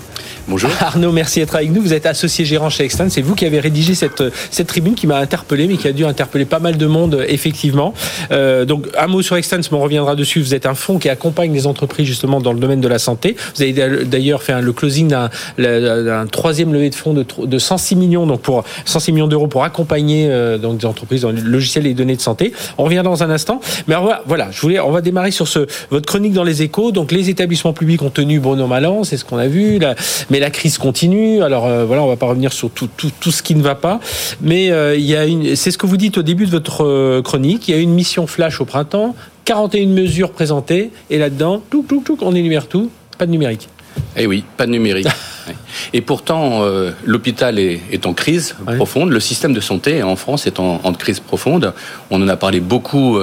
Bonjour. 0.51 0.71
Arnaud, 0.81 1.13
merci 1.13 1.39
d'être 1.39 1.55
avec 1.55 1.71
nous. 1.71 1.81
Vous 1.81 1.95
êtes 1.95 2.07
associé 2.07 2.45
gérant 2.45 2.71
chez 2.71 2.83
Extend. 2.83 3.09
C'est 3.09 3.23
vous 3.23 3.37
qui 3.37 3.47
avez 3.47 3.61
rédigé 3.61 3.95
cette, 3.95 4.25
cette 4.51 4.67
tribune 4.67 4.97
qui 4.97 5.07
m'a 5.07 5.19
interpellé, 5.19 5.69
mais 5.69 5.77
qui 5.77 5.87
a 5.87 5.93
dû 5.93 6.05
interpeller 6.05 6.45
pas 6.45 6.59
mal 6.59 6.77
de 6.77 6.87
monde, 6.87 7.25
effectivement. 7.29 7.95
Euh, 8.33 8.65
donc, 8.65 8.89
un 8.99 9.07
mot 9.07 9.23
sur 9.23 9.37
Extend, 9.37 9.61
on 9.71 9.79
reviendra 9.79 10.17
dessus. 10.17 10.41
Vous 10.41 10.53
êtes 10.53 10.67
un 10.67 10.75
fonds 10.75 10.99
qui 10.99 11.09
accompagne 11.09 11.53
les 11.53 11.69
entreprises, 11.69 12.07
justement, 12.07 12.41
dans 12.41 12.53
le 12.53 12.59
domaine 12.59 12.81
de 12.81 12.89
la 12.89 12.99
santé. 12.99 13.37
Vous 13.55 13.63
avez 13.63 13.73
d'ailleurs 14.05 14.43
fait 14.43 14.61
le 14.61 14.73
closing 14.73 15.07
d'un 15.07 16.27
troisième 16.27 16.73
levée 16.73 16.91
de 16.91 16.97
fonds 16.97 17.15
de, 17.15 17.25
de 17.45 17.59
106 17.61 17.95
millions, 17.95 18.27
donc 18.27 18.41
pour 18.41 18.65
106 18.87 19.13
millions 19.13 19.29
d'euros 19.29 19.47
pour 19.47 19.63
accompagner 19.63 20.27
euh, 20.31 20.59
donc 20.59 20.79
des 20.79 20.87
entreprises 20.87 21.21
dans 21.21 21.31
le 21.31 21.43
logiciel 21.43 21.87
et 21.87 21.91
les 21.91 21.95
données 21.95 22.17
de 22.17 22.21
santé. 22.21 22.53
On 22.77 22.83
revient 22.83 23.03
dans 23.05 23.23
un 23.23 23.31
instant. 23.31 23.61
Mais 23.87 23.95
voilà, 24.27 24.49
je 24.51 24.61
voulais, 24.61 24.81
on 24.81 24.91
va 24.91 25.01
démarrer 25.01 25.31
sur 25.31 25.47
ce, 25.47 25.69
votre 25.91 26.07
chronique 26.07 26.33
dans 26.33 26.43
les 26.43 26.63
échos. 26.63 26.91
Donc, 26.91 27.13
les 27.13 27.31
établissements 27.31 27.73
publics 27.73 28.03
ont 28.03 28.11
tenu 28.11 28.41
bon 28.41 28.61
an, 28.61 28.67
mal 28.67 28.89
c'est 29.05 29.17
ce 29.17 29.25
qu'on 29.25 29.39
a 29.39 29.47
vu. 29.47 29.79
Là. 29.79 29.95
Mais 30.29 30.40
la 30.41 30.51
crise 30.51 30.79
continue. 30.79 31.43
Alors 31.43 31.67
euh, 31.67 31.85
voilà, 31.85 32.03
on 32.03 32.09
va 32.09 32.17
pas 32.17 32.27
revenir 32.27 32.53
sur 32.53 32.71
tout, 32.71 32.89
tout, 32.97 33.13
tout 33.21 33.31
ce 33.31 33.43
qui 33.43 33.55
ne 33.55 33.63
va 33.63 33.75
pas, 33.75 34.01
mais 34.41 34.71
euh, 34.71 34.97
il 34.97 35.05
y 35.05 35.15
a 35.15 35.27
une, 35.27 35.55
c'est 35.55 35.71
ce 35.71 35.79
que 35.79 35.87
vous 35.87 35.97
dites 35.97 36.19
au 36.19 36.23
début 36.23 36.47
de 36.47 36.51
votre 36.51 36.85
euh, 36.85 37.23
chronique. 37.23 37.69
Il 37.69 37.75
y 37.75 37.79
a 37.79 37.81
une 37.81 37.93
mission 37.93 38.27
flash 38.27 38.61
au 38.61 38.65
printemps, 38.65 39.15
41 39.45 39.87
mesures 39.89 40.33
présentées, 40.33 40.91
et 41.11 41.19
là-dedans, 41.19 41.63
tout, 41.71 41.85
tout, 41.87 42.03
tout, 42.05 42.19
on 42.23 42.35
énumère 42.35 42.67
tout, 42.67 42.91
pas 43.19 43.27
de 43.27 43.31
numérique. 43.31 43.69
Eh 44.17 44.27
oui, 44.27 44.45
pas 44.57 44.67
de 44.67 44.73
numérique. 44.73 45.09
Et 45.93 46.01
pourtant, 46.01 46.63
l'hôpital 47.05 47.59
est, 47.59 48.07
en 48.07 48.13
crise 48.13 48.55
profonde. 48.77 49.11
Le 49.11 49.19
système 49.19 49.53
de 49.53 49.61
santé 49.61 50.01
en 50.03 50.15
France 50.15 50.47
est 50.47 50.61
en, 50.61 50.79
crise 50.93 51.19
profonde. 51.19 51.73
On 52.11 52.23
en 52.23 52.29
a 52.29 52.37
parlé 52.37 52.61
beaucoup 52.61 53.19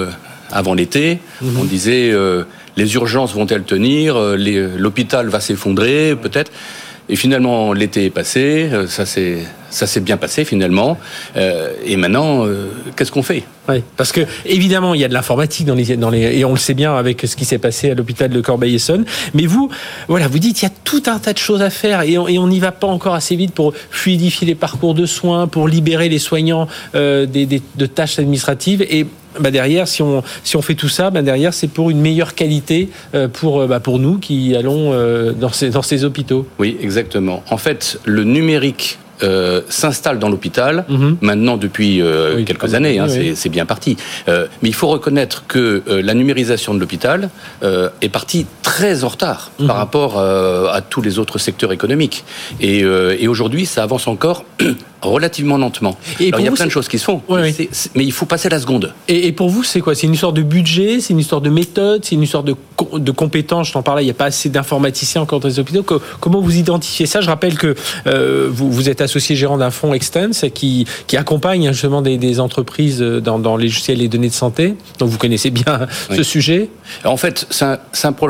avant 0.51 0.73
l'été. 0.73 1.19
Mhm. 1.41 1.57
On 1.61 1.63
disait 1.63 2.13
les 2.75 2.95
urgences 2.95 3.33
vont-elles 3.33 3.63
tenir 3.63 4.17
L'hôpital 4.17 5.29
va 5.29 5.39
s'effondrer, 5.39 6.17
peut-être. 6.21 6.51
Et 7.09 7.15
finalement, 7.15 7.71
l'été 7.71 8.05
est 8.05 8.09
passé, 8.09 8.69
euh, 8.71 8.87
ça 8.87 9.05
s'est 9.05 9.99
bien 10.01 10.17
passé 10.17 10.43
finalement. 10.43 10.97
Euh, 11.37 11.71
et 11.85 11.95
maintenant, 11.95 12.45
euh, 12.45 12.67
qu'est-ce 12.95 13.11
qu'on 13.11 13.23
fait? 13.23 13.43
Oui, 13.69 13.81
parce 13.95 14.11
que 14.11 14.21
évidemment, 14.45 14.93
il 14.93 15.01
y 15.01 15.05
a 15.05 15.07
de 15.07 15.13
l'informatique 15.13 15.65
dans 15.65 15.75
les, 15.75 15.95
dans 15.95 16.09
les, 16.09 16.37
et 16.37 16.43
on 16.43 16.51
le 16.51 16.57
sait 16.57 16.73
bien 16.73 16.95
avec 16.95 17.21
ce 17.25 17.35
qui 17.35 17.45
s'est 17.45 17.57
passé 17.57 17.91
à 17.91 17.95
l'hôpital 17.95 18.29
de 18.29 18.41
Corbeil-Essonne. 18.41 19.05
Mais 19.33 19.45
vous, 19.45 19.69
voilà, 20.09 20.27
vous 20.27 20.39
dites 20.39 20.61
il 20.61 20.65
y 20.65 20.67
a 20.67 20.73
tout 20.83 21.03
un 21.07 21.19
tas 21.19 21.33
de 21.33 21.37
choses 21.37 21.61
à 21.61 21.69
faire 21.69 22.01
et 22.01 22.17
on 22.17 22.47
n'y 22.47 22.59
va 22.59 22.71
pas 22.71 22.87
encore 22.87 23.13
assez 23.13 23.35
vite 23.35 23.53
pour 23.53 23.73
fluidifier 23.89 24.47
les 24.47 24.55
parcours 24.55 24.93
de 24.93 25.05
soins, 25.05 25.47
pour 25.47 25.67
libérer 25.67 26.09
les 26.09 26.19
soignants 26.19 26.67
des, 26.93 27.27
de 27.27 27.85
tâches 27.85 28.19
administratives 28.19 28.81
et 28.89 29.05
bah 29.39 29.51
derrière, 29.51 29.87
si 29.87 30.01
on, 30.01 30.23
si 30.43 30.55
on 30.55 30.61
fait 30.61 30.75
tout 30.75 30.89
ça, 30.89 31.09
bah 31.09 31.21
derrière, 31.21 31.53
c'est 31.53 31.67
pour 31.67 31.89
une 31.89 31.99
meilleure 31.99 32.35
qualité 32.35 32.89
euh, 33.15 33.27
pour, 33.27 33.61
euh, 33.61 33.67
bah 33.67 33.79
pour 33.79 33.99
nous 33.99 34.17
qui 34.17 34.55
allons 34.55 34.93
euh, 34.93 35.33
dans, 35.33 35.51
ces, 35.51 35.69
dans 35.69 35.81
ces 35.81 36.03
hôpitaux. 36.03 36.47
Oui, 36.59 36.77
exactement. 36.81 37.43
En 37.49 37.57
fait, 37.57 37.99
le 38.05 38.23
numérique 38.23 38.99
euh, 39.23 39.61
s'installe 39.67 40.19
dans 40.19 40.29
l'hôpital 40.29 40.85
mhm. 40.87 41.17
maintenant 41.21 41.57
depuis 41.57 42.03
euh, 42.03 42.43
quelques 42.43 42.75
années. 42.75 42.99
Hein, 42.99 43.07
c'est 43.33 43.49
bien 43.49 43.65
parti. 43.65 43.97
Euh, 44.27 44.45
mais 44.61 44.69
il 44.69 44.75
faut 44.75 44.89
reconnaître 44.89 45.45
que 45.47 45.81
la 45.87 46.13
numérisation 46.13 46.75
de 46.75 46.79
l'hôpital 46.79 47.29
est 47.63 48.09
partie 48.09 48.45
très 48.61 49.03
en 49.03 49.07
retard 49.07 49.51
par 49.57 49.67
mhm. 49.67 49.71
rapport 49.71 50.19
à 50.19 50.81
tous 50.81 51.01
les 51.01 51.17
autres 51.17 51.39
secteurs 51.39 51.71
économiques. 51.71 52.25
Et, 52.61 52.79
et 52.79 53.27
aujourd'hui, 53.27 53.65
ça 53.65 53.83
avance 53.83 54.07
encore 54.07 54.45
relativement 55.01 55.57
lentement. 55.57 55.97
il 56.19 56.27
y 56.27 56.33
a 56.33 56.51
plein 56.51 56.65
de 56.65 56.71
choses 56.71 56.87
qui 56.87 56.99
se 56.99 57.05
font, 57.05 57.21
mais, 57.29 57.53
il 57.95 58.11
faut 58.11 58.25
passer 58.25 58.49
la 58.49 58.59
seconde. 58.59 58.93
Et, 59.07 59.31
pour 59.31 59.49
vous, 59.49 59.63
c'est 59.63 59.81
quoi? 59.81 59.95
C'est 59.95 60.07
une 60.07 60.13
histoire 60.13 60.33
de 60.33 60.41
budget, 60.41 60.99
c'est 60.99 61.13
une 61.13 61.19
histoire 61.19 61.41
de 61.41 61.49
méthode, 61.49 62.03
c'est 62.03 62.15
une 62.15 62.23
histoire 62.23 62.43
de, 62.43 62.55
de 62.93 63.11
compétences. 63.11 63.67
Je 63.67 63.73
t'en 63.73 63.83
parlais, 63.83 64.03
il 64.03 64.05
n'y 64.05 64.11
a 64.11 64.15
pas 64.15 64.25
assez 64.25 64.49
d'informaticiens 64.49 65.21
encore 65.21 65.39
dans 65.39 65.47
les 65.47 65.59
hôpitaux. 65.59 65.85
Comment 66.19 66.41
vous 66.41 66.57
identifiez 66.57 67.05
ça? 67.05 67.21
Je 67.21 67.27
rappelle 67.27 67.57
que 67.57 67.75
euh, 68.07 68.47
vous, 68.49 68.71
vous, 68.71 68.89
êtes 68.89 69.01
associé 69.01 69.35
gérant 69.35 69.57
d'un 69.57 69.71
fonds 69.71 69.93
Extense 69.93 70.45
qui, 70.53 70.85
qui 71.07 71.17
accompagne 71.17 71.71
justement 71.71 72.01
des, 72.01 72.39
entreprises 72.39 72.99
dans, 72.99 73.39
dans, 73.39 73.57
les 73.57 73.65
logiciels 73.65 73.99
et 73.99 74.01
les 74.03 74.07
données 74.07 74.29
de 74.29 74.33
santé. 74.33 74.75
Donc 74.99 75.09
vous 75.09 75.17
connaissez 75.17 75.49
bien 75.49 75.87
ce 76.15 76.23
sujet. 76.23 76.69
en 77.03 77.17
fait, 77.17 77.47
c'est 77.49 77.65
un, 77.65 77.79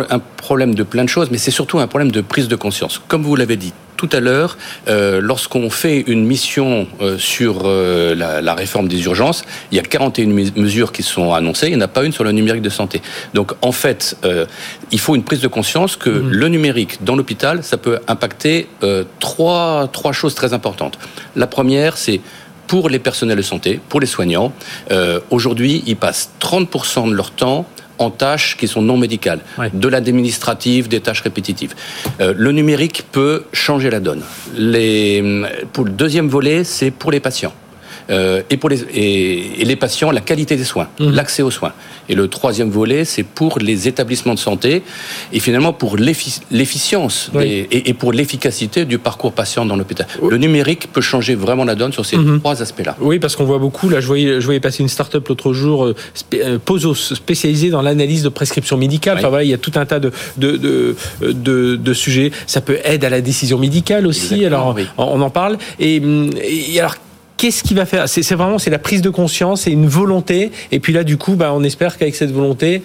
un 0.10 0.20
problème 0.38 0.76
de 0.76 0.84
plein 0.84 1.04
de 1.04 1.10
choses, 1.10 1.30
mais 1.32 1.38
c'est 1.38 1.52
surtout 1.52 1.80
un 1.80 1.88
problème 1.88 2.12
de 2.12 2.22
prise 2.22 2.48
de 2.48 2.56
conscience. 2.56 3.02
Comme 3.08 3.24
vous 3.24 3.36
l'avez 3.36 3.58
dit, 3.58 3.74
tout 3.98 4.10
à 4.14 4.20
l'heure, 4.20 4.58
euh, 4.88 5.20
lorsqu'on 5.22 5.70
fait 5.70 6.02
une 6.02 6.24
mission 6.24 6.88
euh, 7.02 7.18
sur 7.18 7.64
euh, 7.66 8.16
la, 8.16 8.54
réforme 8.54 8.88
des 8.88 9.04
urgences, 9.04 9.44
il 9.72 9.76
y 9.76 9.80
a 9.80 9.84
41 9.84 10.28
mesures 10.56 10.92
qui 10.92 11.04
sont 11.04 11.34
annoncées, 11.34 11.68
il 11.68 11.76
n'y 11.76 11.82
en 11.82 11.86
a 11.86 11.88
pas 11.88 12.06
une 12.06 12.14
sur 12.14 12.24
le 12.24 12.32
numérique 12.32 12.62
de 12.62 12.70
santé. 12.70 13.02
Donc 13.34 13.54
en 13.62 13.72
fait, 13.72 14.16
il 14.92 15.00
faut 15.00 15.16
une 15.16 15.24
prise 15.24 15.42
de 15.42 15.48
conscience 15.48 15.96
que 15.96 16.10
mmh. 16.10 16.30
le 16.30 16.48
numérique 16.48 17.04
dans 17.04 17.16
l'hôpital, 17.16 17.64
ça 17.64 17.78
peut 17.78 18.00
impacter 18.08 18.68
trois, 19.20 19.88
trois 19.92 20.12
choses 20.12 20.36
très 20.36 20.54
importantes. 20.54 20.98
La 21.36 21.48
première, 21.48 21.98
c'est 21.98 22.22
pour 22.68 22.90
les 22.90 23.00
personnels 23.00 23.38
de 23.38 23.42
santé, 23.42 23.80
pour 23.90 24.00
les 24.00 24.08
soignants. 24.08 24.54
Aujourd'hui, 25.30 25.84
ils 25.88 25.96
passent 25.96 26.32
30% 26.40 27.10
de 27.10 27.14
leur 27.14 27.32
temps 27.32 27.66
en 27.98 28.10
tâches 28.10 28.58
qui 28.58 28.68
sont 28.68 28.82
non 28.82 28.98
médicales, 28.98 29.40
de 29.74 29.88
l'administratif, 29.88 30.90
des 30.90 31.02
tâches 31.02 31.22
répétitives. 31.22 31.74
Euh, 32.20 32.34
le 32.36 32.52
numérique 32.52 33.06
peut 33.12 33.44
changer 33.54 33.90
la 33.90 34.00
donne. 34.00 34.24
Les, 34.56 35.44
pour 35.74 35.86
le 35.86 35.92
deuxième 35.92 36.28
volet, 36.28 36.64
c'est 36.64 36.92
pour 36.92 37.12
les 37.12 37.20
patients. 37.20 37.54
Euh, 38.10 38.42
et 38.50 38.58
pour 38.58 38.70
les, 38.70 38.84
et, 38.94 39.66
les 39.66 39.76
patients, 39.76 40.12
la 40.12 40.22
qualité 40.22 40.56
des 40.56 40.64
soins, 40.64 40.88
mmh. 41.00 41.10
l'accès 41.10 41.42
aux 41.42 41.52
soins. 41.52 41.74
Et 42.10 42.16
le 42.16 42.28
troisième 42.28 42.70
volet, 42.70 43.04
c'est 43.04 43.24
pour 43.24 43.60
les 43.60 43.88
établissements 43.88 44.34
de 44.34 44.40
santé 44.40 44.82
et 45.34 45.40
finalement 45.40 45.74
pour 45.74 45.98
l'efficience 45.98 47.32
et, 47.42 47.94
pour 47.94 48.14
l'efficacité 48.14 48.86
du 48.86 48.98
parcours 48.98 49.34
patient 49.34 49.66
dans 49.66 49.76
l'hôpital. 49.76 50.08
Le 50.22 50.38
numérique 50.38 50.88
peut 50.94 51.02
changer 51.02 51.36
vraiment 51.36 51.66
la 51.66 51.76
donne 51.76 51.92
sur 51.92 52.06
ces 52.06 52.18
mmh. 52.18 52.40
trois 52.40 52.62
aspects-là. 52.62 52.96
Oui, 53.02 53.20
parce 53.20 53.36
qu'on 53.36 53.46
voit 53.46 53.60
beaucoup, 53.60 53.90
là 53.90 54.00
je 54.00 54.08
voyais, 54.08 54.40
je 54.40 54.46
voyais 54.46 54.62
passer 54.62 54.84
une 54.84 54.90
start-up 54.90 55.28
l'autre 55.28 55.52
jour, 55.54 55.86
euh, 55.86 55.96
euh, 56.36 56.60
Poso, 56.64 56.96
spécialisée 56.96 57.70
dans 57.70 57.82
l'analyse 57.82 58.24
de 58.24 58.30
prescription 58.30 58.78
médicale. 58.78 59.18
Enfin 59.18 59.30
voilà, 59.30 59.44
il 59.44 59.50
y 59.50 59.54
a 59.54 59.58
tout 59.58 59.74
un 59.76 59.86
tas 59.86 60.00
de, 60.00 60.12
de, 60.38 60.56
de, 60.58 60.96
de, 61.22 61.76
de 61.76 61.94
sujets. 61.94 62.32
Ça 62.46 62.62
peut 62.62 62.78
aider 62.86 63.08
à 63.08 63.10
la 63.10 63.22
décision 63.22 63.58
médicale 63.58 64.08
aussi, 64.08 64.46
alors 64.46 64.76
on 64.98 65.22
en 65.22 65.30
parle. 65.30 65.58
Et, 65.80 66.02
et 66.42 66.80
alors 66.80 66.96
qu'est-ce 67.38 67.64
qui 67.64 67.74
va 67.74 67.86
faire 67.86 68.10
C'est 68.10 68.36
vraiment 68.36 68.58
c'est 68.58 68.70
la 68.70 68.80
prise 68.80 69.02
de 69.02 69.10
conscience, 69.10 69.62
c'est 69.62 69.72
une 69.72 69.88
volonté. 69.88 70.52
Et 70.72 70.80
puis 70.80 70.94
là, 70.94 71.04
du 71.04 71.18
coup, 71.18 71.36
bah, 71.36 71.52
on 71.54 71.64
espère 71.64 71.98
qu'avec 71.98 72.16
cette 72.16 72.32
volonté, 72.32 72.84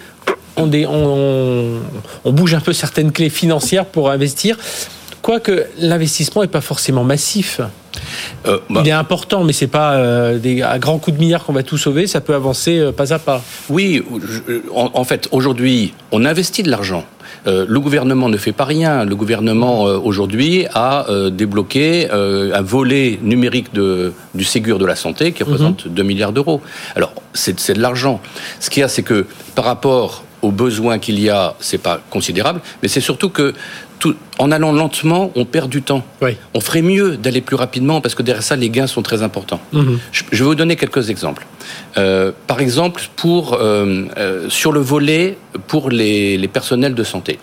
on, 0.57 0.71
on, 0.73 1.81
on, 2.25 2.33
bouge 2.33 2.55
un 2.55 2.61
peu 2.61 2.73
certaines 2.73 3.11
clés 3.11 3.31
financières 3.31 3.87
pour 3.87 4.11
investir. 4.11 4.59
Quoique 5.23 5.67
l'investissement 5.79 6.43
n'est 6.43 6.49
pas 6.49 6.61
forcément 6.61 7.05
massif. 7.05 7.61
Euh, 8.47 8.59
bah. 8.71 8.83
Il 8.85 8.89
est 8.89 8.93
important, 8.93 9.45
mais 9.45 9.53
c'est 9.53 9.67
pas 9.67 9.95
euh, 9.95 10.39
des, 10.39 10.63
à 10.63 10.79
grands 10.79 10.99
coups 10.99 11.17
de 11.17 11.21
milliards 11.21 11.45
qu'on 11.45 11.53
va 11.53 11.63
tout 11.63 11.79
sauver. 11.79 12.07
Ça 12.07 12.21
peut 12.21 12.35
avancer 12.35 12.79
euh, 12.79 12.93
pas 12.93 13.13
à 13.13 13.19
pas. 13.19 13.43
Oui, 13.69 14.03
en 14.75 15.05
fait, 15.05 15.29
aujourd'hui, 15.33 15.95
on 16.11 16.25
investit 16.25 16.63
de 16.63 16.71
l'argent. 16.71 17.05
Euh, 17.47 17.67
le 17.69 17.81
gouvernement 17.81 18.29
ne 18.29 18.37
fait 18.37 18.53
pas 18.53 18.65
rien. 18.65 19.05
Le 19.05 19.17
gouvernement 19.17 19.87
euh, 19.87 19.99
aujourd'hui 19.99 20.67
a 20.75 21.09
euh, 21.09 21.31
débloqué 21.31 22.11
un 22.11 22.63
volet 22.63 23.19
numérique 23.23 23.73
de, 23.75 24.13
du 24.35 24.45
Ségur 24.45 24.79
de 24.79 24.87
la 24.87 24.97
santé 24.97 25.33
qui 25.33 25.43
représente 25.43 25.89
2 25.89 26.03
mhm. 26.03 26.09
milliards 26.09 26.33
d'euros. 26.33 26.61
Alors 26.95 27.13
c'est 27.35 27.73
de 27.73 27.81
l'argent. 27.81 28.21
Ce 28.61 28.71
qu'il 28.71 28.81
y 28.81 28.85
a, 28.85 28.89
c'est 28.89 29.03
que 29.03 29.27
par 29.55 29.65
rapport 29.65 30.25
aux 30.43 30.51
besoins 30.51 30.99
qu'il 30.99 31.21
y 31.21 31.31
a, 31.31 31.55
c'est 31.61 31.79
pas 31.79 32.01
considérable, 32.11 32.61
mais 32.83 32.89
c'est 32.89 33.01
surtout 33.01 33.31
que 33.31 33.55
en 34.43 34.51
allant 34.51 34.73
lentement, 34.73 35.31
on 35.37 35.45
perd 35.45 35.71
du 35.71 35.83
temps. 35.83 36.05
On 36.53 36.61
ferait 36.61 36.83
mieux 36.83 37.17
d'aller 37.17 37.41
plus 37.41 37.55
rapidement 37.55 38.01
parce 38.01 38.17
que 38.17 38.25
derrière 38.25 38.43
ça, 38.43 38.57
les 38.57 38.71
gains 38.71 38.89
sont 38.89 39.03
très 39.03 39.23
importants. 39.23 39.61
Mhm. 39.73 40.01
Je, 40.11 40.25
vais 40.33 40.45
vous 40.45 40.57
donner 40.57 40.75
quelques 40.75 41.11
exemples. 41.11 41.47
Euh, 41.97 42.33
par 42.49 42.61
exemple, 42.61 43.03
pour 43.15 43.55
euh, 43.55 44.05
euh, 44.17 44.49
sur 44.49 44.73
le 44.73 44.81
volet 44.81 45.39
pour 45.69 45.91
les, 45.91 46.49
personnels 46.53 46.95
de 46.95 47.05
santé. 47.05 47.39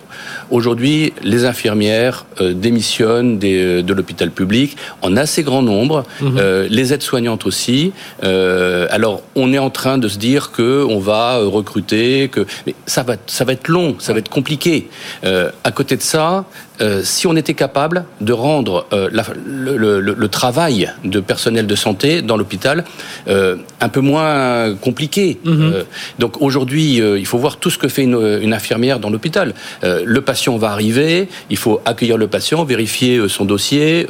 Aujourd'hui, 0.50 1.12
les 1.22 1.44
infirmières 1.44 2.26
démissionnent 2.40 3.38
de 3.38 3.92
l'hôpital 3.92 4.30
public 4.32 4.76
en 5.00 5.16
assez 5.16 5.44
grand 5.44 5.62
nombre, 5.62 6.04
mhm. 6.20 6.66
les 6.68 6.92
aides-soignantes 6.92 7.46
aussi. 7.46 7.92
alors, 8.22 9.22
on 9.36 9.52
est 9.52 9.58
en 9.58 9.70
train 9.70 9.96
de 9.98 10.08
se 10.08 10.18
dire 10.18 10.50
que 10.50 10.84
on 10.88 10.98
va 10.98 11.38
recruter, 11.38 12.28
que 12.28 12.44
mais 12.66 12.74
ça 12.84 13.04
va, 13.04 13.14
ça 13.26 13.44
va 13.44 13.52
être 13.52 13.68
long, 13.68 13.94
ça 14.00 14.12
va 14.12 14.18
être 14.18 14.28
compliqué. 14.28 14.88
à 15.22 15.70
côté 15.70 15.96
de 15.96 16.02
ça, 16.02 16.44
euh, 16.80 17.02
si 17.04 17.26
on 17.26 17.36
était 17.36 17.54
capable 17.54 18.04
de 18.20 18.32
rendre 18.32 18.86
euh, 18.92 19.10
le, 19.10 20.28
travail 20.28 20.90
de 21.04 21.20
personnel 21.20 21.66
de 21.66 21.74
santé 21.74 22.22
dans 22.22 22.36
l'hôpital 22.36 22.84
euh, 23.28 23.56
un 23.80 23.88
peu 23.88 24.00
moins 24.00 24.74
compliqué. 24.76 25.38
Mhm. 25.44 25.84
donc 26.18 26.40
aujourd'hui, 26.40 26.96
il 26.96 27.26
faut 27.26 27.38
voir 27.38 27.56
tout 27.56 27.70
ce 27.70 27.78
que 27.78 27.88
fait 27.88 28.02
une, 28.02 28.54
infirmière 28.54 28.98
dans 28.98 29.10
l'hôpital. 29.10 29.54
le 29.82 30.20
patient 30.20 30.56
va 30.56 30.70
arriver, 30.70 31.28
il 31.50 31.56
faut 31.56 31.80
accueillir 31.84 32.16
le 32.16 32.26
patient, 32.26 32.64
vérifier 32.64 33.28
son 33.28 33.44
dossier, 33.44 34.06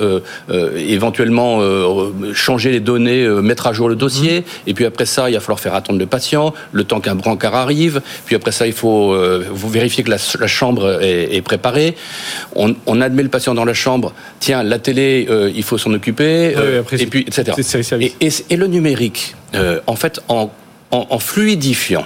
éventuellement 0.76 1.61
changer 2.35 2.70
les 2.72 2.80
données, 2.80 3.26
mettre 3.28 3.66
à 3.66 3.72
jour 3.72 3.88
le 3.88 3.96
dossier, 3.96 4.40
mhm. 4.40 4.44
et 4.66 4.74
puis 4.74 4.85
après 4.85 5.06
ça, 5.06 5.30
il 5.30 5.35
va 5.35 5.40
falloir 5.40 5.61
faire 5.61 5.74
attendre 5.74 5.98
le 5.98 6.06
patient, 6.06 6.52
le 6.72 6.85
temps 6.85 7.00
qu'un 7.00 7.14
brancard 7.14 7.54
arrive, 7.54 8.00
puis 8.26 8.37
après 8.37 8.52
ça, 8.52 8.66
il 8.66 8.72
faut 8.72 9.14
vérifier 9.54 10.04
que 10.04 10.11
la, 10.11 10.18
chambre 10.48 11.00
est, 11.02 11.37
est 11.37 11.42
préparée 11.42 11.94
on, 12.60 12.60
admet 13.01 13.23
le 13.23 13.29
patient 13.29 13.55
dans 13.55 13.64
la 13.64 13.75
chambre, 13.75 14.12
tiens, 14.38 14.62
la 14.62 14.79
télé, 14.79 15.27
euh, 15.31 15.51
il 15.55 15.62
faut 15.62 15.79
s'en 15.79 15.92
occuper, 15.92 16.55
euh, 16.57 16.83
et 16.92 17.07
puis, 17.07 17.20
etc. 17.27 17.53
Et, 18.20 18.57
le 18.57 18.66
numérique, 18.66 19.35
euh, 19.55 19.81
en 19.87 19.96
fait, 19.96 20.20
en, 20.29 20.51
fluidifiant 21.18 22.05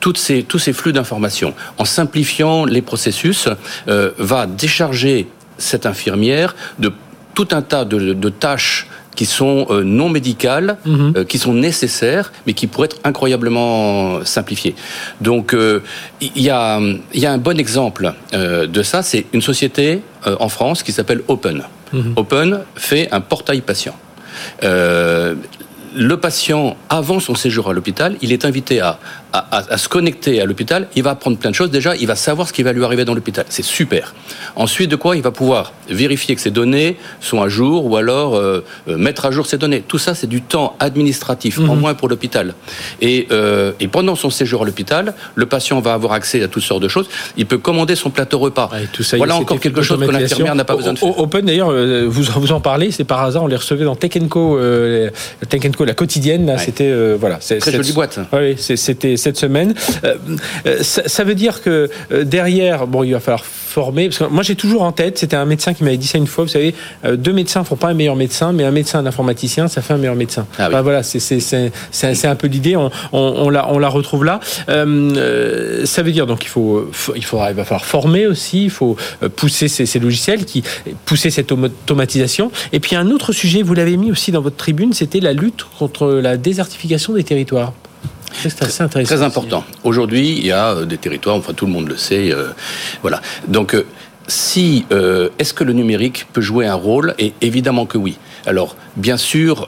toutes 0.00 0.18
ces, 0.18 0.42
tous 0.42 0.58
ces 0.58 0.72
flux 0.72 0.92
d'informations, 0.92 1.54
en 1.78 1.84
simplifiant 1.84 2.64
les 2.64 2.82
processus, 2.82 3.48
va 3.86 4.46
décharger 4.46 5.26
cette 5.58 5.84
infirmière 5.84 6.54
de 6.78 6.92
tout 7.34 7.48
un 7.52 7.62
tas 7.62 7.84
de 7.84 8.28
tâches 8.28 8.86
qui 9.16 9.26
sont 9.26 9.66
euh, 9.70 9.82
non 9.82 10.08
médicales, 10.08 10.78
mhm. 10.84 11.12
euh, 11.16 11.24
qui 11.24 11.38
sont 11.38 11.52
nécessaires, 11.52 12.32
mais 12.46 12.52
qui 12.52 12.66
pourraient 12.66 12.86
être 12.86 13.00
incroyablement 13.04 14.24
simplifiées. 14.24 14.74
Donc, 15.20 15.52
euh, 15.52 15.82
il 16.20 16.42
y, 16.42 16.50
a, 16.50 16.80
y 17.14 17.26
a 17.26 17.32
un 17.32 17.38
bon 17.38 17.58
exemple 17.58 18.14
de 18.32 18.82
ça, 18.82 19.02
c'est 19.02 19.26
une 19.32 19.42
société 19.42 20.00
en 20.24 20.48
France 20.48 20.82
qui 20.82 20.92
s'appelle 20.92 21.22
Open. 21.28 21.62
Mhm. 21.92 22.12
Open 22.16 22.60
fait 22.76 23.08
un 23.10 23.20
portail 23.20 23.60
patient 23.62 23.96
le 25.94 26.16
patient, 26.16 26.76
avant 26.88 27.20
son 27.20 27.34
séjour 27.34 27.68
à 27.68 27.72
l'hôpital, 27.72 28.16
il 28.22 28.32
est 28.32 28.44
invité 28.44 28.80
à, 28.80 28.98
à, 29.32 29.78
se 29.78 29.88
connecter 29.88 30.40
à 30.40 30.44
l'hôpital. 30.44 30.88
Il 30.96 31.02
va 31.02 31.10
apprendre 31.10 31.38
plein 31.38 31.50
de 31.50 31.54
choses. 31.54 31.70
Déjà, 31.70 31.96
il 31.96 32.06
va 32.06 32.16
savoir 32.16 32.48
ce 32.48 32.52
qui 32.52 32.62
va 32.62 32.72
lui 32.72 32.84
arriver 32.84 33.04
dans 33.04 33.14
l'hôpital. 33.14 33.44
C'est 33.48 33.64
super. 33.64 34.14
Ensuite, 34.56 34.90
de 34.90 34.96
quoi 34.96 35.16
il 35.16 35.22
va 35.22 35.30
pouvoir 35.30 35.72
vérifier 35.88 36.34
que 36.34 36.40
ses 36.40 36.50
données 36.50 36.96
sont 37.20 37.40
à 37.42 37.48
jour 37.48 37.86
ou 37.86 37.96
alors 37.96 38.34
euh, 38.34 38.64
euh, 38.88 38.96
mettre 38.96 39.26
à 39.26 39.30
jour 39.30 39.46
ses 39.46 39.58
données. 39.58 39.82
Tout 39.86 39.98
ça, 39.98 40.14
c'est 40.14 40.26
du 40.26 40.42
temps 40.42 40.76
administratif, 40.78 41.58
en 41.58 41.74
mhm. 41.74 41.80
moins 41.80 41.94
pour 41.94 42.08
l'hôpital. 42.08 42.54
Et, 43.00 43.26
euh, 43.30 43.72
et, 43.80 43.88
pendant 43.88 44.14
son 44.14 44.30
séjour 44.30 44.62
à 44.62 44.64
l'hôpital, 44.64 45.14
le 45.34 45.46
patient 45.46 45.80
va 45.80 45.94
avoir 45.94 46.12
accès 46.12 46.42
à 46.42 46.48
toutes 46.48 46.62
sortes 46.62 46.82
de 46.82 46.88
choses. 46.88 47.08
Il 47.36 47.46
peut 47.46 47.58
commander 47.58 47.96
son 47.96 48.10
plateau 48.10 48.38
repas. 48.38 48.70
tout 48.92 49.02
ça, 49.02 49.16
voilà 49.16 49.36
encore 49.36 49.60
quelque 49.60 49.82
chose 49.82 49.98
que 50.00 50.10
l'infirmière 50.10 50.54
n'a 50.54 50.64
pas 50.64 50.76
besoin 50.76 50.92
de 50.92 50.98
faire. 50.98 51.18
Open, 51.18 51.44
d'ailleurs, 51.44 51.72
vous, 52.08 52.22
vous 52.22 52.52
en 52.52 52.60
parlez, 52.60 52.90
c'est 52.90 53.04
par 53.04 53.22
hasard, 53.22 53.44
on 53.44 53.46
les 53.46 53.56
recevait 53.56 53.84
dans 53.84 53.96
Tech 53.96 54.12
Co, 54.28 54.58
Tech 55.48 55.70
Co 55.76 55.84
la 55.84 55.94
quotidienne. 55.94 56.56
C'était 56.58 57.14
voilà, 57.14 57.38
c'est 57.40 57.58
très 57.58 57.72
jolie 57.72 57.92
boîte. 57.92 58.18
Oui, 58.32 58.56
c'était 58.56 59.16
cette 59.20 59.36
semaine. 59.36 59.74
Euh, 60.04 60.14
euh, 60.66 60.82
ça, 60.82 61.24
veut 61.24 61.34
dire 61.34 61.62
que 61.62 61.88
derrière, 62.22 62.86
bon, 62.86 63.04
il 63.04 63.12
va 63.12 63.20
falloir 63.20 63.44
former. 63.44 64.08
Parce 64.08 64.18
que 64.18 64.24
moi, 64.24 64.42
j'ai 64.42 64.56
toujours 64.56 64.82
en 64.82 64.92
tête, 64.92 65.18
c'était 65.18 65.36
un 65.36 65.44
médecin 65.44 65.74
qui 65.74 65.84
m'avait 65.84 65.96
dit 65.96 66.06
ça 66.06 66.18
une 66.18 66.26
fois. 66.26 66.44
Vous 66.44 66.50
savez, 66.50 66.74
deux 67.12 67.32
médecins 67.32 67.64
font 67.64 67.76
pas 67.76 67.88
un 67.88 67.94
meilleur 67.94 68.16
médecin, 68.16 68.52
mais 68.52 68.64
un 68.64 68.70
médecin, 68.70 68.98
un 68.98 69.06
informaticien, 69.06 69.68
ça 69.68 69.82
fait 69.82 69.94
un 69.94 69.98
meilleur 69.98 70.16
médecin. 70.16 70.46
Ah 70.58 70.82
voilà, 70.82 71.02
c'est 71.02 72.26
un 72.26 72.34
peu 72.34 72.46
l'idée. 72.46 72.76
On, 72.76 72.90
on, 73.12 73.50
la, 73.50 73.70
on 73.70 73.78
la 73.78 73.88
retrouve 73.88 74.24
là. 74.24 74.40
ça 74.66 76.02
veut 76.02 76.12
dire 76.12 76.26
donc 76.26 76.44
il 76.44 76.48
faut, 76.48 76.90
il 77.14 77.24
faudra, 77.24 77.50
il 77.50 77.56
va 77.56 77.64
falloir 77.64 77.84
former 77.84 78.26
aussi. 78.26 78.64
Il 78.64 78.70
faut 78.70 78.96
pousser 79.36 79.68
ces, 79.68 79.86
ces 79.86 79.98
logiciels, 79.98 80.44
qui 80.44 80.62
pousser 81.04 81.30
cette 81.30 81.52
automatisation. 81.52 82.50
Et 82.72 82.80
puis 82.80 82.96
un 82.96 83.10
autre 83.10 83.32
sujet, 83.32 83.62
vous 83.62 83.74
l'avez 83.74 83.96
mis 83.96 84.10
aussi 84.10 84.32
dans 84.32 84.40
votre 84.40 84.56
tribune, 84.56 84.92
c'était 84.92 85.20
la 85.20 85.32
lutte 85.32 85.66
contre 85.78 86.08
la 86.08 86.36
désertification 86.36 87.14
des 87.14 87.24
territoires. 87.24 87.72
C'est 88.32 88.62
assez 88.62 88.82
intéressant. 88.82 89.14
Très 89.14 89.24
important. 89.24 89.64
Aujourd'hui, 89.84 90.36
il 90.36 90.46
y 90.46 90.52
a 90.52 90.70
euh, 90.70 90.84
des 90.84 90.98
territoires, 90.98 91.36
enfin 91.36 91.52
tout 91.52 91.66
le 91.66 91.72
monde 91.72 91.88
le 91.88 91.96
sait, 91.96 92.32
euh, 92.32 92.48
voilà. 93.02 93.20
Donc, 93.48 93.74
euh, 93.74 93.86
si 94.26 94.86
est-ce 95.38 95.52
que 95.52 95.64
le 95.64 95.72
numérique 95.72 96.26
peut 96.32 96.40
jouer 96.40 96.64
un 96.64 96.74
rôle? 96.74 97.14
Et 97.18 97.32
évidemment 97.40 97.84
que 97.84 97.98
oui. 97.98 98.16
Alors, 98.46 98.76
bien 98.94 99.16
sûr, 99.16 99.66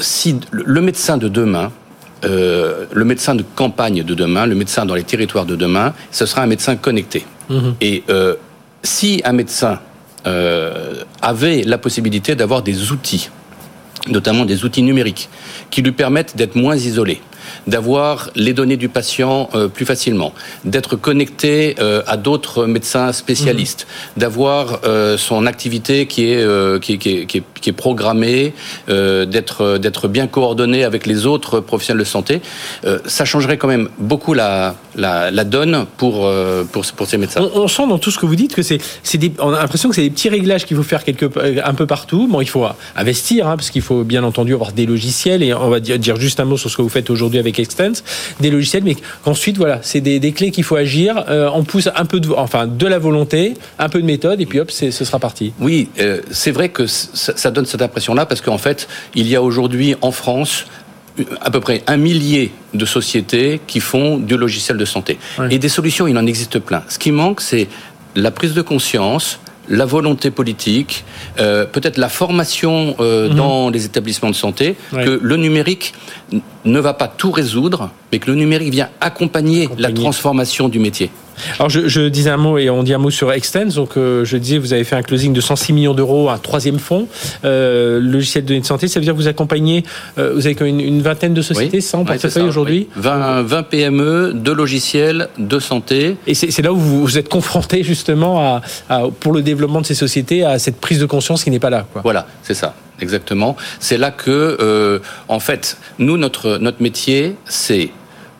si 0.00 0.40
le 0.50 0.80
médecin 0.80 1.18
de 1.18 1.28
demain, 1.28 1.70
le 2.24 3.04
médecin 3.04 3.36
de 3.36 3.44
campagne 3.54 4.02
de 4.02 4.14
demain, 4.14 4.46
le 4.46 4.56
médecin 4.56 4.86
dans 4.86 4.96
les 4.96 5.04
territoires 5.04 5.46
de 5.46 5.54
demain, 5.54 5.94
ce 6.10 6.26
sera 6.26 6.42
un 6.42 6.48
médecin 6.48 6.74
connecté. 6.74 7.24
Mhm. 7.48 7.74
Et 7.80 8.02
si 8.82 9.22
un 9.24 9.34
médecin 9.34 9.78
avait 11.22 11.62
la 11.62 11.78
possibilité 11.78 12.34
d'avoir 12.34 12.62
des 12.62 12.90
outils 12.90 13.30
notamment 14.08 14.44
des 14.44 14.64
outils 14.64 14.82
numériques, 14.82 15.28
qui 15.70 15.82
lui 15.82 15.92
permettent 15.92 16.36
d'être 16.36 16.54
moins 16.54 16.76
isolé 16.76 17.20
d'avoir 17.66 18.30
les 18.34 18.52
données 18.52 18.76
du 18.76 18.88
patient 18.88 19.48
euh, 19.54 19.68
plus 19.68 19.86
facilement, 19.86 20.32
d'être 20.64 20.96
connecté 20.96 21.76
euh, 21.78 22.02
à 22.06 22.16
d'autres 22.16 22.66
médecins 22.66 23.12
spécialistes, 23.12 23.86
mhm. 23.86 24.20
d'avoir 24.20 24.80
euh, 24.84 25.16
son 25.16 25.46
activité 25.46 26.06
qui 26.06 26.32
est, 26.32 26.80
qui, 26.80 26.98
qui, 26.98 27.26
qui, 27.26 27.42
qui, 27.60 27.70
est 27.70 27.74
programmée, 27.74 28.52
d'être 28.88 29.78
d'être 29.78 30.08
bien 30.08 30.26
coordonné 30.26 30.84
avec 30.84 31.06
les 31.06 31.26
autres 31.26 31.60
professionnels 31.60 32.00
de 32.00 32.08
santé, 32.08 32.40
ça 33.06 33.24
changerait 33.24 33.56
quand 33.56 33.68
même 33.68 33.88
beaucoup 33.98 34.34
la, 34.34 34.74
la, 34.96 35.30
la 35.30 35.44
donne 35.44 35.86
pour, 35.96 36.30
pour, 36.72 36.84
pour 36.84 37.06
ces 37.06 37.18
médecins. 37.18 37.48
On, 37.54 37.68
sent 37.68 37.86
dans 37.86 37.98
tout 37.98 38.10
ce 38.10 38.18
que 38.18 38.26
vous 38.26 38.36
dites 38.36 38.54
que 38.54 38.62
c'est, 38.62 38.80
on 39.38 39.52
a 39.52 39.58
l'impression 39.58 39.88
que 39.88 39.94
c'est 39.94 40.02
des 40.02 40.10
petits 40.10 40.28
réglages 40.28 40.64
qu'il 40.66 40.76
faut 40.76 40.82
faire 40.82 41.04
quelque, 41.04 41.26
un 41.64 41.74
peu 41.74 41.86
partout. 41.86 42.28
Bon, 42.28 42.40
il 42.40 42.48
faut 42.48 42.66
investir, 42.96 43.48
hein, 43.48 43.56
parce 43.56 43.70
qu'il 43.70 43.82
faut 43.82 44.04
bien 44.04 44.24
entendu 44.24 44.54
avoir 44.54 44.72
des 44.72 44.86
logiciels, 44.86 45.42
et 45.42 45.54
on 45.54 45.68
va 45.68 45.80
dire, 45.80 45.98
dire 45.98 46.16
juste 46.16 46.40
un 46.40 46.44
mot 46.44 46.56
sur 46.56 46.70
ce 46.70 46.76
que 46.76 46.82
vous 46.82 46.88
faites 46.88 47.10
aujourd'hui 47.10 47.38
avec 47.38 47.58
Extens, 47.58 48.02
des 48.40 48.50
logiciels, 48.50 48.84
mais 48.84 48.96
qu'ensuite, 49.24 49.56
voilà, 49.56 49.80
c'est 49.82 50.00
des, 50.00 50.32
clés 50.32 50.50
qu'il 50.50 50.64
faut 50.64 50.76
agir. 50.76 51.24
Euh, 51.28 51.50
on 51.52 51.64
pousse 51.64 51.88
un 51.94 52.04
peu 52.04 52.20
de, 52.20 52.28
enfin, 52.30 52.66
de 52.66 52.86
la 52.86 52.98
volonté, 52.98 53.54
un 53.78 53.88
peu 53.88 54.00
de 54.00 54.06
méthode, 54.06 54.40
et 54.40 54.46
puis 54.46 54.60
hop, 54.60 54.70
ce 54.70 54.90
sera 54.90 55.18
parti. 55.18 55.52
Oui, 55.60 55.88
euh, 56.00 56.20
c'est 56.30 56.50
vrai 56.50 56.68
que 56.68 56.86
ça, 56.86 57.49
donne 57.50 57.66
cette 57.66 57.82
impression-là, 57.82 58.26
parce 58.26 58.40
qu'en 58.40 58.58
fait, 58.58 58.88
il 59.14 59.26
y 59.28 59.36
a 59.36 59.42
aujourd'hui 59.42 59.94
en 60.00 60.12
France 60.12 60.66
à 61.40 61.50
peu 61.50 61.60
près 61.60 61.82
un 61.86 61.96
millier 61.96 62.52
de 62.74 62.84
sociétés 62.84 63.60
qui 63.66 63.80
font 63.80 64.16
du 64.16 64.36
logiciel 64.36 64.76
de 64.76 64.84
santé. 64.84 65.18
Et 65.50 65.58
des 65.58 65.68
solutions, 65.68 66.06
il 66.06 66.16
en 66.16 66.26
existe 66.26 66.58
plein. 66.58 66.82
Ce 66.88 66.98
qui 66.98 67.12
manque, 67.12 67.40
c'est 67.40 67.68
la 68.16 68.30
prise 68.30 68.54
de 68.54 68.62
conscience, 68.62 69.40
la 69.68 69.84
volonté 69.84 70.30
politique, 70.30 71.04
euh, 71.38 71.64
peut-être 71.64 71.96
la 71.96 72.08
formation 72.08 72.96
euh, 73.00 73.28
mhm. 73.28 73.34
dans 73.36 73.70
les 73.70 73.84
établissements 73.84 74.30
de 74.30 74.34
santé, 74.34 74.76
que 74.92 75.18
le 75.22 75.36
numérique 75.36 75.94
ne 76.64 76.80
va 76.80 76.92
pas 76.92 77.08
tout 77.08 77.30
résoudre, 77.30 77.90
mais 78.10 78.18
que 78.18 78.30
le 78.30 78.36
numérique 78.36 78.70
vient 78.72 78.88
accompagner. 79.00 79.68
la 79.78 79.92
transformation 79.92 80.68
du 80.68 80.78
métier. 80.78 81.10
Alors 81.58 81.70
je, 81.70 81.88
je, 81.88 82.08
disais 82.08 82.30
un 82.30 82.36
mot 82.36 82.58
et 82.58 82.70
on 82.70 82.82
dit 82.82 82.94
un 82.94 82.98
mot 82.98 83.10
sur 83.10 83.32
Extens. 83.32 83.74
Donc 83.74 83.96
euh, 83.96 84.24
je 84.24 84.36
disais 84.36 84.58
vous 84.58 84.72
avez 84.72 84.84
fait 84.84 84.96
un 84.96 85.02
closing 85.02 85.32
de 85.32 85.40
106 85.40 85.72
millions 85.72 85.94
d'euros, 85.94 86.28
un 86.30 86.38
troisième 86.38 86.78
fonds, 86.78 87.08
euh, 87.44 88.00
logiciel 88.00 88.44
de 88.44 88.48
données 88.48 88.60
de 88.60 88.66
santé. 88.66 88.88
Ça 88.88 89.00
veut 89.00 89.04
dire 89.04 89.14
que 89.14 89.18
vous 89.18 89.28
accompagnez, 89.28 89.84
euh, 90.18 90.32
vous 90.34 90.46
avez 90.46 90.54
quand 90.54 90.64
même 90.64 90.80
une, 90.80 91.02
vingtaine 91.02 91.34
de 91.34 91.42
sociétés, 91.42 91.80
sans 91.80 92.04
portefeuille 92.04 92.48
aujourd'hui. 92.48 92.88
20, 92.96 93.42
20, 93.42 93.62
PME, 93.64 94.32
deux 94.34 94.54
logiciels 94.54 95.28
de 95.38 95.58
santé. 95.58 96.16
Et 96.26 96.34
c'est 96.34 96.62
là 96.62 96.72
où 96.72 96.76
vous, 96.76 97.02
vous 97.02 97.18
êtes 97.18 97.28
confronté 97.28 97.82
justement 97.82 98.60
à, 98.88 99.02
pour 99.20 99.32
le 99.32 99.42
développement 99.42 99.80
de 99.80 99.86
ces 99.86 99.94
sociétés 99.94 100.44
à 100.44 100.58
cette 100.58 100.80
prise 100.80 100.98
de 100.98 101.06
conscience 101.06 101.44
qui 101.44 101.50
n'est 101.50 101.58
pas 101.58 101.70
là. 101.70 101.86
Quoi. 101.92 102.02
Voilà, 102.02 102.26
c'est 102.42 102.54
ça 102.54 102.74
exactement. 103.00 103.56
C'est 103.78 103.98
là 103.98 104.10
que, 104.10 104.56
euh, 104.60 104.98
en 105.28 105.40
fait, 105.40 105.78
nous, 105.98 106.16
notre, 106.16 106.58
notre 106.58 106.82
métier, 106.82 107.36
c'est 107.46 107.90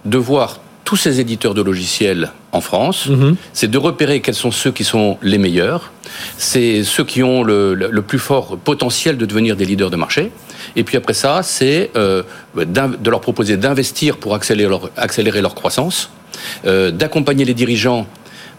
de 0.05 0.19
voir 0.19 0.61
tous 0.91 0.97
ces 0.97 1.21
éditeurs 1.21 1.55
de 1.55 1.63
logiciels 1.63 2.33
en 2.51 2.61
France, 2.61 3.07
mhm. 3.07 3.37
c'est 3.53 3.71
de 3.71 3.79
repérer 3.79 4.21
quels 4.23 4.35
sont 4.35 4.51
ceux 4.51 4.73
qui 4.73 4.83
sont 4.83 5.19
les 5.23 5.39
meilleurs, 5.39 5.93
c'est 6.37 6.83
ceux 6.83 7.05
qui 7.05 7.23
ont 7.23 7.45
le, 7.45 7.75
le, 7.77 8.03
plus 8.03 8.19
fort 8.19 8.59
potentiel 8.59 9.17
de 9.17 9.25
devenir 9.25 9.55
des 9.55 9.67
leaders 9.67 9.91
de 9.91 9.97
marché. 9.97 10.33
Et 10.75 10.83
puis 10.83 10.97
après 10.97 11.15
ça, 11.15 11.45
c'est 11.45 11.93
euh, 11.95 12.25
de 12.57 13.09
leur 13.09 13.21
proposer 13.21 13.57
d'investir 13.57 14.17
pour 14.17 14.35
accélérer 14.35 14.69
leur, 14.69 14.91
accélérer 14.97 15.41
leur 15.41 15.55
croissance. 15.55 16.11
d'accompagner 16.65 17.45
les 17.45 17.55
dirigeants 17.55 18.09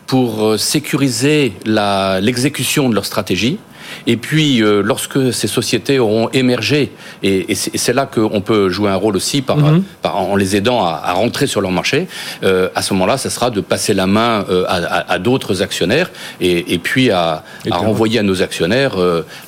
pour 0.07 0.57
sécuriser 0.57 1.51
l'exécution 1.65 2.87
de 2.87 2.95
leur 2.95 3.05
stratégie 3.05 3.59
et 4.07 4.17
puis, 4.17 4.61
euh, 4.61 4.81
lorsque 4.83 5.33
ces 5.33 5.47
sociétés 5.47 5.99
auront 5.99 6.29
émergé, 6.29 6.91
et, 7.23 7.55
c'est 7.55 7.93
là 7.93 8.05
qu'on 8.05 8.41
peut 8.41 8.69
jouer 8.69 8.89
un 8.89 8.95
rôle 8.95 9.15
aussi 9.15 9.41
par, 9.41 9.57
mhm. 9.57 9.83
en 10.03 10.35
les 10.35 10.55
aidant 10.55 10.83
à, 10.83 11.13
rentrer 11.13 11.47
sur 11.47 11.61
leur 11.61 11.71
marché, 11.71 12.07
euh, 12.43 12.69
à 12.75 12.81
ce 12.81 12.93
moment-là, 12.93 13.17
ça 13.17 13.29
sera 13.29 13.49
de 13.49 13.61
passer 13.61 13.93
la 13.93 14.07
main 14.07 14.45
euh, 14.49 14.65
à, 14.67 15.19
d'autres 15.19 15.61
actionnaires 15.61 16.11
et, 16.39 16.79
puis 16.79 17.11
à, 17.11 17.43
renvoyer 17.69 18.19
à 18.19 18.23
nos 18.23 18.41
actionnaires 18.41 18.95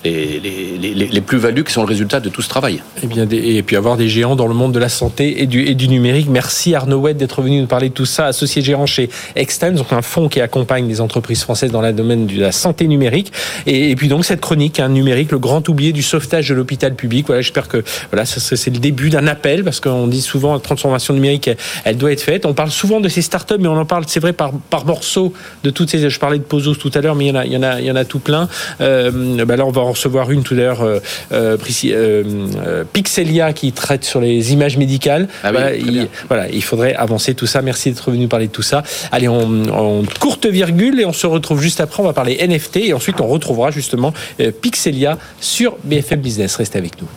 les, 0.03 0.39
les, 0.39 1.21
plus-values 1.21 1.63
qui 1.63 1.73
sont 1.73 1.81
le 1.81 1.87
résultat 1.87 2.19
de 2.19 2.29
tout 2.29 2.41
ce 2.41 2.49
travail. 2.49 2.75
Et, 2.75 2.79
eh 3.03 3.07
bien, 3.07 3.27
et 3.31 3.63
puis 3.63 3.75
avoir 3.75 3.97
des 3.97 4.09
géants 4.09 4.35
dans 4.35 4.47
le 4.47 4.53
monde 4.53 4.73
de 4.73 4.79
la 4.79 4.89
santé 4.89 5.41
et 5.41 5.45
du, 5.45 5.65
et 5.65 5.75
du 5.75 5.87
numérique. 5.87 6.27
Merci 6.29 6.75
Arnaud 6.75 7.01
Wedd 7.01 7.17
d'être 7.17 7.41
venu 7.41 7.61
nous 7.61 7.67
parler 7.67 7.89
de 7.89 7.93
tout 7.93 8.05
ça, 8.05 8.27
associé 8.27 8.61
gérant 8.61 8.85
chez 8.85 9.09
Extens, 9.35 9.73
donc 9.73 9.91
un 9.91 10.01
fonds 10.01 10.29
qui 10.29 10.41
accompagne 10.41 10.87
les 10.87 11.01
entreprises 11.01 11.41
françaises 11.41 11.71
dans 11.71 11.81
le 11.81 11.93
domaine 11.93 12.27
de 12.27 12.39
la 12.39 12.51
santé 12.51 12.87
numérique. 12.87 13.31
Et, 13.65 13.91
et 13.91 13.95
puis 13.95 14.07
donc, 14.07 14.25
cette 14.25 14.42
chronique, 14.43 14.81
un 14.81 14.89
numérique, 14.89 15.31
le 15.31 15.39
grand 15.39 15.67
oublié 15.69 15.93
du 15.93 16.03
sauvetage 16.03 16.49
de 16.49 16.53
l'hôpital 16.53 16.95
public. 16.95 17.27
Voilà, 17.27 17.41
j'espère 17.41 17.69
que 17.69 17.81
voilà, 18.11 18.25
c'est 18.25 18.71
le 18.71 18.79
début 18.79 19.09
d'un 19.09 19.25
appel 19.25 19.63
parce 19.63 19.79
qu'on 19.79 20.05
dit 20.05 20.21
souvent 20.21 20.53
la 20.53 20.59
transformation 20.59 21.13
numérique, 21.13 21.49
elle, 21.85 21.97
doit 21.97 22.11
être 22.11 22.21
faite. 22.21 22.45
On 22.45 22.53
parle 22.53 22.69
souvent 22.69 22.99
de 22.99 23.07
ces 23.07 23.21
startups, 23.21 23.55
mais 23.57 23.69
on 23.69 23.77
en 23.77 23.85
parle, 23.85 24.03
c'est 24.07 24.19
vrai, 24.19 24.33
par, 24.33 24.51
par 24.69 24.85
morceaux 24.85 25.33
de 25.63 25.69
toutes 25.69 25.89
ces. 25.89 26.09
Je 26.09 26.19
parlais 26.19 26.39
de 26.39 26.43
Pozos 26.43 26.75
tout 26.75 26.91
à 26.93 26.99
l'heure, 26.99 27.15
mais 27.15 27.27
il 27.27 27.29
y 27.29 27.31
en 27.31 27.35
a, 27.35 27.45
il 27.45 27.53
y 27.53 27.57
en 27.57 27.63
a, 27.63 27.79
il 27.79 27.85
y 27.85 27.91
en 27.91 27.95
a 27.95 28.03
tout 28.03 28.19
plein. 28.19 28.49
Euh, 28.81 29.45
bah 29.45 29.55
là, 29.55 29.65
on 29.65 29.71
va 29.71 29.81
en 29.81 29.91
recevoir 29.91 30.29
une 30.29 30.43
tout 30.43 30.55
à 30.55 30.57
l'heure, 30.57 30.81
euh, 30.81 30.99
euh, 31.31 32.83
Pixelia 32.91 33.53
qui 33.53 33.71
traite 33.71 34.03
sur 34.03 34.19
les 34.19 34.51
images 34.51 34.75
médicales. 34.75 35.29
Ah 35.43 35.53
voilà, 35.53 35.73
il, 35.73 36.09
voilà, 36.27 36.49
il 36.49 36.63
faudrait 36.63 36.95
avancer 36.95 37.33
tout 37.33 37.47
ça. 37.47 37.61
Merci 37.61 37.91
d'être 37.91 38.11
venu 38.11 38.27
parler 38.27 38.47
de 38.47 38.51
tout 38.51 38.61
ça. 38.61 38.83
Allez, 39.13 39.29
on, 39.29 39.63
on 39.71 40.03
courte 40.19 40.47
virgule 40.47 40.99
et 40.99 41.05
on 41.05 41.13
se 41.13 41.27
retrouve 41.27 41.61
juste 41.61 41.79
après. 41.79 42.03
On 42.03 42.05
va 42.05 42.13
parler 42.13 42.45
NFT 42.45 42.77
et 42.77 42.93
ensuite 42.93 43.21
on 43.21 43.27
retrouvera 43.27 43.71
justement 43.71 44.13
Pixelia 44.61 45.17
sur 45.39 45.75
BFM 45.83 46.21
Business. 46.21 46.55
Restez 46.55 46.79
avec 46.79 47.01
nous. 47.01 47.07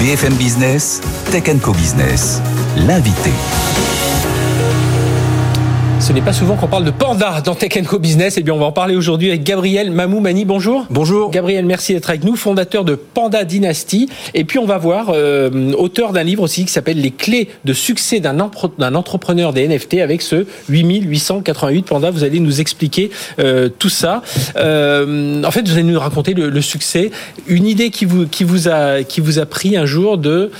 BFM 0.00 0.34
Business, 0.34 1.02
Tech 1.30 1.44
Co 1.62 1.72
Business, 1.72 2.40
l'invité. 2.76 3.30
Ce 6.10 6.14
n'est 6.16 6.22
pas 6.22 6.32
souvent 6.32 6.56
qu'on 6.56 6.66
parle 6.66 6.82
de 6.82 6.90
panda 6.90 7.40
dans 7.40 7.54
Tech 7.54 7.70
Co 7.86 8.00
Business. 8.00 8.34
Eh 8.36 8.42
bien, 8.42 8.52
on 8.52 8.58
va 8.58 8.66
en 8.66 8.72
parler 8.72 8.96
aujourd'hui 8.96 9.28
avec 9.28 9.44
Gabriel 9.44 9.92
Mamoumani. 9.92 10.44
Bonjour. 10.44 10.84
Bonjour. 10.90 11.30
Gabriel, 11.30 11.64
merci 11.64 11.92
d'être 11.94 12.10
avec 12.10 12.24
nous, 12.24 12.34
fondateur 12.34 12.84
de 12.84 12.96
Panda 12.96 13.44
Dynasty. 13.44 14.08
Et 14.34 14.42
puis, 14.42 14.58
on 14.58 14.66
va 14.66 14.76
voir, 14.76 15.12
euh, 15.14 15.70
auteur 15.74 16.12
d'un 16.12 16.24
livre 16.24 16.42
aussi 16.42 16.64
qui 16.64 16.72
s'appelle 16.72 17.00
Les 17.00 17.12
clés 17.12 17.48
de 17.64 17.72
succès 17.72 18.18
d'un 18.18 18.40
entrepreneur 18.40 19.52
des 19.52 19.68
NFT 19.68 20.00
avec 20.00 20.20
ce 20.22 20.46
8888 20.68 21.86
Panda. 21.86 22.10
Vous 22.10 22.24
allez 22.24 22.40
nous 22.40 22.60
expliquer 22.60 23.12
euh, 23.38 23.68
tout 23.68 23.88
ça. 23.88 24.22
Euh, 24.56 25.44
en 25.44 25.50
fait, 25.52 25.68
vous 25.68 25.74
allez 25.74 25.84
nous 25.84 26.00
raconter 26.00 26.34
le, 26.34 26.60
succès. 26.60 27.12
Une 27.46 27.66
idée 27.66 27.90
qui 27.90 28.04
vous, 28.04 28.26
qui 28.26 28.42
vous, 28.42 28.66
a, 28.66 29.04
qui 29.04 29.20
vous 29.20 29.38
a 29.38 29.46
pris 29.46 29.76
un 29.76 29.86
jour 29.86 30.18
de 30.18 30.50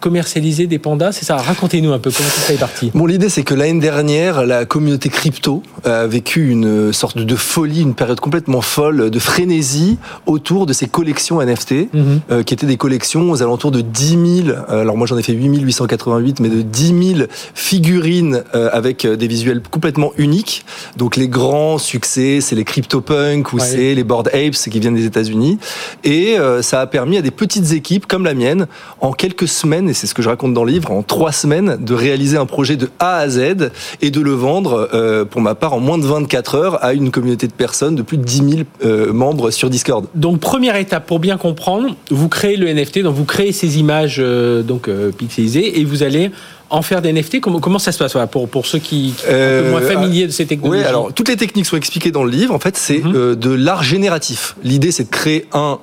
commercialiser 0.00 0.66
des 0.66 0.78
pandas. 0.78 1.12
C'est 1.12 1.26
ça? 1.26 1.36
Racontez-nous 1.36 1.92
un 1.92 1.98
peu 1.98 2.10
comment 2.10 2.30
ça 2.30 2.54
est 2.54 2.56
parti? 2.56 2.90
Bon, 2.94 3.04
l'idée, 3.04 3.28
c'est 3.28 3.42
que 3.42 3.52
l'année 3.52 3.78
dernière, 3.78 4.46
la 4.46 4.61
communauté 4.64 5.08
crypto 5.08 5.62
a 5.84 6.06
vécu 6.06 6.50
une 6.50 6.92
sorte 6.92 7.18
de 7.18 7.36
folie, 7.36 7.82
une 7.82 7.94
période 7.94 8.20
complètement 8.20 8.60
folle, 8.60 9.10
de 9.10 9.18
frénésie 9.18 9.98
autour 10.26 10.66
de 10.66 10.72
ces 10.72 10.86
collections 10.86 11.42
NFT, 11.42 11.92
mhm. 11.92 12.20
euh, 12.30 12.42
qui 12.42 12.54
étaient 12.54 12.66
des 12.66 12.76
collections 12.76 13.30
aux 13.30 13.42
alentours 13.42 13.70
de 13.70 13.80
10 13.80 14.44
000, 14.44 14.48
euh, 14.48 14.80
alors 14.80 14.96
moi 14.96 15.06
j'en 15.06 15.18
ai 15.18 15.22
fait 15.22 15.32
8 15.32 15.60
888, 15.60 16.40
mais 16.40 16.48
de 16.48 16.62
10 16.62 17.14
000 17.16 17.28
figurines 17.54 18.42
euh, 18.54 18.68
avec 18.72 19.06
des 19.06 19.26
visuels 19.26 19.62
complètement 19.70 20.12
uniques. 20.16 20.64
Donc 20.96 21.16
les 21.16 21.28
grands 21.28 21.78
succès, 21.78 22.40
c'est 22.40 22.54
les 22.54 22.64
CryptoPunk 22.64 23.52
ou 23.52 23.58
c'est 23.58 23.94
les 23.94 24.04
Bored 24.04 24.28
Apes 24.28 24.70
qui 24.70 24.80
viennent 24.80 24.94
des 24.94 25.06
États-Unis. 25.06 25.58
Et 26.04 26.36
ça 26.60 26.80
a 26.80 26.86
permis 26.86 27.16
à 27.16 27.22
des 27.22 27.30
petites 27.30 27.72
équipes 27.72 28.06
comme 28.06 28.24
la 28.24 28.34
mienne, 28.34 28.66
en 29.00 29.12
quelques 29.12 29.48
semaines, 29.48 29.88
et 29.88 29.94
c'est 29.94 30.06
ce 30.06 30.14
que 30.14 30.22
je 30.22 30.28
raconte 30.28 30.54
dans 30.54 30.64
le 30.64 30.72
livre, 30.72 30.90
en 30.90 31.02
trois 31.02 31.32
semaines, 31.32 31.76
de 31.80 31.94
réaliser 31.94 32.36
un 32.36 32.46
projet 32.46 32.76
de 32.76 32.90
A 32.98 33.16
à 33.16 33.28
Z 33.28 33.70
et 34.00 34.10
de 34.10 34.20
le 34.20 34.32
vendre, 34.42 34.90
euh, 34.92 35.24
pour 35.24 35.40
ma 35.40 35.54
part, 35.54 35.72
en 35.72 35.80
moins 35.80 35.98
de 35.98 36.04
24 36.04 36.54
heures 36.56 36.84
à 36.84 36.92
une 36.92 37.10
communauté 37.10 37.46
de 37.46 37.52
personnes 37.52 37.94
de 37.94 38.02
plus 38.02 38.18
de 38.18 38.24
10 38.24 38.36
000 38.36 38.48
euh, 38.84 39.12
membres 39.12 39.50
sur 39.50 39.70
Discord. 39.70 40.06
Donc, 40.14 40.40
première 40.40 40.76
étape, 40.76 41.06
pour 41.06 41.20
bien 41.20 41.36
comprendre, 41.36 41.94
vous 42.10 42.28
créez 42.28 42.56
le 42.56 42.72
NFT, 42.72 43.00
donc 43.00 43.14
vous 43.14 43.24
créez 43.24 43.52
ces 43.52 43.78
images 43.78 44.16
euh, 44.18 44.62
donc 44.62 44.90
pixelisées 45.16 45.80
et 45.80 45.84
vous 45.84 46.02
allez 46.02 46.30
en 46.70 46.82
faire 46.82 47.02
des 47.02 47.12
NFT 47.12 47.40
Comment, 47.40 47.60
comment 47.60 47.78
ça 47.78 47.92
se 47.92 47.98
passe 47.98 48.16
pour, 48.30 48.48
pour 48.48 48.66
ceux 48.66 48.78
qui, 48.78 49.14
sont 49.16 49.28
un 49.28 49.62
peu 49.62 49.70
moins 49.70 49.80
familiers 49.82 50.26
de 50.26 50.32
ces 50.32 50.46
technologies 50.46 50.82
Oui, 50.82 50.88
alors 50.88 51.12
toutes 51.12 51.28
les 51.28 51.36
techniques 51.36 51.66
sont 51.66 51.76
expliquées 51.76 52.10
dans 52.10 52.24
le 52.24 52.30
livre. 52.30 52.54
En 52.54 52.58
fait, 52.58 52.76
c'est 52.76 52.98
mhm. 52.98 53.36
de 53.36 53.50
l'art 53.50 53.82
génératif. 53.82 54.56
L'idée, 54.64 54.90
c'est 54.90 55.04
de 55.04 55.10
créer 55.10 55.46
un 55.52 55.78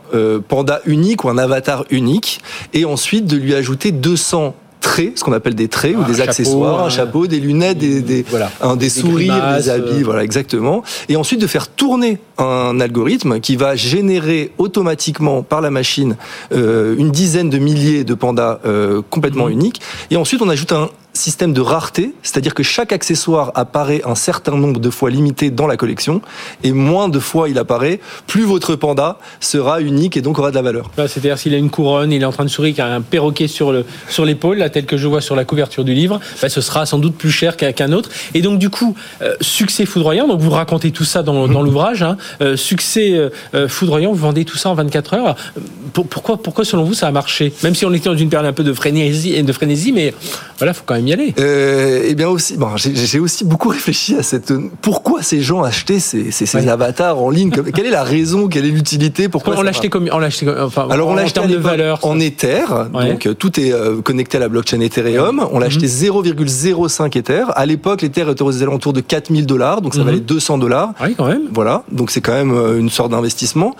panda 0.47 0.81
unique 0.85 1.23
ou 1.23 1.29
un 1.29 1.37
avatar 1.37 1.85
unique 1.91 2.41
et 2.73 2.85
ensuite 2.85 3.25
de 3.25 3.37
lui 3.37 3.55
ajouter 3.55 3.91
200 3.91 4.55
traits, 4.89 5.19
ce 5.19 5.23
qu'on 5.23 5.33
appelle 5.33 5.53
des 5.53 5.67
traits 5.67 5.95
ou 5.95 6.03
des 6.03 6.19
accessoires, 6.19 6.83
un 6.83 6.89
chapeau, 6.89 7.27
des 7.27 7.39
lunettes, 7.39 7.77
des, 7.77 8.01
des, 8.01 8.25
des, 8.77 8.89
sourires, 8.89 9.57
des 9.57 9.69
habits, 9.69 10.01
euh. 10.01 10.03
voilà 10.03 10.23
exactement. 10.23 10.83
Et 11.09 11.15
ensuite 11.15 11.39
de 11.39 11.47
faire 11.47 11.67
tourner 11.67 12.17
un 12.39 12.79
algorithme 12.79 13.39
qui 13.39 13.55
va 13.55 13.75
générer 13.75 14.51
automatiquement 14.57 15.43
par 15.43 15.61
la 15.61 15.69
machine 15.69 16.15
euh, 16.51 16.95
une 16.97 17.11
dizaine 17.11 17.51
de 17.51 17.59
milliers 17.59 18.03
de 18.03 18.15
pandas 18.15 18.59
euh, 18.65 19.01
complètement 19.09 19.45
mhm. 19.45 19.53
uniques. 19.53 19.81
Et 20.09 20.17
ensuite 20.17 20.41
on 20.41 20.49
ajoute 20.49 20.71
un 20.71 20.89
système 21.19 21.53
de 21.53 21.61
rareté, 21.61 22.13
c'est-à-dire 22.23 22.53
que 22.53 22.63
chaque 22.63 22.91
accessoire 22.91 23.51
apparaît 23.55 24.01
un 24.05 24.15
certain 24.15 24.55
nombre 24.55 24.79
de 24.79 24.89
fois 24.89 25.09
limité 25.09 25.51
dans 25.51 25.67
la 25.67 25.77
collection, 25.77 26.21
et 26.63 26.71
moins 26.71 27.09
de 27.09 27.19
fois 27.19 27.49
il 27.49 27.57
apparaît, 27.57 27.99
plus 28.27 28.43
votre 28.43 28.75
panda 28.75 29.19
sera 29.39 29.81
unique 29.81 30.17
et 30.17 30.21
donc 30.21 30.39
aura 30.39 30.49
de 30.51 30.55
la 30.55 30.61
valeur. 30.61 30.89
C'est-à-dire 30.95 31.37
s'il 31.37 31.53
a 31.53 31.57
une 31.57 31.69
couronne, 31.69 32.11
il 32.11 32.21
est 32.21 32.25
en 32.25 32.31
train 32.31 32.45
de 32.45 32.49
sourire, 32.49 32.73
qu'il 32.73 32.83
a 32.83 32.93
un 32.93 33.01
perroquet 33.01 33.47
sur 33.47 33.71
le 33.71 33.85
sur 34.07 34.25
l'épaule, 34.25 34.67
tel 34.71 34.85
que 34.85 34.97
je 34.97 35.07
vois 35.07 35.21
sur 35.21 35.35
la 35.35 35.45
couverture 35.45 35.83
du 35.83 35.93
livre, 35.93 36.19
bah, 36.41 36.49
ce 36.49 36.61
sera 36.61 36.85
sans 36.85 36.99
doute 36.99 37.15
plus 37.15 37.31
cher 37.31 37.57
qu'un 37.57 37.91
autre. 37.91 38.09
Et 38.33 38.41
donc 38.41 38.59
du 38.59 38.69
coup, 38.69 38.95
euh, 39.21 39.35
succès 39.41 39.85
foudroyant. 39.85 40.27
Donc 40.27 40.39
vous 40.39 40.49
racontez 40.49 40.91
tout 40.91 41.03
ça 41.03 41.23
dans, 41.23 41.47
l'ouvrage. 41.47 42.03
Hein, 42.03 42.17
euh, 42.41 42.55
succès 42.55 43.13
euh, 43.53 43.67
foudroyant. 43.67 44.11
Vous 44.11 44.17
vendez 44.17 44.45
tout 44.45 44.57
ça 44.57 44.69
en 44.69 44.75
24 44.75 45.13
heures. 45.13 45.35
pourquoi 45.93 46.41
pourquoi 46.41 46.65
selon 46.65 46.83
vous 46.83 46.93
ça 46.93 47.07
a 47.07 47.11
marché? 47.11 47.53
Même 47.63 47.75
si 47.75 47.85
on 47.85 47.93
était 47.93 48.09
dans 48.09 48.17
une 48.17 48.29
période 48.29 48.47
un 48.47 48.53
peu 48.53 48.63
de 48.63 48.73
frénésie, 48.73 49.41
de 49.41 49.53
frénésie, 49.53 49.91
mais 49.91 50.13
voilà, 50.57 50.73
faut 50.73 50.83
quand 50.85 50.95
même 50.95 51.08
Euh, 51.39 52.03
eh 52.05 52.15
bien 52.15 52.29
aussi, 52.29 52.57
bon, 52.57 52.69
j'ai 52.75 53.19
aussi 53.19 53.45
beaucoup 53.45 53.69
réfléchi 53.69 54.15
à 54.15 54.23
cette. 54.23 54.53
Pourquoi 54.81 55.21
ces 55.21 55.41
gens 55.41 55.63
achetaient 55.63 55.99
ces, 55.99 56.31
ces, 56.31 56.45
ces 56.45 56.67
avatars 56.67 57.19
en 57.19 57.29
ligne? 57.29 57.51
Quelle 57.51 57.85
est 57.85 57.91
la 57.91 58.03
raison? 58.03 58.47
Quelle 58.47 58.65
est 58.65 58.71
l'utilité? 58.71 59.29
Pourquoi 59.29 59.55
on 59.57 59.61
l'achetait 59.61 59.89
comme 59.89 60.09
on 60.11 60.19
l'achetait 60.19 60.47
enfin 60.49 60.87
Alors 60.89 61.09
on 61.09 61.15
l'achetait 61.15 61.39
en 61.39 61.47
de 61.47 61.55
valeur 61.55 61.99
en 62.03 62.19
Ether, 62.19 62.65
donc 62.93 63.25
euh, 63.25 63.33
tout 63.33 63.59
est 63.59 63.71
euh, 63.71 64.01
connecté 64.01 64.37
à 64.37 64.39
la 64.39 64.49
blockchain 64.49 64.79
Ethereum. 64.81 65.47
On 65.51 65.59
l'achetait 65.59 65.87
0,05 65.87 67.03
mhm. 67.03 67.09
Ether. 67.15 67.43
À 67.55 67.65
l'époque, 67.65 68.01
l'Ether 68.01 68.29
était 68.29 68.41
aux 68.41 68.63
alentours 68.63 68.93
de 68.93 69.01
4000 69.01 69.45
dollars, 69.45 69.81
donc 69.81 69.93
ça 69.93 70.01
mhm. 70.01 70.05
valait 70.05 70.19
200 70.19 70.57
dollars. 70.57 70.93
Oui, 71.03 71.15
quand 71.17 71.27
même. 71.27 71.43
Voilà, 71.51 71.83
donc 71.91 72.11
c'est 72.11 72.21
quand 72.21 72.33
même 72.33 72.53
une 72.77 72.89
sorte 72.89 73.11
d'investissement. 73.11 73.75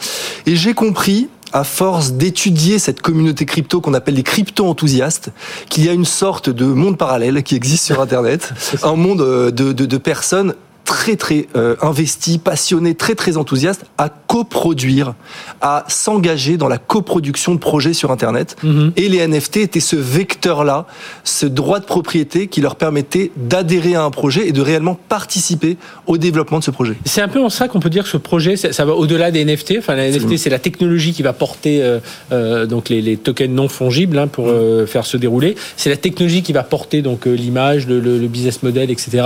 Et 0.45 0.55
j'ai 0.55 0.73
compris 0.73 1.27
à 1.53 1.63
force 1.63 2.13
d'étudier 2.13 2.79
cette 2.79 3.01
communauté 3.01 3.45
crypto 3.45 3.81
qu'on 3.81 3.93
appelle 3.93 4.15
les 4.15 4.23
crypto-enthousiastes, 4.23 5.31
qu'il 5.69 5.85
y 5.85 5.89
a 5.89 5.93
une 5.93 6.05
sorte 6.05 6.49
de 6.49 6.65
monde 6.65 6.97
parallèle 6.97 7.43
qui 7.43 7.55
existe 7.55 7.85
sur 7.85 8.01
Internet, 8.01 8.53
un 8.83 8.95
monde 8.95 9.21
euh, 9.21 9.51
de, 9.51 9.73
de, 9.73 9.85
de 9.85 9.97
personnes 9.97 10.53
très 10.89 11.15
très 11.15 11.45
euh, 11.55 11.75
investi, 11.83 12.39
passionné, 12.39 12.95
très 12.95 13.13
très 13.13 13.37
enthousiaste 13.37 13.85
à 13.99 14.09
coproduire, 14.09 15.13
à 15.61 15.85
s'engager 15.87 16.57
dans 16.57 16.67
la 16.67 16.79
coproduction 16.79 17.53
de 17.53 17.59
projets 17.59 17.93
sur 17.93 18.09
Internet. 18.11 18.55
Mhm. 18.63 18.93
Et 18.97 19.07
les 19.07 19.19
NFT 19.27 19.57
étaient 19.57 19.79
ce 19.79 19.95
vecteur-là, 19.95 20.87
ce 21.23 21.45
droit 21.45 21.79
de 21.79 21.85
propriété 21.85 22.47
qui 22.47 22.59
leur 22.59 22.75
permettait 22.75 23.29
d'adhérer 23.37 23.93
à 23.93 24.03
un 24.03 24.09
projet 24.09 24.47
et 24.47 24.51
de 24.51 24.61
réellement 24.61 24.97
participer 25.09 25.77
au 26.07 26.17
développement 26.17 26.57
de 26.57 26.63
ce 26.63 26.71
projet. 26.71 26.95
C'est 27.05 27.21
un 27.21 27.27
peu 27.27 27.39
en 27.39 27.49
ça 27.49 27.67
qu'on 27.67 27.79
peut 27.79 27.91
dire 27.91 28.03
que 28.03 28.09
ce 28.09 28.17
projet, 28.17 28.57
ça, 28.57 28.83
va 28.83 28.93
au-delà 28.95 29.29
des 29.29 29.45
NFT. 29.45 29.75
Enfin, 29.77 29.93
les 29.93 30.17
NFT, 30.17 30.37
c'est 30.37 30.49
la 30.49 30.57
technologie 30.57 31.13
qui 31.13 31.21
va 31.21 31.33
porter 31.33 31.83
euh, 31.83 31.99
euh, 32.31 32.65
donc 32.65 32.89
les, 32.89 33.03
les, 33.03 33.17
tokens 33.17 33.53
non 33.53 33.67
fongibles 33.67 34.17
hein, 34.17 34.27
pour 34.27 34.47
euh, 34.47 34.87
faire 34.87 35.05
se 35.05 35.17
dérouler. 35.17 35.53
C'est 35.77 35.91
la 35.91 35.97
technologie 35.97 36.41
qui 36.41 36.51
va 36.51 36.63
porter 36.63 37.03
donc 37.03 37.27
euh, 37.27 37.33
l'image, 37.33 37.85
le, 37.85 37.99
le, 37.99 38.17
le 38.17 38.27
business 38.27 38.63
model, 38.63 38.89
etc. 38.89 39.23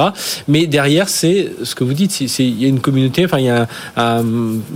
Mais 0.49 0.67
derrière, 0.67 1.07
c'est 1.07 1.52
ce 1.63 1.75
que 1.75 1.83
vous 1.83 1.93
dites, 1.93 2.19
il 2.19 2.61
y 2.61 2.65
a 2.65 2.67
une 2.67 2.79
communauté, 2.79 3.25
enfin 3.25 3.39
il 3.39 3.45
y 3.45 3.49
a 3.49 3.67
un, 3.97 4.23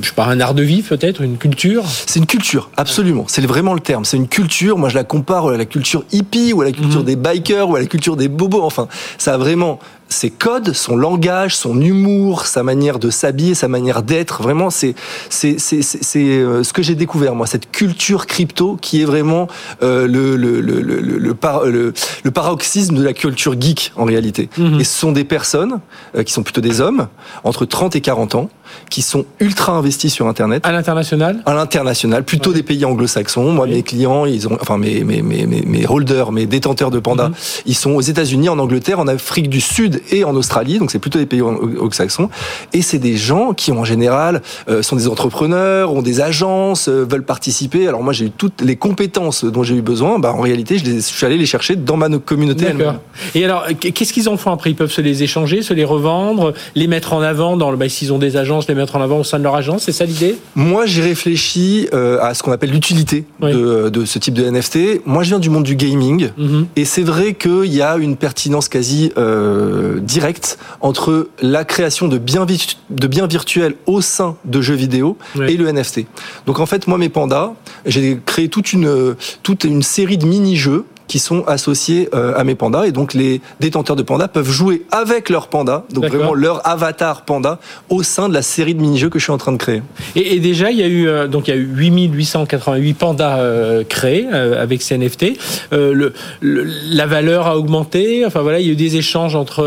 je 0.02 0.08
sais 0.08 0.14
pas, 0.14 0.26
un 0.26 0.40
art 0.40 0.54
de 0.54 0.64
vie 0.64 0.82
peut-être, 0.82 1.22
une 1.22 1.38
culture? 1.38 1.84
C'est 1.88 2.20
une 2.20 2.26
culture, 2.26 2.70
absolument. 2.78 3.26
C'est 3.28 3.46
vraiment 3.46 3.74
le 3.74 3.80
terme. 3.80 4.06
C'est 4.06 4.18
une 4.18 4.28
culture. 4.28 4.78
Moi, 4.78 4.90
je 4.90 4.96
la 4.96 5.04
compare 5.04 5.48
à 5.48 5.58
la 5.58 5.66
culture 5.66 6.04
hippie 6.12 6.54
ou 6.54 6.62
à 6.62 6.66
la 6.66 6.72
culture 6.72 7.02
mhm. 7.02 7.06
des 7.06 7.16
bikers 7.16 7.70
ou 7.70 7.76
à 7.76 7.80
la 7.80 7.86
culture 7.86 8.16
des 8.16 8.28
bobos. 8.28 8.62
Enfin, 8.62 8.88
ça 9.18 9.36
a 9.36 9.38
vraiment 9.38 9.80
ses 10.10 10.30
codes, 10.30 10.74
son 10.74 10.96
langage, 10.96 11.56
son 11.56 11.80
humour, 11.82 12.46
sa 12.46 12.64
manière 12.64 13.00
de 13.00 13.10
s'habiller, 13.10 13.56
sa 13.56 13.68
manière 13.68 14.04
d'être. 14.04 14.42
Vraiment, 14.42 14.70
c'est 14.70 14.96
c'est 15.30 15.60
c'est 15.60 15.82
c'est 15.82 16.20
euh, 16.20 16.64
ce 16.64 16.74
que 16.74 16.82
j'ai 16.82 16.96
découvert 16.96 17.36
moi, 17.36 17.48
cette 17.48 17.72
culture 17.72 18.26
crypto 18.26 18.78
qui 18.82 19.02
est 19.02 19.06
vraiment 19.06 19.48
euh, 19.84 20.08
le 20.08 20.36
le 20.36 20.62
le 20.62 20.82
le 20.82 21.34
par, 21.34 21.66
le, 21.66 21.94
le 22.24 22.32
paroxysme 22.32 22.96
de 22.96 23.04
la 23.04 23.14
culture 23.14 23.60
geek 23.60 23.92
en 23.96 24.06
réalité. 24.06 24.50
Mhm. 24.58 24.80
Et 24.80 24.84
ce 24.84 24.98
sont 24.98 25.12
des 25.12 25.24
personnes 25.24 25.80
euh, 26.16 26.24
qui 26.24 26.34
sont 26.34 26.44
plutôt 26.44 26.62
des 26.62 26.82
hommes 26.82 27.08
entre 27.44 27.66
30 27.66 27.96
et 27.96 28.02
40 28.02 28.36
ans 28.36 28.50
qui 28.90 29.02
sont 29.02 29.26
ultra 29.40 29.74
investis 29.74 30.14
sur 30.14 30.28
Internet. 30.28 30.66
À 30.66 30.72
l'international 30.72 31.42
À 31.46 31.54
l'international, 31.54 32.24
plutôt 32.24 32.54
des 32.54 32.64
pays 32.64 32.86
anglo-saxons. 32.86 33.52
Moi, 33.52 33.68
mes 33.68 33.84
clients, 33.84 34.26
ils 34.26 34.48
ont, 34.48 34.58
enfin 34.62 34.78
mes 34.78 35.04
mes 35.04 35.22
mes 35.22 35.46
mes 35.46 35.88
holders, 35.88 36.32
mes 36.32 36.46
détenteurs 36.46 36.92
de 36.92 37.00
pandas, 37.00 37.30
mhm. 37.30 37.36
ils 37.66 37.76
sont 37.76 37.92
aux 37.92 38.02
États-Unis, 38.02 38.50
en 38.50 38.60
Angleterre, 38.60 39.00
en 39.00 39.08
Afrique 39.08 39.50
du 39.50 39.62
Sud 39.62 40.02
et 40.12 40.24
en 40.24 40.36
Australie. 40.36 40.80
Donc 40.80 40.92
c'est 40.92 41.00
plutôt 41.00 41.20
des 41.20 41.26
pays 41.26 41.42
anglo-saxons. 41.42 42.30
Et 42.74 42.82
c'est 42.82 43.00
des 43.00 43.18
gens 43.18 43.54
qui, 43.54 43.72
en 43.72 43.84
général, 43.84 44.42
euh, 44.70 44.82
sont 44.82 44.96
des 44.96 45.08
entrepreneurs, 45.08 45.94
ont 45.94 46.02
des 46.02 46.22
agences, 46.22 46.90
euh, 46.90 47.06
veulent 47.10 47.26
participer. 47.26 47.88
Alors 47.88 48.04
moi, 48.04 48.14
j'ai 48.14 48.26
eu 48.26 48.32
toutes 48.32 48.62
les 48.62 48.76
compétences 48.76 49.46
dont 49.46 49.64
j'ai 49.64 49.76
eu 49.76 49.82
besoin. 49.82 50.20
Bah 50.20 50.34
en 50.34 50.42
réalité, 50.42 50.78
je, 50.78 50.86
les, 50.86 50.96
je 50.96 51.02
suis 51.02 51.26
allé 51.26 51.38
les 51.38 51.46
chercher 51.46 51.76
dans 51.76 51.98
ma 51.98 52.10
communauté. 52.18 52.66
D'accord. 52.66 52.96
Et 53.36 53.44
alors, 53.46 53.66
qu'est-ce 53.80 54.14
qu'ils 54.14 54.30
en 54.30 54.38
font 54.38 54.52
après? 54.52 54.72
Ils 54.72 54.76
peuvent 54.76 54.92
se 54.92 55.02
les 55.02 55.24
échanger, 55.24 55.62
se 55.62 55.74
les 55.74 55.84
revendre, 55.84 56.54
les 56.76 56.88
mettre 56.88 57.14
en 57.14 57.22
avant 57.22 57.58
dans 57.58 57.72
le. 57.72 57.78
Bah, 57.78 57.90
s'ils 57.90 58.14
ont 58.14 58.18
des 58.18 58.38
agences, 58.38 58.57
les 58.68 58.76
mettre 58.76 58.96
en 58.96 59.02
avant 59.02 59.20
au 59.20 59.24
sein 59.24 59.38
de 59.38 59.44
leur 59.44 59.56
agence. 59.56 59.84
C'est 59.84 59.92
ça 59.92 60.06
l'idée? 60.06 60.38
Moi, 60.56 60.86
j'ai 60.86 61.02
réfléchi 61.02 61.88
euh, 61.94 62.20
à 62.22 62.34
ce 62.34 62.42
qu'on 62.42 62.52
appelle 62.52 62.72
l'utilité 62.72 63.26
de, 63.42 63.90
de, 63.90 64.06
ce 64.06 64.18
type 64.18 64.34
de 64.34 64.50
NFT. 64.50 65.06
Moi, 65.06 65.24
je 65.24 65.30
viens 65.30 65.40
du 65.40 65.50
monde 65.50 65.64
du 65.64 65.76
gaming, 65.76 66.30
mhm. 66.38 66.68
et 66.76 66.86
c'est 66.86 67.04
vrai 67.04 67.34
qu'il 67.34 67.74
y 67.74 67.82
a 67.82 67.98
une 67.98 68.18
pertinence 68.18 68.70
quasi 68.70 69.12
euh, 69.18 70.00
directe 70.00 70.58
entre 70.82 71.30
la 71.42 71.64
création 71.64 72.08
de 72.08 72.18
biens, 72.18 72.46
de 72.46 73.08
biens 73.08 73.28
virtuels 73.28 73.76
au 73.86 74.02
sein 74.02 74.36
de 74.46 74.62
jeux 74.62 74.76
vidéo 74.76 75.18
et 75.36 75.58
le 75.58 75.72
NFT. 75.72 76.06
Donc 76.46 76.60
en 76.60 76.66
fait, 76.66 76.88
moi, 76.88 76.98
mes 76.98 77.10
pandas, 77.10 77.54
j'ai 77.86 78.20
créé 78.26 78.50
toute 78.50 78.74
une, 78.74 79.16
toute 79.44 79.64
une 79.64 79.84
série 79.84 80.18
de 80.18 80.26
mini-jeux 80.26 80.86
qui 81.08 81.20
sont 81.20 81.44
associés 81.48 82.10
euh, 82.14 82.34
à 82.38 82.44
mes 82.44 82.56
pandas 82.56 82.86
et 82.86 82.92
donc 82.92 83.14
les 83.14 83.42
détenteurs 83.60 83.96
de 83.96 84.04
pandas 84.04 84.28
peuvent 84.28 84.50
jouer 84.50 84.84
avec 84.92 85.30
leur 85.30 85.48
panda, 85.48 85.86
donc 85.92 86.06
vraiment 86.06 86.34
leur 86.34 86.68
avatar 86.68 87.24
panda 87.24 87.60
au 87.90 88.04
sein 88.04 88.30
de 88.30 88.34
la 88.34 88.42
série 88.42 88.76
de 88.76 88.82
mini-jeux 88.82 89.10
que 89.10 89.20
je 89.20 89.24
suis 89.24 89.34
en 89.34 89.38
train 89.38 89.52
de 89.52 89.58
créer. 89.58 89.82
Et, 90.16 90.36
et 90.36 90.40
déjà 90.40 90.72
il 90.72 90.78
y 90.78 90.84
a 90.84 90.88
eu 90.88 91.08
euh, 91.08 91.28
donc 91.28 91.48
il 91.48 91.52
y 91.52 91.54
a 91.54 91.58
eu 91.58 91.66
8888 91.66 92.94
pandas 92.94 93.40
euh, 93.40 93.84
créés 93.88 94.28
avec 94.28 94.82
ces 94.82 94.98
NFT. 94.98 95.26
Le, 95.72 96.14
la 96.42 97.06
valeur 97.06 97.48
a 97.48 97.58
augmenté. 97.58 98.26
Enfin 98.26 98.42
voilà, 98.42 98.60
il 98.60 98.68
y 98.68 98.70
a 98.70 98.74
eu 98.74 98.76
des 98.76 98.98
échanges 98.98 99.36
entre. 99.36 99.60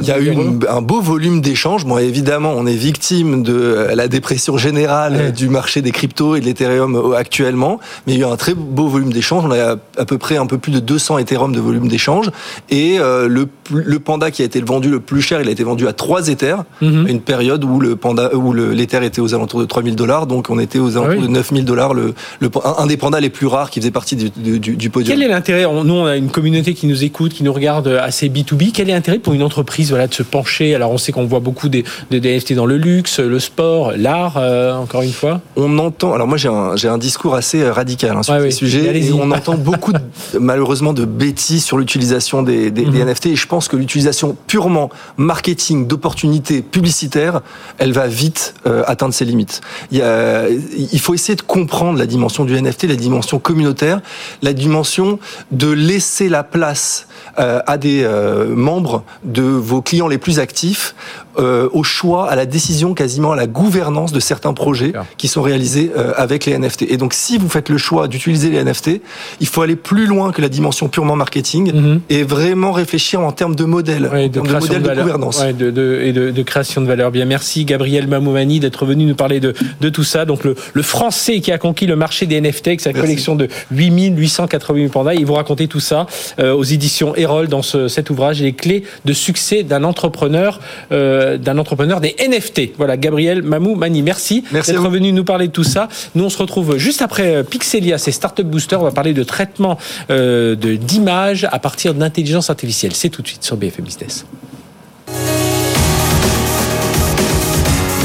il 0.00 0.06
y 0.06 0.10
a 0.10 0.18
eu 0.18 0.34
un 0.68 0.82
beau 0.82 1.00
volume 1.00 1.40
d'échanges. 1.40 1.84
Bon 1.84 1.98
évidemment, 1.98 2.54
on 2.56 2.66
est 2.66 2.74
victime 2.74 3.42
de 3.42 3.88
la 3.94 4.08
dépression 4.08 4.58
générale 4.58 5.32
du 5.32 5.48
marché 5.48 5.82
des 5.82 5.92
cryptos 5.92 6.36
et 6.36 6.40
de 6.40 6.44
l'Ethereum 6.44 7.14
actuellement, 7.16 7.80
mais 8.06 8.14
il 8.14 8.20
y 8.20 8.24
a 8.24 8.28
eu 8.28 8.30
un 8.30 8.36
très 8.36 8.54
beau 8.54 8.88
volume 8.88 9.12
d'échanges. 9.12 9.44
On 9.44 9.50
a 9.52 9.76
à 9.96 10.04
peu 10.04 10.18
près 10.18 10.36
un 10.36 10.46
peu 10.46 10.58
plus 10.58 10.65
plus 10.66 10.72
de 10.72 10.80
200 10.80 11.18
Ethereum 11.18 11.54
de 11.54 11.60
volume 11.60 11.86
d'échange. 11.86 12.30
Et 12.70 12.98
euh, 12.98 13.28
le, 13.28 13.46
le 13.70 13.98
Panda 14.00 14.32
qui 14.32 14.42
a 14.42 14.44
été 14.44 14.60
vendu 14.60 14.90
le 14.90 14.98
plus 14.98 15.22
cher, 15.22 15.40
il 15.40 15.48
a 15.48 15.52
été 15.52 15.62
vendu 15.62 15.86
à 15.86 15.92
3 15.92 16.26
Ethers, 16.28 16.64
mhm. 16.82 17.06
une 17.06 17.20
période 17.20 17.62
où 17.62 17.78
le 17.78 17.94
Panda, 17.94 18.34
où 18.34 18.52
l'Ether 18.52 19.04
était 19.04 19.20
aux 19.20 19.32
alentours 19.32 19.60
de 19.60 19.64
3000 19.64 19.94
dollars, 19.94 20.26
donc 20.26 20.50
on 20.50 20.58
était 20.58 20.80
aux 20.80 20.96
alentours 20.96 21.22
de 21.22 21.28
9000 21.28 21.64
dollars, 21.64 21.94
le, 21.94 22.14
le, 22.40 22.50
un 22.78 22.86
des 22.86 22.96
pandas 22.96 23.20
les 23.20 23.30
plus 23.30 23.46
rares 23.46 23.70
qui 23.70 23.78
faisait 23.78 23.92
partie 23.92 24.16
du, 24.16 24.58
du, 24.58 24.76
du 24.76 24.90
podium. 24.90 25.16
Quel 25.16 25.24
est 25.24 25.30
l'intérêt? 25.30 25.62
Nous, 25.62 25.94
on 25.94 26.06
a 26.06 26.16
une 26.16 26.30
communauté 26.30 26.74
qui 26.74 26.88
nous 26.88 27.04
écoute, 27.04 27.32
qui 27.32 27.44
nous 27.44 27.52
regarde 27.52 27.86
assez 27.86 28.28
B2B. 28.28 28.72
Quel 28.74 28.90
est 28.90 28.92
l'intérêt 28.92 29.20
pour 29.20 29.34
une 29.34 29.44
entreprise 29.44 29.90
voilà, 29.90 30.08
de 30.08 30.14
se 30.14 30.24
pencher? 30.24 30.74
Alors, 30.74 30.90
on 30.90 30.98
sait 30.98 31.12
qu'on 31.12 31.26
voit 31.26 31.38
beaucoup 31.38 31.68
des, 31.68 31.84
des 32.10 32.36
NFT 32.36 32.54
dans 32.54 32.66
le 32.66 32.76
luxe, 32.76 33.20
le 33.20 33.38
sport, 33.38 33.92
l'art, 33.96 34.36
euh, 34.36 34.74
encore 34.74 35.02
une 35.02 35.12
fois. 35.12 35.40
On 35.54 35.78
entend. 35.78 36.12
Alors, 36.12 36.26
moi, 36.26 36.36
j'ai 36.38 36.48
un, 36.48 36.74
un 36.84 36.98
discours 36.98 37.36
assez 37.36 37.68
radical 37.70 38.16
hein, 38.16 38.22
sur 38.24 38.40
ces 38.40 38.50
sujets. 38.50 38.98
Et 38.98 39.12
on 39.12 39.30
entend 39.30 39.54
beaucoup 39.54 39.92
de, 39.92 40.00
malheureusement 40.56 40.94
de 40.94 41.04
bêtises 41.04 41.64
sur 41.64 41.76
l'utilisation 41.76 42.42
des, 42.42 42.70
des, 42.70 42.86
mhm. 42.86 43.10
NFT 43.10 43.26
et 43.26 43.36
je 43.36 43.46
pense 43.46 43.68
que 43.68 43.76
l'utilisation 43.76 44.34
purement 44.46 44.88
marketing 45.18 45.86
d'opportunités 45.86 46.62
publicitaires, 46.62 47.42
elle 47.76 47.92
va 47.92 48.06
vite 48.06 48.54
euh, 48.66 48.82
atteindre 48.86 49.12
ses 49.12 49.26
limites. 49.26 49.60
Il, 49.90 49.98
y 49.98 50.02
a, 50.02 50.48
il 50.48 50.98
faut 50.98 51.12
essayer 51.12 51.36
de 51.36 51.42
comprendre 51.42 51.98
la 51.98 52.06
dimension 52.06 52.46
du 52.46 52.58
NFT, 52.58 52.84
la 52.84 52.96
dimension 52.96 53.38
communautaire, 53.38 54.00
la 54.40 54.54
dimension 54.54 55.18
de 55.50 55.70
laisser 55.70 56.30
la 56.30 56.42
place 56.42 57.06
euh, 57.38 57.60
à 57.66 57.76
des 57.76 58.02
euh, 58.02 58.54
membres 58.56 59.04
de 59.24 59.42
vos 59.42 59.82
clients 59.82 60.08
les 60.08 60.16
plus 60.16 60.38
actifs 60.38 60.94
au 61.38 61.82
choix, 61.82 62.30
à 62.30 62.34
la 62.34 62.46
décision, 62.46 62.94
quasiment 62.94 63.32
à 63.32 63.36
la 63.36 63.46
gouvernance 63.46 64.10
de 64.10 64.20
certains 64.20 64.54
projets 64.54 64.94
qui 65.18 65.28
sont 65.28 65.42
réalisés 65.42 65.92
avec 66.16 66.46
les 66.46 66.58
NFT. 66.58 66.86
Et 66.88 66.96
donc, 66.96 67.12
si 67.12 67.36
vous 67.36 67.50
faites 67.50 67.68
le 67.68 67.76
choix 67.76 68.08
d'utiliser 68.08 68.48
les 68.48 68.64
NFT, 68.64 69.02
il 69.40 69.46
faut 69.46 69.60
aller 69.60 69.76
plus 69.76 70.06
loin 70.06 70.32
que 70.32 70.40
la 70.40 70.45
dimension 70.48 70.88
purement 70.88 71.16
marketing 71.16 71.72
mhm. 71.72 72.00
et 72.10 72.22
vraiment 72.22 72.72
réfléchir 72.72 73.20
en 73.20 73.32
termes 73.32 73.54
de 73.54 73.64
modèle, 73.64 74.02
de, 74.02 74.28
de, 74.28 74.40
modèle 74.40 74.82
de, 74.82 74.94
gouvernance. 74.94 75.44
de, 75.44 75.70
de, 75.70 76.00
et 76.02 76.12
de, 76.12 76.42
création 76.42 76.80
de 76.80 76.86
valeur. 76.86 77.10
Bien, 77.10 77.24
merci 77.24 77.64
Gabriel 77.64 78.06
Mamoumani 78.06 78.60
d'être 78.60 78.86
venu 78.86 79.04
nous 79.04 79.14
parler 79.14 79.40
de, 79.40 79.54
de 79.80 79.88
tout 79.88 80.04
ça. 80.04 80.24
Donc, 80.24 80.44
le, 80.44 80.54
le 80.72 80.82
Français 80.82 81.40
qui 81.40 81.52
a 81.52 81.58
conquis 81.58 81.86
le 81.86 81.96
marché 81.96 82.26
des 82.26 82.40
NFT 82.40 82.68
avec 82.68 82.80
sa 82.80 82.92
collection 82.92 83.34
de 83.34 83.48
8888 83.72 84.88
pandas, 84.88 85.14
il 85.14 85.26
vous 85.26 85.34
raconter 85.34 85.68
tout 85.68 85.80
ça 85.80 86.06
euh, 86.38 86.54
aux 86.54 86.64
éditions 86.64 87.14
Erol 87.16 87.48
dans 87.48 87.62
ce, 87.62 87.88
cet 87.88 88.10
ouvrage, 88.10 88.40
les 88.42 88.52
clés 88.52 88.84
de 89.04 89.12
succès 89.12 89.62
d'un 89.62 89.84
entrepreneur. 89.84 90.60
Euh, 90.92 91.36
d'un 91.38 91.58
entrepreneur 91.58 92.00
des 92.00 92.14
NFT. 92.18 92.72
Voilà, 92.76 92.96
Gabriel 92.96 93.42
Mamou 93.42 93.74
Mani, 93.74 94.02
merci, 94.02 94.44
merci 94.52 94.72
d'être 94.72 94.88
venu 94.88 95.12
nous 95.12 95.24
parler 95.24 95.48
de 95.48 95.52
tout 95.52 95.64
ça. 95.64 95.88
Nous, 96.14 96.24
on 96.24 96.30
se 96.30 96.38
retrouve 96.38 96.76
juste 96.76 97.02
après 97.02 97.36
euh, 97.36 97.42
Pixelia, 97.42 97.98
c'est 97.98 98.12
Startup 98.12 98.46
Booster. 98.46 98.76
On 98.76 98.84
va 98.84 98.90
parler 98.90 99.14
de 99.14 99.22
traitement 99.22 99.78
euh, 100.10 100.35
d'images 100.56 101.46
à 101.50 101.58
partir 101.58 101.94
d'intelligence 101.94 102.50
artificielle. 102.50 102.94
C'est 102.94 103.10
tout 103.10 103.22
de 103.22 103.28
suite 103.28 103.44
sur 103.44 103.56
BFM 103.56 103.84
Business. 103.84 104.26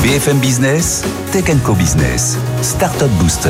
BFM 0.04 0.40
Business, 0.40 1.04
Tech 1.32 1.46
Co 1.64 1.74
Business, 1.74 2.38
Startup 2.62 3.10
Booster. 3.20 3.50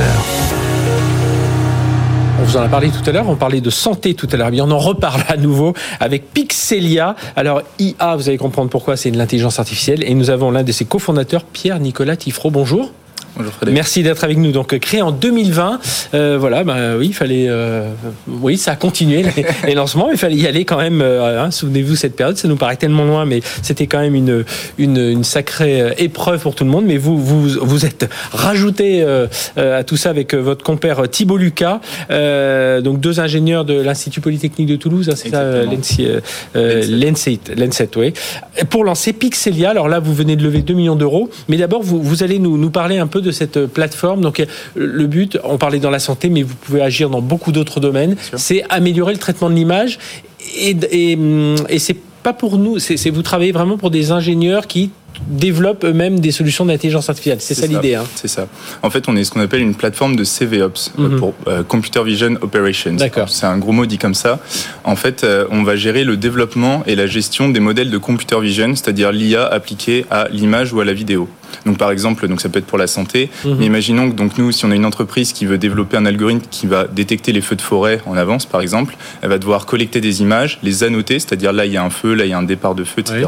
On 2.42 2.44
vous 2.44 2.58
en 2.58 2.62
a 2.62 2.68
parlé 2.68 2.90
tout 2.90 3.08
à 3.08 3.14
l'heure, 3.14 3.30
on 3.30 3.36
parlait 3.36 3.62
de 3.62 3.70
santé 3.70 4.16
tout 4.16 4.28
à 4.32 4.36
l'heure. 4.36 4.52
Bien, 4.52 4.66
on 4.66 4.72
en 4.72 4.78
reparle 4.80 5.22
à 5.30 5.38
nouveau 5.38 5.74
avec 6.00 6.34
Pixelia. 6.34 7.16
Alors, 7.36 7.62
IA, 7.80 8.16
vous 8.16 8.28
allez 8.28 8.38
comprendre 8.38 8.70
pourquoi 8.70 8.98
c'est 8.98 9.12
de 9.12 9.18
l'intelligence 9.18 9.60
artificielle. 9.60 10.04
Et 10.04 10.14
nous 10.14 10.30
avons 10.30 10.52
l'un 10.52 10.64
de 10.64 10.72
ses 10.72 10.86
cofondateurs, 10.86 11.44
Pierre-Nicolas 11.46 12.18
Tifro. 12.18 12.52
Bonjour. 12.52 12.92
Merci 13.68 14.04
d'être 14.04 14.24
avec 14.24 14.38
nous. 14.38 14.52
Donc 14.52 14.78
créé 14.80 15.02
en 15.02 15.12
2020, 15.12 15.80
euh, 16.14 16.38
voilà, 16.40 16.64
bah, 16.64 16.98
oui, 16.98 17.08
il 17.08 17.14
fallait, 17.14 17.48
euh, 17.48 17.90
oui, 18.28 18.58
ça 18.58 18.72
a 18.72 18.76
continué 18.76 19.24
les, 19.66 19.74
lancements, 19.74 20.08
mais 20.08 20.16
il 20.16 20.20
fallait 20.20 20.36
y 20.36 20.48
aller 20.48 20.66
quand 20.66 20.78
même. 20.78 21.02
Euh, 21.02 21.44
hein, 21.44 21.52
Souvenez-vous 21.52 21.96
cette 21.96 22.16
période, 22.16 22.38
ça 22.38 22.48
nous 22.48 22.56
paraît 22.56 22.76
tellement 22.76 23.06
loin, 23.06 23.26
mais 23.26 23.42
c'était 23.62 23.88
quand 23.88 24.00
même 24.00 24.16
une, 24.16 24.44
une, 24.78 24.98
une, 24.98 25.24
sacrée 25.24 25.94
épreuve 25.98 26.42
pour 26.42 26.56
tout 26.56 26.64
le 26.64 26.70
monde. 26.70 26.86
Mais 26.86 26.98
vous 26.98 27.18
vous 27.18 27.48
vous 27.62 27.86
êtes 27.86 28.10
rajouté 28.32 29.06
à 29.58 29.84
tout 29.84 29.98
ça 29.98 30.10
avec 30.10 30.34
votre 30.34 30.64
compère 30.64 31.10
Thibault 31.10 31.38
Lucas, 31.38 31.80
donc 32.10 33.00
deux 33.00 33.20
ingénieurs 33.20 33.66
de 33.66 33.74
l'Institut 33.74 34.22
Polytechnique 34.22 34.68
de 34.68 34.76
Toulouse, 34.76 35.10
hein, 35.10 35.16
c'est 35.16 35.30
ça, 35.30 35.44
l'ENSET, 36.56 37.90
oui, 37.96 38.14
pour 38.70 38.84
lancer 38.84 39.14
Pixelia. 39.14 39.70
Alors 39.70 39.88
là, 39.88 40.00
vous 40.00 40.14
venez 40.14 40.36
de 40.36 40.44
lever 40.44 40.62
2 40.62 40.74
millions 40.74 40.96
d'euros, 40.96 41.30
mais 41.48 41.58
d'abord 41.58 41.82
vous, 41.82 42.02
vous 42.02 42.24
allez 42.24 42.40
nous, 42.40 42.58
nous 42.58 42.70
parler 42.70 42.98
un 42.98 43.08
peu 43.08 43.21
de 43.22 43.32
cette 43.32 43.66
plateforme. 43.68 44.22
Donc, 44.22 44.44
le 44.76 45.08
but, 45.08 45.38
on 45.44 45.58
parlait 45.58 45.80
dans 45.80 45.90
la 45.90 46.00
santé, 46.00 46.30
mais 46.30 46.44
vous 46.44 46.56
pouvez 46.56 46.82
agir 46.82 47.10
dans 47.10 47.22
beaucoup 47.22 47.52
d'autres 47.52 47.80
domaines. 47.80 48.16
C'est 48.36 48.64
améliorer 48.70 49.14
le 49.14 49.20
traitement 49.20 49.50
de 49.50 49.56
l'image 49.56 50.00
et, 50.58 50.76
et, 50.92 51.18
et 51.70 51.80
c'est 51.80 51.98
pas 52.24 52.34
pour 52.34 52.58
nous. 52.58 52.80
C'est 52.80 53.10
vous 53.10 53.24
travaillez 53.24 53.52
vraiment 53.52 53.78
pour 53.78 53.92
des 53.92 54.12
ingénieurs 54.12 54.68
qui 54.68 54.92
développent 55.28 55.84
eux-mêmes 55.84 56.20
des 56.20 56.32
solutions 56.32 56.66
d'intelligence 56.66 57.10
artificielle. 57.10 57.40
C'est 57.42 57.54
ça, 57.54 57.68
l'idée. 57.68 57.96
Hein. 57.96 58.04
C'est 58.16 58.28
ça. 58.28 58.48
En 58.82 58.90
fait, 58.90 59.08
on 59.08 59.16
est 59.16 59.24
ce 59.24 59.32
qu'on 59.32 59.40
appelle 59.40 59.62
une 59.62 59.76
plateforme 59.76 60.16
de 60.16 60.24
CVOps 60.24 60.92
euh, 60.98 61.10
mhm. 61.10 61.20
pour 61.20 61.34
euh, 61.48 61.64
Computer 61.64 62.04
Vision 62.04 62.36
Operations. 62.42 62.94
D'accord. 62.94 63.30
C'est 63.30 63.46
un 63.46 63.58
gros 63.58 63.72
mot 63.72 63.86
dit 63.86 63.98
comme 63.98 64.14
ça. 64.14 64.40
En 64.84 64.96
fait, 64.96 65.24
euh, 65.24 65.46
on 65.52 65.64
va 65.64 65.76
gérer 65.76 66.04
le 66.04 66.18
développement 66.18 66.84
et 66.88 66.96
la 66.96 67.08
gestion 67.08 67.50
des 67.50 67.60
modèles 67.60 67.92
de 67.92 67.98
computer 67.98 68.40
vision, 68.42 68.76
c'est-à-dire 68.76 69.12
l'IA 69.12 69.46
appliquée 69.46 70.06
à 70.10 70.28
l'image 70.32 70.74
ou 70.74 70.80
à 70.80 70.86
la 70.86 70.94
vidéo. 70.94 71.28
Donc 71.66 71.78
par 71.78 71.92
exemple, 71.92 72.28
donc 72.28 72.42
ça 72.42 72.50
peut 72.50 72.60
être 72.60 72.66
pour 72.66 72.78
la 72.78 72.88
santé. 72.88 73.30
Mhm. 73.46 73.56
Mais 73.60 73.66
imaginons 73.66 74.10
que 74.10 74.16
donc 74.16 74.38
nous, 74.38 74.52
si 74.52 74.66
on 74.66 74.72
a 74.72 74.76
une 74.76 74.86
entreprise 74.86 75.34
qui 75.34 75.46
veut 75.46 75.58
développer 75.58 75.98
un 75.98 76.06
algorithme 76.06 76.46
qui 76.50 76.68
va 76.68 76.86
détecter 76.88 77.32
les 77.32 77.42
feux 77.42 77.56
de 77.56 77.62
forêt 77.62 78.02
en 78.06 78.16
avance, 78.16 78.46
par 78.46 78.62
exemple, 78.62 78.96
elle 79.22 79.30
va 79.30 79.38
devoir 79.38 79.66
collecter 79.66 80.02
des 80.02 80.22
images, 80.22 80.60
les 80.64 80.84
annoter, 80.84 81.20
c'est-à-dire 81.20 81.54
là 81.54 81.66
il 81.66 81.72
y 81.72 81.78
a 81.78 81.84
un 81.84 81.90
feu, 81.90 82.14
là 82.14 82.26
il 82.26 82.30
y 82.30 82.34
a 82.34 82.38
un 82.38 82.44
départ 82.44 82.76
de 82.76 82.84
feu, 82.84 83.02
etc. 83.02 83.26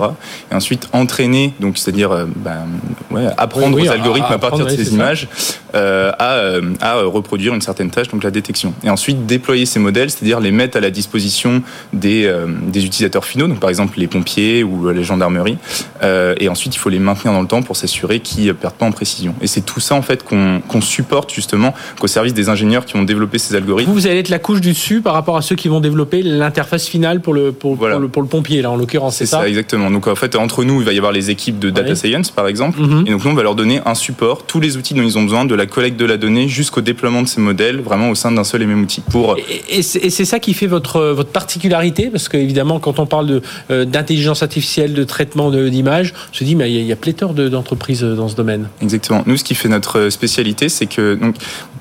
Et 0.51 0.55
ensuite 0.55 0.89
entraîner, 0.93 1.53
donc 1.59 1.78
c'est-à-dire 1.78 2.11
euh, 2.11 2.26
ben, 2.36 2.65
ouais, 3.11 3.28
apprendre 3.38 3.80
aux 3.82 3.89
algorithmes 3.89 4.32
à, 4.32 4.38
partir 4.38 4.65
de 4.65 4.71
ces 4.71 4.93
images 4.93 5.28
euh, 5.76 6.11
à, 6.19 6.34
euh, 6.34 6.61
à 6.82 7.01
reproduire 7.01 7.53
une 7.53 7.61
certaine 7.61 7.89
tâche, 7.89 8.07
donc 8.09 8.24
la 8.24 8.32
détection. 8.32 8.74
Et 8.84 8.89
ensuite 8.89 9.26
déployer 9.26 9.65
ces 9.65 9.80
modèles, 9.80 10.09
c'est-à-dire 10.09 10.39
les 10.39 10.51
mettre 10.51 10.78
à 10.78 10.82
la 10.82 10.91
disposition 10.91 11.63
des, 11.91 12.32
des 12.67 12.86
utilisateurs 12.86 13.26
finaux, 13.26 13.47
donc 13.47 13.59
par 13.59 13.69
exemple 13.69 13.99
les 13.99 14.07
pompiers 14.07 14.63
ou 14.63 14.89
les 14.89 15.03
gendarmeries. 15.03 15.57
et 16.01 16.49
ensuite 16.49 16.76
il 16.76 16.80
faut 16.80 16.89
les 16.89 16.99
maintenir 16.99 17.34
dans 17.34 17.41
le 17.41 17.47
temps 17.47 17.61
pour 17.61 17.76
s'assurer 17.76 18.12
qu'ils 18.20 18.47
ne 18.47 18.51
perdent 18.53 18.76
pas 18.76 18.86
en 18.86 18.91
précision. 18.91 19.36
Et 19.41 19.47
c'est 19.47 19.61
tout 19.61 19.80
ça 19.80 19.95
en 19.95 20.01
fait 20.01 20.24
qu'on 20.24 20.82
supporte 20.82 21.34
justement 21.34 21.74
qu'au 21.99 22.07
service 22.07 22.34
des 22.34 22.49
ingénieurs 22.49 22.86
qui 22.86 22.93
vont 22.93 23.03
développer 23.03 23.38
ces 23.38 23.55
algorithmes. 23.55 23.91
Vous, 23.91 24.07
allez 24.07 24.20
être 24.20 24.30
la 24.30 24.39
couche 24.39 24.61
du 24.61 24.72
dessus 24.72 25.01
par 25.01 25.14
rapport 25.14 25.38
à 25.38 25.41
ceux 25.41 25.55
qui 25.55 25.68
vont 25.68 25.80
développer 25.80 26.22
l'interface 26.22 26.88
finale 26.88 27.22
pour 27.22 27.34
le, 27.34 27.51
pour, 27.51 27.76
le, 27.88 28.07
pour 28.07 28.22
le 28.22 28.28
pompier, 28.28 28.61
là 28.61 28.72
en 28.72 28.76
l'occurrence, 28.76 29.18
c'est 29.18 29.26
ça, 29.26 29.39
ça 29.39 29.47
Exactement. 29.47 29.91
Donc 29.91 30.07
en 30.07 30.16
fait, 30.16 30.36
entre 30.36 30.64
nous, 30.64 30.82
il 30.82 30.86
va 30.86 30.93
y 30.93 30.97
avoir 30.97 31.11
les 31.11 31.30
équipes 31.30 31.59
de 31.59 31.70
data 31.70 31.95
science 31.95 32.32
par 32.32 32.47
exemple. 32.47 32.80
Mhm. 32.80 33.05
Et 33.07 33.11
donc 33.11 33.24
nous, 33.24 33.32
on 33.32 33.36
va 33.36 33.43
leur 33.43 33.55
donner 33.55 33.82
un 33.86 33.95
support, 33.95 34.45
tous 34.45 34.59
les 34.59 34.78
outils 34.78 34.93
dont 34.93 35.03
ils 35.03 35.18
ont 35.18 35.24
besoin, 35.24 35.45
de 35.45 35.55
la 35.55 35.66
collecte 35.66 35.99
de 35.99 36.05
la 36.05 36.18
donnée 36.18 36.47
jusqu'au 36.47 36.82
déploiement 36.82 37.22
de 37.22 37.28
ces 37.28 37.41
modèles, 37.41 37.82
vraiment 37.82 38.09
au 38.09 38.16
sein 38.16 38.32
d'un 38.32 38.43
seul 38.43 38.61
et 38.61 38.66
même 38.66 38.82
outil. 38.82 39.01
Pour... 39.01 39.38
Et, 39.70 39.82
c'est 39.84 40.26
ça 40.26 40.39
qui 40.39 40.53
fait 40.53 40.68
votre, 40.68 41.01
votre 41.11 41.32
particularité, 41.32 42.09
parce 42.09 42.30
qu'évidemment, 42.30 42.80
quand 42.80 42.99
on 42.99 43.05
parle 43.05 43.41
euh, 43.72 43.86
d'intelligence 43.86 44.43
artificielle, 44.43 44.93
de 44.93 45.03
traitement 45.03 45.51
d'images, 45.51 46.14
on 46.32 46.36
se 46.36 46.43
dit, 46.43 46.55
mais 46.55 46.72
il 46.72 46.82
y 46.82 46.84
y 46.84 46.91
a 46.91 46.95
pléthore 46.95 47.34
d'entreprises 47.34 48.03
dans 48.04 48.28
ce 48.28 48.36
domaine. 48.36 48.70
Exactement. 48.82 49.24
Nous, 49.26 49.38
ce 49.38 49.43
qui 49.43 49.56
fait 49.56 49.70
notre 49.70 50.10
spécialité, 50.10 50.70
c'est 50.70 50.86
que 50.86 51.16
donc, 51.16 51.36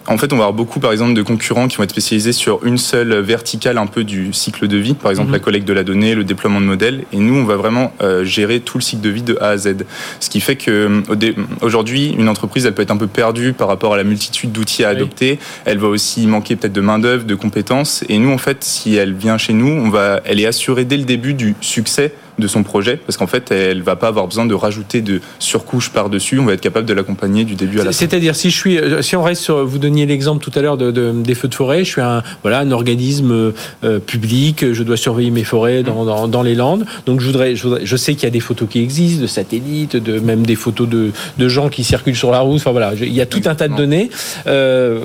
en 0.06 0.18
fait, 0.18 0.32
on 0.32 0.36
va 0.36 0.44
avoir 0.44 0.52
beaucoup, 0.52 0.80
par 0.80 0.92
exemple, 0.92 1.14
de 1.14 1.22
concurrents 1.22 1.68
qui 1.68 1.76
vont 1.76 1.84
être 1.84 1.90
spécialisés 1.90 2.32
sur 2.32 2.64
une 2.64 2.78
seule 2.78 3.14
verticale 3.20 3.78
un 3.78 3.86
peu 3.86 4.04
du 4.04 4.32
cycle 4.32 4.66
de 4.66 4.76
vie, 4.76 4.94
par 4.94 5.10
exemple 5.10 5.28
mhm. 5.28 5.34
la 5.34 5.38
collecte 5.38 5.68
de 5.68 5.72
la 5.72 5.84
donnée, 5.84 6.14
le 6.14 6.24
déploiement 6.24 6.60
de 6.60 6.66
modèles. 6.66 7.04
Et 7.12 7.18
nous, 7.18 7.34
on 7.34 7.44
va 7.44 7.56
vraiment 7.56 7.92
euh, 8.02 8.24
gérer 8.24 8.60
tout 8.60 8.78
le 8.78 8.82
cycle 8.82 9.02
de 9.02 9.10
vie 9.10 9.22
de 9.22 9.36
A 9.40 9.50
à 9.50 9.56
Z. 9.56 9.76
Ce 10.20 10.28
qui 10.28 10.40
fait 10.40 10.56
que 10.56 11.02
euh, 11.10 11.32
aujourd'hui, 11.60 12.14
une 12.18 12.28
entreprise, 12.28 12.66
elle 12.66 12.74
peut 12.74 12.82
être 12.82 12.90
un 12.90 12.96
peu 12.96 13.06
perdue 13.06 13.52
par 13.52 13.68
rapport 13.68 13.94
à 13.94 13.96
la 13.96 14.04
multitude 14.04 14.52
d'outils 14.52 14.84
à 14.84 14.88
adopter. 14.88 15.38
Elle 15.64 15.78
va 15.78 15.88
aussi 15.88 16.26
manquer 16.26 16.56
peut-être 16.56 16.72
de 16.72 16.80
main 16.80 16.98
d'œuvre, 16.98 17.24
de 17.24 17.34
compétences. 17.34 18.04
Et 18.08 18.18
nous, 18.18 18.32
en 18.32 18.38
fait, 18.38 18.64
si 18.64 18.96
elle 18.96 19.14
vient 19.14 19.38
chez 19.38 19.52
nous, 19.52 19.68
on 19.68 19.90
va, 19.90 20.20
elle 20.24 20.40
est 20.40 20.46
assurée 20.46 20.84
dès 20.84 20.96
le 20.96 21.04
début 21.04 21.34
du 21.34 21.54
succès 21.60 22.12
de 22.38 22.46
son 22.46 22.62
projet, 22.62 22.96
parce 22.96 23.16
qu'en 23.16 23.26
fait, 23.26 23.50
elle 23.50 23.82
va 23.82 23.96
pas 23.96 24.08
avoir 24.08 24.26
besoin 24.26 24.46
de 24.46 24.54
rajouter 24.54 25.00
de 25.00 25.20
surcouches 25.38 25.90
par-dessus. 25.90 26.38
On 26.38 26.44
va 26.44 26.54
être 26.54 26.60
capable 26.60 26.86
de 26.86 26.94
l'accompagner 26.94 27.44
du 27.44 27.54
début 27.54 27.80
à 27.80 27.84
la 27.84 27.92
fin. 27.92 27.98
C'est-à-dire, 27.98 28.34
si 28.34 28.50
je 28.50 28.56
suis, 28.56 28.78
euh, 28.78 29.02
si 29.02 29.16
on 29.16 29.22
reste 29.22 29.42
sur, 29.42 29.64
vous 29.64 29.78
donniez 29.78 30.06
l'exemple 30.06 30.42
tout 30.42 30.56
à 30.58 30.62
l'heure 30.62 30.76
de, 30.76 31.12
des 31.12 31.34
feux 31.34 31.48
de 31.48 31.54
forêt, 31.54 31.84
je 31.84 31.90
suis 31.90 32.00
un, 32.00 32.22
voilà, 32.42 32.60
un 32.60 32.70
organisme 32.70 33.52
euh, 33.84 33.98
public, 33.98 34.72
je 34.72 34.82
dois 34.82 34.96
surveiller 34.96 35.30
mes 35.30 35.44
forêts 35.44 35.82
dans, 35.82 36.28
dans, 36.28 36.42
les 36.42 36.54
Landes. 36.54 36.86
Donc, 37.06 37.20
je 37.20 37.26
voudrais, 37.26 37.54
je, 37.54 37.96
sais 37.96 38.14
qu'il 38.14 38.24
y 38.24 38.26
a 38.26 38.30
des 38.30 38.40
photos 38.40 38.68
qui 38.68 38.80
existent, 38.80 39.22
de 39.22 39.26
satellites, 39.26 39.96
de 39.96 40.18
même 40.18 40.46
des 40.46 40.56
photos 40.56 40.88
de, 40.88 41.12
de 41.38 41.48
gens 41.48 41.68
qui 41.68 41.84
circulent 41.84 42.16
sur 42.16 42.30
la 42.30 42.40
route. 42.40 42.56
Enfin 42.56 42.72
voilà, 42.72 42.94
il 42.94 43.12
y 43.12 43.20
a 43.20 43.26
tout 43.26 43.42
un 43.44 43.54
tas 43.54 43.68
de 43.68 43.76
données. 43.76 44.10
Euh, 44.46 45.04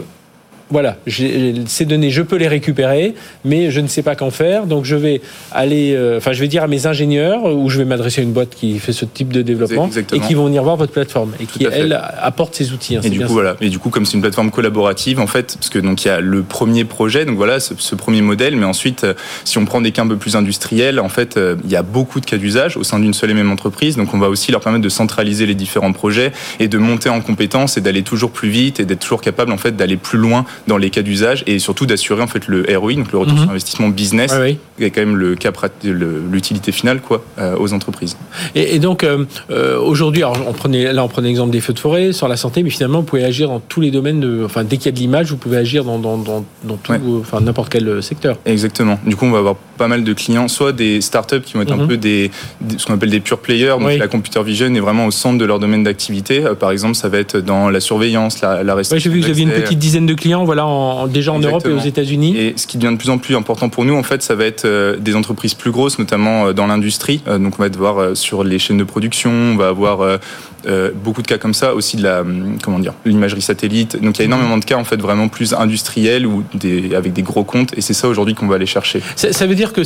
voilà, 0.70 0.98
ces 1.08 1.86
données, 1.86 2.10
je 2.10 2.22
peux 2.22 2.36
les 2.36 2.48
récupérer, 2.48 3.16
mais 3.46 3.72
je 3.72 3.80
ne 3.80 3.88
sais 3.88 4.04
pas 4.04 4.16
qu'en 4.16 4.32
faire. 4.32 4.66
Donc 4.66 4.84
je 4.84 4.96
vais 4.96 5.22
aller, 5.52 5.94
euh, 5.96 6.18
enfin 6.18 6.34
je 6.34 6.42
vais 6.42 6.50
dire 6.50 6.64
à 6.64 6.68
mes 6.68 6.88
ingénieurs 6.88 7.46
ou 7.46 7.70
je 7.70 7.78
vais 7.78 7.86
m'adresser 7.86 8.22
à 8.22 8.24
une 8.24 8.34
boîte 8.34 8.50
qui 8.50 8.78
fait 8.80 8.92
ce 8.92 9.06
type 9.06 9.32
de 9.32 9.42
développement 9.42 9.90
et 10.14 10.20
qui 10.20 10.34
vont 10.34 10.46
venir 10.46 10.64
voir 10.64 10.76
votre 10.76 10.92
plateforme 10.92 11.32
et 11.40 11.46
qui 11.46 11.66
elle 11.72 12.00
apporte 12.20 12.56
ces 12.56 12.74
outils. 12.74 12.98
Hein, 12.98 13.02
et 13.04 13.10
du 13.10 13.26
coup 13.26 13.34
voilà, 13.34 13.56
et 13.62 13.70
du 13.70 13.80
coup 13.80 13.90
comme 13.90 14.06
c'est 14.06 14.16
une 14.16 14.22
plateforme 14.22 14.52
collaborative 14.52 15.20
en 15.20 15.28
fait, 15.28 15.56
parce 15.56 15.70
que 15.70 15.80
donc 15.80 16.04
il 16.04 16.10
y 16.10 16.12
a 16.12 16.20
le 16.20 16.44
premier 16.44 16.84
projet, 16.84 17.24
donc 17.26 17.38
voilà 17.38 17.60
ce, 17.60 17.96
premier 17.96 18.22
modèle, 18.22 18.56
mais 18.56 18.66
ensuite 18.66 19.04
euh, 19.06 19.14
si 19.46 19.58
on 19.58 19.66
prend 19.66 19.82
des 19.82 19.92
cas 19.92 20.02
un 20.04 20.08
peu 20.08 20.18
plus 20.18 20.36
industriels, 20.36 21.00
en 21.00 21.10
fait 21.10 21.38
euh, 21.38 21.56
il 21.64 21.72
y 21.72 21.76
a 21.76 21.84
beaucoup 21.84 22.20
de 22.20 22.26
cas 22.26 22.38
d'usage 22.38 22.76
au 22.78 22.84
sein 22.84 23.00
d'une 23.00 23.14
seule 23.14 23.32
et 23.32 23.34
même 23.34 23.52
entreprise, 23.52 23.96
donc 23.96 24.14
on 24.14 24.20
va 24.20 24.30
aussi 24.30 24.52
leur 24.52 24.62
permettre 24.62 24.84
de 24.84 24.90
centraliser 24.90 25.46
les 25.46 25.56
différents 25.56 25.94
projets 25.94 26.34
et 26.60 26.68
de 26.68 26.78
monter 26.78 27.10
en 27.10 27.22
compétences 27.22 27.78
et 27.78 27.82
d'aller 27.82 28.04
toujours 28.04 28.32
plus 28.32 28.50
vite 28.50 28.80
et 28.80 28.86
d'être 28.86 29.00
toujours 29.00 29.22
capable 29.22 29.52
en 29.52 29.58
fait 29.58 29.76
d'aller 29.76 29.98
plus 29.98 30.18
loin 30.18 30.46
dans 30.68 30.78
les 30.78 30.90
cas 30.90 31.02
d'usage 31.02 31.44
et 31.48 31.60
surtout 31.60 31.86
d'assurer 31.86 32.22
en 32.22 32.28
fait 32.28 32.48
le 32.48 32.66
ROI, 32.78 32.94
donc 32.94 33.12
le 33.12 33.18
retour 33.18 33.36
mhm. 33.36 33.42
sur 33.42 33.52
investissement 33.52 33.90
business, 33.90 34.34
qui 34.78 34.84
est 34.84 34.92
quand 34.92 35.02
même 35.02 35.16
le 35.16 35.36
cas 35.36 35.52
l'utilité 35.84 36.72
finale 36.72 37.02
quoi 37.02 37.24
euh, 37.40 37.56
aux 37.58 37.74
entreprises. 37.74 38.18
Et, 38.56 38.80
donc 38.80 39.04
euh, 39.04 39.26
euh, 39.50 39.80
aujourd'hui, 39.80 40.24
on 40.24 40.54
prenait 40.54 40.94
là 40.94 41.04
on 41.04 41.08
prenait 41.08 41.30
l'exemple 41.30 41.52
des 41.52 41.62
feux 41.62 41.74
de 41.74 41.80
forêt 41.80 42.14
sur 42.14 42.28
la 42.28 42.38
santé, 42.38 42.64
mais 42.64 42.70
finalement 42.70 43.00
vous 43.00 43.06
pouvez 43.06 43.24
agir 43.24 43.50
dans 43.50 43.60
tous 43.60 43.82
les 43.82 43.92
domaines 43.92 44.20
de, 44.20 44.44
enfin 44.46 44.64
dès 44.64 44.78
qu'il 44.78 44.88
y 44.88 44.90
a 44.90 44.92
de 44.92 45.00
l'image, 45.00 45.32
vous 45.32 45.38
pouvez 45.38 45.58
agir 45.58 45.84
dans 45.84 46.00
dans, 46.00 46.18
dans, 46.18 46.78
tout, 46.78 46.94
enfin 47.20 47.42
n'importe 47.42 47.70
quel 47.70 48.02
secteur. 48.04 48.38
Exactement. 48.46 49.00
Du 49.06 49.16
coup, 49.16 49.26
on 49.26 49.32
va 49.32 49.40
avoir 49.40 49.56
pas 49.56 49.88
mal 49.88 50.04
de 50.04 50.14
clients, 50.14 50.48
soit 50.48 50.72
des 50.72 51.02
startups 51.02 51.42
qui 51.42 51.54
vont 51.54 51.62
être 51.62 51.72
un 51.72 51.78
mhm. 51.78 51.88
peu 51.88 51.98
des, 51.98 52.32
ce 52.78 52.86
qu'on 52.86 52.94
appelle 52.94 53.10
des 53.10 53.20
pure 53.20 53.40
players, 53.40 53.76
donc 53.80 53.98
la 53.98 54.08
computer 54.08 54.44
vision 54.44 54.74
est 54.74 54.80
vraiment 54.80 55.06
au 55.06 55.12
centre 55.12 55.38
de 55.38 55.46
leur 55.46 55.60
domaine 55.60 55.84
d'activité. 55.84 56.44
par 56.60 56.72
exemple, 56.72 56.96
ça 56.96 57.10
va 57.10 57.18
être 57.20 57.38
dans 57.38 57.70
la 57.70 57.80
surveillance, 57.80 58.42
la, 58.42 58.64
la 58.64 58.76
restriction. 58.76 59.12
j'ai 59.12 59.16
vu 59.16 59.22
que 59.22 59.26
vous 59.26 59.32
aviez 59.32 59.44
une 59.44 59.62
petite 59.62 59.80
dizaine 59.80 60.06
de 60.06 60.14
clients, 60.14 60.46
voilà 60.48 60.66
déjà 61.10 61.34
en 61.34 61.40
Europe 61.40 61.68
et 61.68 61.72
aux 61.72 61.80
États-Unis. 61.80 62.36
Et 62.38 62.54
ce 62.56 62.66
qui 62.66 62.78
devient 62.78 62.94
de 62.94 62.98
plus 62.98 63.10
en 63.10 63.18
plus 63.18 63.36
important 63.36 63.70
pour 63.70 63.86
nous, 63.86 63.96
en 63.96 64.04
fait, 64.04 64.24
ça 64.24 64.34
va 64.34 64.46
être 64.46 64.66
euh, 64.66 64.96
des 64.98 65.16
entreprises 65.16 65.54
plus 65.54 65.72
grosses, 65.72 66.00
notamment 66.00 66.48
euh, 66.48 66.54
dans 66.54 66.68
l'industrie. 66.68 67.22
Euh, 67.28 67.38
donc, 67.38 67.54
on 67.60 67.62
va 67.62 67.68
être 67.68 67.76
voir 67.76 68.16
sur 68.16 68.44
les 68.44 68.58
chaînes 68.58 68.78
de 68.78 68.84
production, 68.84 69.30
on 69.30 69.56
va 69.56 69.68
avoir 69.68 70.20
euh, 70.68 70.92
beaucoup 70.94 71.22
de 71.22 71.28
cas 71.28 71.38
comme 71.38 71.54
ça, 71.54 71.74
aussi 71.74 71.98
de 71.98 72.04
la 72.04 72.22
hum, 72.22 72.58
comment 72.62 72.80
dire 72.80 72.94
l'imagerie 73.06 73.42
satellite. 73.42 74.02
Donc 74.02 74.18
il 74.18 74.20
y 74.20 74.22
a 74.24 74.26
énormément 74.26 74.58
de 74.58 74.66
cas 74.66 74.78
en 74.78 74.84
fait 74.84 74.98
vraiment 74.98 75.28
plus 75.28 75.54
industriels 75.54 76.26
ou 76.26 76.44
des, 76.54 76.96
avec 76.96 77.14
des 77.14 77.22
gros 77.22 77.44
comptes 77.44 77.78
et 77.78 77.82
c'est 77.82 77.94
ça 77.94 78.08
aujourd'hui 78.08 78.36
qu'on 78.36 78.48
va 78.48 78.56
aller 78.56 78.66
chercher. 78.66 79.02
Ça, 79.16 79.48
veut 79.48 79.56
dire 79.56 79.74
que 79.74 79.82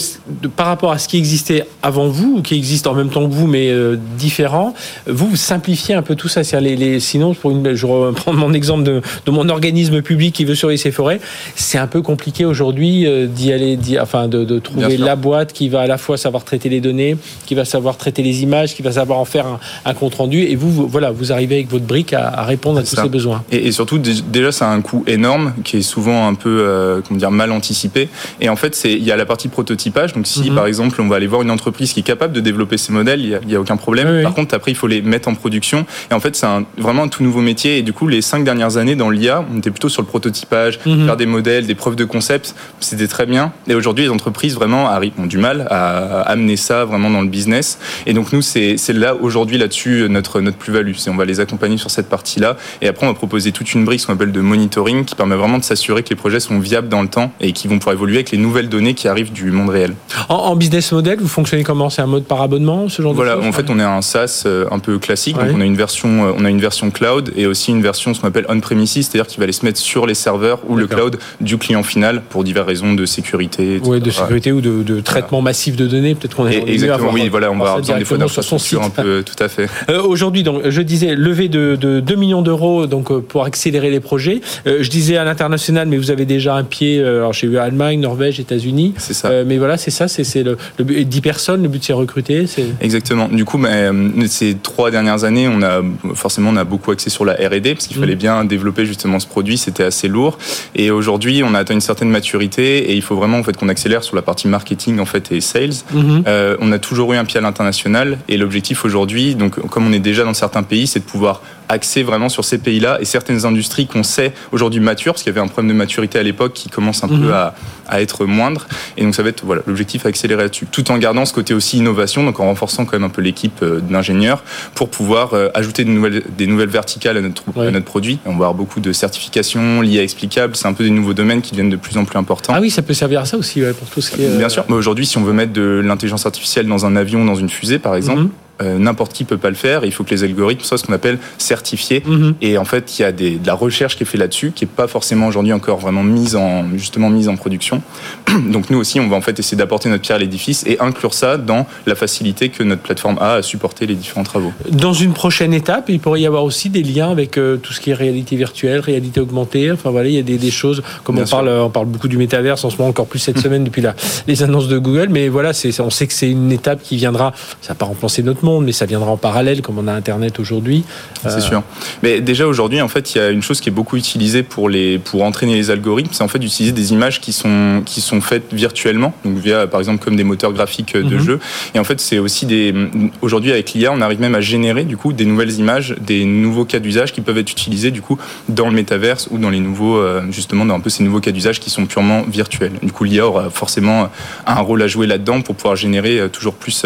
par 0.55 0.67
rapport 0.67 0.91
à 0.91 0.97
ce 0.97 1.07
qui 1.07 1.17
existait 1.17 1.65
avant 1.83 2.07
vous 2.07 2.37
ou 2.37 2.41
qui 2.41 2.55
existe 2.55 2.87
en 2.87 2.93
même 2.93 3.09
temps 3.09 3.27
que 3.27 3.33
vous 3.33 3.47
mais 3.47 3.69
euh, 3.69 3.97
différent, 4.17 4.73
vous, 5.07 5.27
vous 5.27 5.35
simplifiez 5.35 5.95
un 5.95 6.01
peu 6.01 6.15
tout 6.15 6.27
ça. 6.27 6.41
Les, 6.59 6.75
les, 6.75 6.99
sinon, 6.99 7.33
pour 7.33 7.51
une, 7.51 7.73
je 7.73 7.85
reprends 7.85 8.33
mon 8.45 8.53
exemple 8.53 8.83
de, 8.83 9.01
de, 9.25 9.31
mon 9.31 9.47
organisme 9.49 10.01
public 10.01 10.33
qui 10.33 10.45
veut 10.45 10.55
surveiller 10.55 10.77
ses 10.77 10.91
forêts, 10.91 11.19
c'est 11.55 11.77
un 11.77 11.87
peu 11.87 12.01
compliqué 12.01 12.45
aujourd'hui 12.45 13.05
euh, 13.05 13.27
d'y 13.27 13.53
aller, 13.53 13.77
enfin 13.99 14.27
de, 14.27 14.43
de 14.43 14.59
trouver 14.59 14.97
la 14.97 15.15
boîte 15.15 15.53
qui 15.53 15.69
va 15.69 15.81
à 15.81 15.87
la 15.87 15.97
fois 15.97 16.17
savoir 16.17 16.43
traiter 16.43 16.69
les 16.69 16.81
données, 16.81 17.17
qui 17.45 17.55
va 17.55 17.65
savoir 17.65 17.97
traiter 17.97 18.23
les 18.23 18.43
images, 18.43 18.75
qui 18.75 18.81
va 18.81 18.93
savoir 18.93 19.19
en 19.19 19.25
faire 19.25 19.45
un, 19.45 19.59
un 19.85 19.93
compte 19.93 20.15
rendu 20.15 20.41
et 20.41 20.55
vous, 20.55 20.70
voilà, 20.71 21.11
vous 21.11 21.31
arrivez 21.31 21.55
avec 21.55 21.69
votre 21.69 21.85
brique 21.85 22.13
à, 22.13 22.43
répondre 22.43 22.79
à 22.79 22.83
tous 22.83 22.95
ces 22.95 23.09
besoins. 23.09 23.43
Et, 23.51 23.71
surtout, 23.71 23.97
déjà, 23.99 24.51
ça 24.51 24.69
a 24.69 24.73
un 24.73 24.81
coût 24.81 25.03
énorme 25.07 25.53
qui 25.63 25.77
est 25.77 25.81
souvent 25.81 26.27
un 26.27 26.33
peu, 26.33 26.59
euh, 26.61 27.01
comment 27.07 27.17
dire, 27.17 27.31
mal 27.31 27.51
anticipé. 27.51 28.09
Et 28.39 28.49
en 28.49 28.55
fait, 28.55 28.79
il 28.85 29.03
y 29.03 29.11
a 29.11 29.15
la 29.15 29.25
partie 29.25 29.47
prototypage. 29.47 30.13
Donc, 30.13 30.27
si 30.27 30.49
mhm. 30.49 30.55
par 30.55 30.65
exemple, 30.65 31.01
on 31.01 31.07
va 31.07 31.17
aller 31.17 31.27
voir 31.27 31.41
une 31.41 31.51
entreprise 31.51 31.93
qui 31.93 32.01
est 32.01 32.03
capable 32.03 32.33
de 32.33 32.39
développer 32.39 32.77
ces 32.77 32.91
modèles, 32.93 33.21
il 33.21 33.39
n'y 33.47 33.55
a, 33.55 33.61
aucun 33.61 33.77
problème. 33.77 34.23
Par 34.23 34.33
contre, 34.33 34.55
après, 34.55 34.71
il 34.71 34.75
faut 34.75 34.87
les 34.87 35.01
mettre 35.01 35.27
en 35.27 35.35
production. 35.35 35.85
Et 36.09 36.13
en 36.13 36.19
fait, 36.19 36.35
c'est 36.35 36.47
vraiment 36.77 37.03
un 37.03 37.07
tout 37.07 37.23
nouveau 37.23 37.41
métier. 37.41 37.77
Et 37.77 37.81
du 37.81 37.93
coup, 37.93 38.07
les 38.07 38.21
cinq 38.21 38.43
dernières 38.43 38.77
années 38.77 38.95
dans 38.95 39.09
l'IA, 39.09 39.45
on 39.53 39.59
était 39.59 39.71
plutôt 39.71 39.89
sur 39.89 40.01
le 40.01 40.07
prototypage, 40.07 40.79
mhm. 40.85 41.05
faire 41.05 41.17
des 41.17 41.25
modèles, 41.25 41.67
des 41.67 41.75
preuves 41.75 41.95
de 41.95 42.05
concept. 42.05 42.55
C'était 42.79 43.07
très 43.07 43.25
bien. 43.25 43.51
Et 43.67 43.75
aujourd'hui, 43.75 44.05
les 44.05 44.11
entreprises 44.11 44.55
vraiment 44.55 44.89
ont 45.17 45.25
du 45.25 45.37
mal 45.37 45.67
à 45.69 46.21
amener 46.21 46.57
ça 46.57 46.85
vraiment 46.85 47.09
dans 47.09 47.21
le 47.21 47.27
business. 47.27 47.79
Et 48.05 48.13
donc, 48.13 48.33
nous, 48.33 48.41
c'est 48.41 48.77
là 48.93 49.15
aujourd'hui 49.15 49.57
là-dessus 49.57 50.07
notre 50.09 50.41
notre 50.41 50.50
plus-value. 50.55 50.93
On 51.07 51.15
va 51.15 51.25
les 51.25 51.39
accompagner 51.39 51.77
sur 51.77 51.91
cette 51.91 52.09
partie-là. 52.09 52.57
Et 52.81 52.87
après, 52.87 53.05
on 53.05 53.09
va 53.09 53.15
proposer 53.15 53.51
toute 53.51 53.73
une 53.73 53.85
brique, 53.85 54.05
qu'on 54.05 54.13
appelle 54.13 54.31
de 54.31 54.41
monitoring, 54.41 55.05
qui 55.05 55.15
permet 55.15 55.35
vraiment 55.35 55.57
de 55.57 55.63
s'assurer 55.63 56.03
que 56.03 56.09
les 56.09 56.15
projets 56.15 56.39
sont 56.39 56.59
viables 56.59 56.89
dans 56.89 57.01
le 57.01 57.07
temps 57.07 57.31
et 57.39 57.51
qui 57.51 57.67
vont 57.67 57.77
pouvoir 57.77 57.95
évoluer 57.95 58.17
avec 58.17 58.31
les 58.31 58.37
nouvelles 58.37 58.69
données 58.69 58.93
qui 58.93 59.07
arrivent 59.07 59.31
du 59.31 59.51
monde 59.51 59.69
réel. 59.69 59.93
En, 60.29 60.55
business 60.55 60.91
model, 60.91 61.19
vous 61.19 61.27
fonctionnez 61.27 61.63
comment? 61.63 61.89
C'est 61.89 62.01
un 62.01 62.07
mode 62.07 62.23
par 62.23 62.41
abonnement, 62.41 62.89
ce 62.89 63.01
genre 63.01 63.13
voilà, 63.13 63.35
de 63.35 63.41
choses? 63.41 63.49
en 63.49 63.51
fait, 63.51 63.69
on 63.69 63.79
est 63.79 63.83
un 63.83 64.01
SaaS 64.01 64.43
euh, 64.45 64.65
un 64.71 64.79
peu 64.79 64.99
classique. 64.99 65.35
Donc, 65.37 65.47
on 65.55 65.61
a 65.61 65.65
une 65.65 65.75
version, 65.75 66.25
euh, 66.25 66.33
on 66.37 66.45
a 66.45 66.49
une 66.49 66.61
version 66.61 66.91
cloud 66.91 67.31
et 67.35 67.45
aussi 67.45 67.71
une 67.71 67.81
version, 67.81 68.13
ce 68.13 68.21
qu'on 68.21 68.27
appelle 68.27 68.45
on-premises, 68.49 68.91
c'est-à-dire 68.91 69.27
qu'il 69.27 69.39
va 69.39 69.43
aller 69.43 69.53
se 69.53 69.65
mettre 69.65 69.79
sur 69.79 70.05
les 70.05 70.13
serveurs 70.13 70.59
ou 70.67 70.75
le 70.75 70.87
cloud 70.87 71.17
du 71.39 71.57
client 71.57 71.83
final 71.83 72.21
pour 72.29 72.43
diverses 72.43 72.67
raisons 72.67 72.93
de 72.93 73.05
sécurité. 73.05 73.81
Oui, 73.83 73.99
de 73.99 74.11
sécurité 74.11 74.51
ou 74.51 74.61
de, 74.61 74.99
traitement 75.01 75.41
massif 75.41 75.75
de 75.75 75.87
données. 75.87 76.15
Peut-être 76.15 76.35
qu'on 76.35 76.47
est 76.47 76.67
exactement. 76.67 77.11
Oui, 77.11 77.29
voilà, 77.29 77.51
on 77.51 77.57
va 77.57 77.73
avoir 77.73 77.77
besoin 77.79 77.97
des 77.97 78.05
son 78.41 78.57
site. 78.57 78.79
Un 78.81 78.89
peu, 78.89 79.23
tout 79.23 79.41
à 79.41 79.47
fait. 79.47 79.69
Euh, 79.89 80.01
aujourd'hui, 80.01 80.40
donc, 80.43 80.67
je 80.67 80.81
disais 80.81 81.15
levé 81.15 81.47
de, 81.49 81.75
2 81.75 82.15
millions 82.15 82.41
d'euros 82.41 82.87
donc 82.87 83.11
euh, 83.11 83.19
pour 83.19 83.43
accélérer 83.43 83.89
les 83.89 83.99
projets. 83.99 84.41
Euh, 84.67 84.79
je 84.81 84.89
disais 84.89 85.17
à 85.17 85.23
l'international, 85.23 85.87
mais 85.87 85.97
vous 85.97 86.11
avez 86.11 86.25
déjà 86.25 86.55
un 86.55 86.63
pied. 86.63 86.99
Euh, 86.99 87.19
alors 87.19 87.33
j'ai 87.33 87.47
eu 87.47 87.57
Allemagne, 87.57 87.99
Norvège, 87.99 88.39
États-Unis. 88.39 88.93
C'est 88.97 89.13
ça. 89.13 89.43
mais 89.45 89.57
voilà, 89.57 89.77
c'est 89.77 89.91
ça. 89.91 90.07
C'est 90.07 90.43
le, 90.43 90.57
le 90.77 91.03
10 91.03 91.21
personnes. 91.21 91.63
Le 91.63 91.69
but 91.69 91.83
c'est 91.83 91.93
recruter. 91.93 92.45
Exactement. 92.81 93.27
Du 93.27 93.45
coup, 93.45 93.57
mais, 93.57 93.89
ces 94.27 94.55
trois 94.55 94.91
dernières 94.91 95.23
années, 95.23 95.47
on 95.47 95.61
a 95.61 95.81
forcément 96.13 96.49
on 96.51 96.57
a 96.57 96.63
beaucoup 96.63 96.91
axé 96.91 97.09
sur 97.09 97.25
la 97.25 97.33
R&D 97.33 97.73
parce 97.73 97.87
qu'il 97.87 97.97
fallait 97.97 98.15
mmh. 98.15 98.19
bien 98.19 98.45
développer 98.45 98.85
justement 98.85 99.19
ce 99.19 99.27
produit. 99.27 99.57
C'était 99.57 99.83
assez 99.83 100.07
lourd. 100.07 100.37
Et 100.75 100.91
aujourd'hui, 100.91 101.43
on 101.43 101.53
a 101.53 101.59
atteint 101.59 101.73
une 101.73 101.81
certaine 101.81 102.09
maturité 102.09 102.91
et 102.91 102.95
il 102.95 103.01
faut 103.01 103.15
vraiment 103.15 103.37
en 103.37 103.43
fait 103.43 103.55
qu'on 103.57 103.69
accélère 103.69 104.03
sur 104.03 104.15
la 104.15 104.21
partie 104.21 104.47
marketing 104.47 104.99
en 104.99 105.05
fait 105.05 105.31
et 105.31 105.41
sales. 105.41 105.69
Mmh. 105.93 106.21
on 106.59 106.71
a 106.71 106.79
toujours 106.79 107.13
eu 107.13 107.17
un 107.17 107.25
pied 107.25 107.37
à 107.37 107.41
l'international 107.41 108.17
et 108.27 108.37
l'objectif 108.37 108.85
aujourd'hui, 108.85 109.35
donc 109.35 109.59
comme 109.69 109.87
on 109.87 109.93
est 109.93 109.99
déjà 109.99 110.23
dans 110.23 110.30
dans 110.31 110.37
certains 110.37 110.63
pays, 110.63 110.87
c'est 110.87 110.99
de 110.99 111.05
pouvoir 111.05 111.41
axer 111.67 112.03
vraiment 112.03 112.29
sur 112.29 112.43
ces 112.43 112.57
pays-là 112.57 112.97
et 112.99 113.05
certaines 113.05 113.45
industries 113.45 113.87
qu'on 113.87 114.03
sait 114.03 114.33
aujourd'hui 114.51 114.79
matures, 114.79 115.13
parce 115.13 115.23
qu'il 115.23 115.33
y 115.33 115.37
avait 115.37 115.45
un 115.45 115.47
problème 115.47 115.71
de 115.71 115.77
maturité 115.77 116.19
à 116.19 116.23
l'époque 116.23 116.53
qui 116.53 116.69
commence 116.69 117.03
un 117.03 117.07
peu 117.07 117.15
mhm. 117.15 117.31
à, 117.31 117.55
à, 117.87 118.01
être 118.01 118.25
moindre. 118.25 118.67
Et 118.97 119.03
donc 119.03 119.15
ça 119.15 119.23
va 119.23 119.29
être 119.29 119.45
voilà 119.45 119.61
l'objectif 119.65 120.05
accélérer 120.05 120.43
là-dessus, 120.43 120.67
tout 120.69 120.91
en 120.91 120.97
gardant 120.97 121.25
ce 121.25 121.33
côté 121.33 121.53
aussi 121.53 121.77
innovation, 121.77 122.23
donc 122.23 122.39
en 122.39 122.45
renforçant 122.45 122.85
quand 122.85 122.93
même 122.93 123.03
un 123.03 123.09
peu 123.09 123.21
l'équipe 123.21 123.61
euh, 123.63 123.79
d'ingénieurs 123.79 124.43
pour 124.75 124.89
pouvoir 124.89 125.33
euh, 125.33 125.49
ajouter 125.53 125.85
des 125.85 125.91
nouvelles, 125.91 126.23
des 126.37 126.47
nouvelles 126.47 126.69
verticales 126.69 127.17
à 127.17 127.21
notre, 127.21 127.43
à 127.57 127.71
notre 127.71 127.85
produit. 127.85 128.19
On 128.25 128.31
va 128.31 128.35
avoir 128.35 128.53
beaucoup 128.53 128.79
de 128.79 128.91
certifications 128.91 129.81
liées 129.81 129.99
à 129.99 130.03
explicables. 130.03 130.55
C'est 130.55 130.67
un 130.67 130.73
peu 130.73 130.83
des 130.83 130.89
nouveaux 130.89 131.13
domaines 131.13 131.41
qui 131.41 131.51
deviennent 131.51 131.69
de 131.69 131.77
plus 131.77 131.97
en 131.97 132.05
plus 132.05 132.17
importants. 132.17 132.53
Ah 132.55 132.61
oui, 132.61 132.69
ça 132.69 132.81
peut 132.81 132.93
servir 132.93 133.21
à 133.21 133.25
ça 133.25 133.37
aussi 133.37 133.61
pour 133.79 133.87
tout 133.89 134.01
ce 134.01 134.11
qui 134.11 134.23
est. 134.23 134.37
Bien 134.37 134.49
sûr. 134.49 134.65
Mais 134.67 134.75
aujourd'hui, 134.75 135.05
si 135.05 135.17
on 135.17 135.23
veut 135.23 135.33
mettre 135.33 135.53
de 135.53 135.81
l'intelligence 135.83 136.25
artificielle 136.25 136.67
dans 136.67 136.85
un 136.85 136.95
avion, 136.95 137.23
dans 137.23 137.35
une 137.35 137.49
fusée, 137.49 137.79
par 137.79 137.95
exemple. 137.95 138.21
Mhm. 138.23 138.29
Euh, 138.61 138.77
n'importe 138.77 139.13
qui 139.13 139.23
peut 139.23 139.37
pas 139.37 139.49
le 139.49 139.55
faire. 139.55 139.85
Il 139.85 139.91
faut 139.91 140.03
que 140.03 140.11
les 140.11 140.23
algorithmes 140.23 140.63
soient 140.63 140.77
ce 140.77 140.85
qu'on 140.85 140.93
appelle 140.93 141.19
certifiés. 141.37 142.03
Mhm. 142.05 142.35
Et 142.41 142.57
en 142.57 142.65
fait, 142.65 142.99
il 142.99 143.01
y 143.01 143.05
a 143.05 143.11
des, 143.11 143.37
de 143.37 143.47
la 143.47 143.53
recherche 143.53 143.95
qui 143.97 144.03
est 144.03 144.05
faite 144.05 144.19
là-dessus, 144.19 144.51
qui 144.53 144.65
est 144.65 144.67
pas 144.67 144.87
forcément 144.87 145.27
aujourd'hui 145.27 145.53
encore 145.53 145.79
vraiment 145.79 146.03
mise 146.03 146.35
en 146.35 146.65
justement 146.75 147.09
mise 147.09 147.27
en 147.27 147.35
production. 147.35 147.81
Donc 148.49 148.69
nous 148.69 148.77
aussi, 148.77 148.99
on 148.99 149.07
va 149.07 149.15
en 149.15 149.21
fait 149.21 149.37
essayer 149.39 149.57
d'apporter 149.57 149.89
notre 149.89 150.01
pierre 150.01 150.17
à 150.17 150.19
l'édifice 150.19 150.63
et 150.67 150.79
inclure 150.79 151.13
ça 151.13 151.37
dans 151.37 151.65
la 151.85 151.95
facilité 151.95 152.49
que 152.49 152.63
notre 152.63 152.81
plateforme 152.81 153.17
a 153.19 153.35
à 153.35 153.41
supporter 153.41 153.85
les 153.85 153.95
différents 153.95 154.23
travaux. 154.23 154.53
Dans 154.69 154.93
une 154.93 155.13
prochaine 155.13 155.53
étape, 155.53 155.89
il 155.89 155.99
pourrait 155.99 156.21
y 156.21 156.27
avoir 156.27 156.43
aussi 156.43 156.69
des 156.69 156.83
liens 156.83 157.11
avec 157.11 157.37
euh, 157.37 157.57
tout 157.57 157.73
ce 157.73 157.81
qui 157.81 157.91
est 157.91 157.95
réalité 157.95 158.35
virtuelle, 158.35 158.79
réalité 158.79 159.19
augmentée. 159.19 159.71
Enfin 159.71 159.89
voilà, 159.89 160.09
il 160.09 160.15
y 160.15 160.19
a 160.19 160.23
des, 160.23 160.37
des 160.37 160.51
choses 160.51 160.83
comme 161.03 161.17
on 161.17 161.25
parle, 161.25 161.49
on 161.49 161.69
parle 161.69 161.87
beaucoup 161.87 162.07
du 162.07 162.17
métaverse 162.17 162.63
en 162.63 162.69
ce 162.69 162.77
moment, 162.77 162.89
encore 162.89 163.07
plus 163.07 163.19
cette 163.19 163.39
semaine 163.45 163.63
depuis 163.63 163.81
la, 163.81 163.95
les 164.27 164.43
annonces 164.43 164.67
de 164.67 164.77
Google. 164.77 165.07
Mais 165.09 165.29
voilà, 165.29 165.51
on 165.79 165.89
sait 165.89 166.07
que 166.07 166.13
c'est 166.13 166.29
une 166.29 166.51
étape 166.51 166.81
qui 166.83 166.97
viendra. 166.97 167.33
Ça 167.61 167.69
va 167.69 167.75
pas 167.75 167.85
remplacer 167.85 168.23
notre 168.23 168.45
monde, 168.45 168.50
mais 168.59 168.71
ça 168.71 168.85
viendra 168.85 169.11
en 169.11 169.17
parallèle, 169.17 169.61
comme 169.61 169.77
on 169.77 169.87
a 169.87 169.93
Internet 169.93 170.39
aujourd'hui. 170.39 170.83
C'est 171.21 171.29
euh, 171.29 171.39
sûr. 171.39 171.63
Mais 172.03 172.19
déjà 172.19 172.47
aujourd'hui, 172.47 172.81
en 172.81 172.87
fait, 172.87 173.15
il 173.15 173.17
y 173.19 173.21
a 173.21 173.29
une 173.29 173.41
chose 173.41 173.61
qui 173.61 173.69
est 173.69 173.71
beaucoup 173.71 173.97
utilisée 173.97 174.43
pour 174.43 174.69
les 174.69 174.99
pour 174.99 175.23
entraîner 175.23 175.55
les 175.55 175.71
algorithmes, 175.71 176.11
c'est 176.11 176.23
en 176.23 176.27
fait 176.27 176.39
d'utiliser 176.39 176.73
des 176.73 176.91
images 176.91 177.21
qui 177.21 177.33
sont 177.33 177.83
qui 177.85 178.01
sont 178.01 178.21
faites 178.21 178.53
virtuellement, 178.53 179.13
donc 179.23 179.37
via 179.37 179.67
par 179.67 179.79
exemple 179.79 180.03
comme 180.03 180.15
des 180.15 180.23
moteurs 180.23 180.53
graphiques 180.53 180.95
de 180.95 181.03
mhm. 181.03 181.19
jeu. 181.19 181.39
Et 181.73 181.79
en 181.79 181.83
fait, 181.83 182.01
c'est 182.01 182.19
aussi 182.19 182.45
des 182.45 182.73
aujourd'hui 183.21 183.51
avec 183.51 183.71
l'IA, 183.73 183.91
on 183.93 184.01
arrive 184.01 184.19
même 184.19 184.35
à 184.35 184.41
générer 184.41 184.83
du 184.83 184.97
coup 184.97 185.13
des 185.13 185.25
nouvelles 185.25 185.53
images, 185.53 185.95
des 186.01 186.25
nouveaux 186.25 186.65
cas 186.65 186.79
d'usage 186.79 187.13
qui 187.13 187.21
peuvent 187.21 187.37
être 187.37 187.51
utilisés 187.51 187.91
du 187.91 188.01
coup 188.01 188.17
dans 188.49 188.67
le 188.67 188.75
métaverse 188.75 189.27
ou 189.31 189.37
dans 189.37 189.49
les 189.49 189.59
nouveaux 189.59 189.97
euh, 189.97 190.21
justement 190.31 190.65
dans 190.65 190.75
un 190.75 190.79
peu 190.79 190.89
ces 190.89 191.03
nouveaux 191.03 191.19
cas 191.19 191.31
d'usage 191.31 191.59
qui 191.59 191.69
sont 191.69 191.85
purement 191.85 192.23
virtuels. 192.27 192.73
Du 192.81 192.91
coup, 192.91 193.03
l'IA 193.03 193.27
aura 193.27 193.49
forcément 193.49 194.09
un 194.45 194.61
rôle 194.61 194.81
à 194.81 194.87
jouer 194.87 195.07
là-dedans 195.07 195.41
pour 195.41 195.55
pouvoir 195.55 195.75
générer 195.75 196.19
euh, 196.19 196.27
toujours 196.27 196.55
plus 196.55 196.85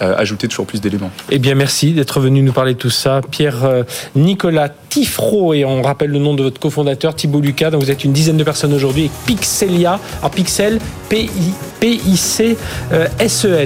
ajouter 0.00 0.48
toujours 0.48 0.66
plus 0.66 0.80
d'éléments. 0.80 1.10
Eh 1.30 1.38
bien, 1.38 1.54
merci 1.54 1.92
d'être 1.92 2.20
venu 2.20 2.42
nous 2.42 2.52
parler 2.52 2.74
de 2.74 2.78
tout 2.78 2.90
ça. 2.90 3.20
Pierre 3.30 3.64
euh, 3.64 3.84
Nicolas 4.16 4.68
Tifro, 4.88 5.54
et 5.54 5.64
on 5.64 5.80
rappelle 5.82 6.10
le 6.10 6.18
nom 6.18 6.34
de 6.34 6.42
votre 6.42 6.60
cofondateur, 6.60 7.14
Thibault 7.14 7.40
Lucas. 7.40 7.70
Donc, 7.70 7.82
vous 7.82 7.90
êtes 7.90 8.04
une 8.04 8.12
dizaine 8.12 8.36
de 8.36 8.44
personnes 8.44 8.74
aujourd'hui. 8.74 9.04
Et 9.04 9.10
Pixelia, 9.26 9.98
alors 10.18 10.30
Pixel, 10.30 10.78
P-I-C-S-E-L, 11.08 12.56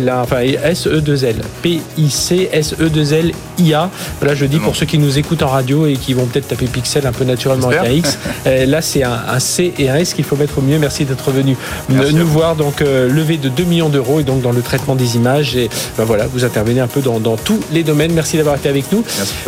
hein, 0.08 0.20
enfin 0.22 0.40
S-E-2-L. 0.40 1.36
P-I-C-S-E-2-L 1.62 3.32
IA. 3.58 3.90
Voilà, 4.20 4.34
je 4.34 4.46
dis 4.46 4.58
pour 4.58 4.76
ceux 4.76 4.86
qui 4.86 4.98
nous 4.98 5.18
écoutent 5.18 5.42
en 5.42 5.48
radio 5.48 5.86
et 5.86 5.94
qui 5.94 6.14
vont 6.14 6.26
peut-être 6.26 6.48
taper 6.48 6.66
Pixel 6.66 7.06
un 7.06 7.12
peu 7.12 7.24
naturellement 7.24 7.68
avec 7.68 7.80
un 7.80 7.90
X. 7.90 8.18
Euh, 8.46 8.66
là, 8.66 8.80
c'est 8.82 9.02
un, 9.02 9.38
C 9.38 9.74
et 9.78 9.90
un 9.90 9.96
S 9.96 10.14
qu'il 10.14 10.24
faut 10.24 10.36
mettre 10.36 10.58
au 10.58 10.62
mieux. 10.62 10.78
Merci 10.78 11.04
d'être 11.04 11.30
venu 11.30 11.56
nous 11.88 12.26
voir. 12.26 12.56
Donc, 12.56 12.82
euh, 12.82 13.08
levé 13.08 13.36
de 13.36 13.48
2 13.48 13.64
millions 13.64 13.88
d'euros 13.88 14.20
et 14.20 14.24
donc 14.24 14.42
dans 14.42 14.52
le 14.52 14.62
traitement 14.62 14.94
des 14.94 15.16
images. 15.16 15.56
Et 15.56 15.68
ben 15.98 16.04
voilà, 16.04 16.15
vous 16.32 16.44
intervenez 16.44 16.80
un 16.80 16.86
peu 16.86 17.00
dans, 17.00 17.36
tous 17.36 17.60
les 17.72 17.82
domaines. 17.82 18.12
Merci 18.12 18.36
d'avoir 18.36 18.56
été 18.56 18.68
avec 18.68 18.90
nous. 18.92 19.04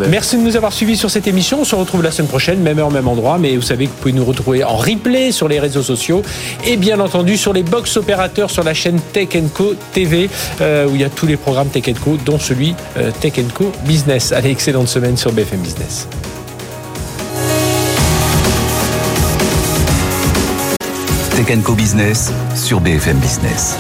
Merci, 0.09 0.37
de 0.37 0.43
nous 0.43 0.57
avoir 0.57 0.73
suivis 0.73 0.97
sur 0.97 1.11
cette 1.11 1.27
émission. 1.27 1.61
On 1.61 1.65
se 1.65 1.75
retrouve 1.75 2.03
la 2.03 2.11
semaine 2.11 2.29
prochaine, 2.29 2.61
même 2.61 2.79
heure, 2.79 2.91
même 2.91 3.09
endroit. 3.09 3.39
Mais 3.39 3.57
vous 3.57 3.63
savez 3.63 3.87
que 3.87 3.91
vous 3.91 3.97
pouvez 3.97 4.13
nous 4.13 4.25
retrouver 4.25 4.65
en 4.65 4.77
replay 4.77 5.33
sur 5.33 5.49
les 5.49 5.61
réseaux 5.61 5.83
sociaux 5.83 6.23
et 6.67 6.77
bien 6.77 7.01
entendu 7.01 7.37
sur 7.37 7.53
les 7.53 7.63
box 7.63 7.97
opérateurs 7.97 8.51
sur 8.51 8.65
la 8.65 8.75
chaîne 8.75 9.01
Tech 9.13 9.29
Co 9.55 9.75
TV 9.93 10.29
euh, 10.61 10.87
où 10.87 10.95
il 10.95 11.01
y 11.01 11.05
a 11.05 11.11
tous 11.11 11.27
les 11.27 11.37
programmes 11.37 11.69
Tech 11.69 11.85
Co, 12.03 12.17
dont 12.25 12.39
celui 12.39 12.75
euh, 12.97 13.11
Tech 13.21 13.35
Co 13.55 13.73
Business. 13.87 14.33
Allez, 14.33 14.51
excellente 14.51 14.89
semaine 14.89 15.17
sur 15.17 15.33
BFM 15.33 15.61
Business. 15.61 16.09
Tech 21.37 21.63
Co 21.63 21.75
Business 21.75 22.33
sur 22.55 22.81
BFM 22.81 23.19
Business. 23.19 23.77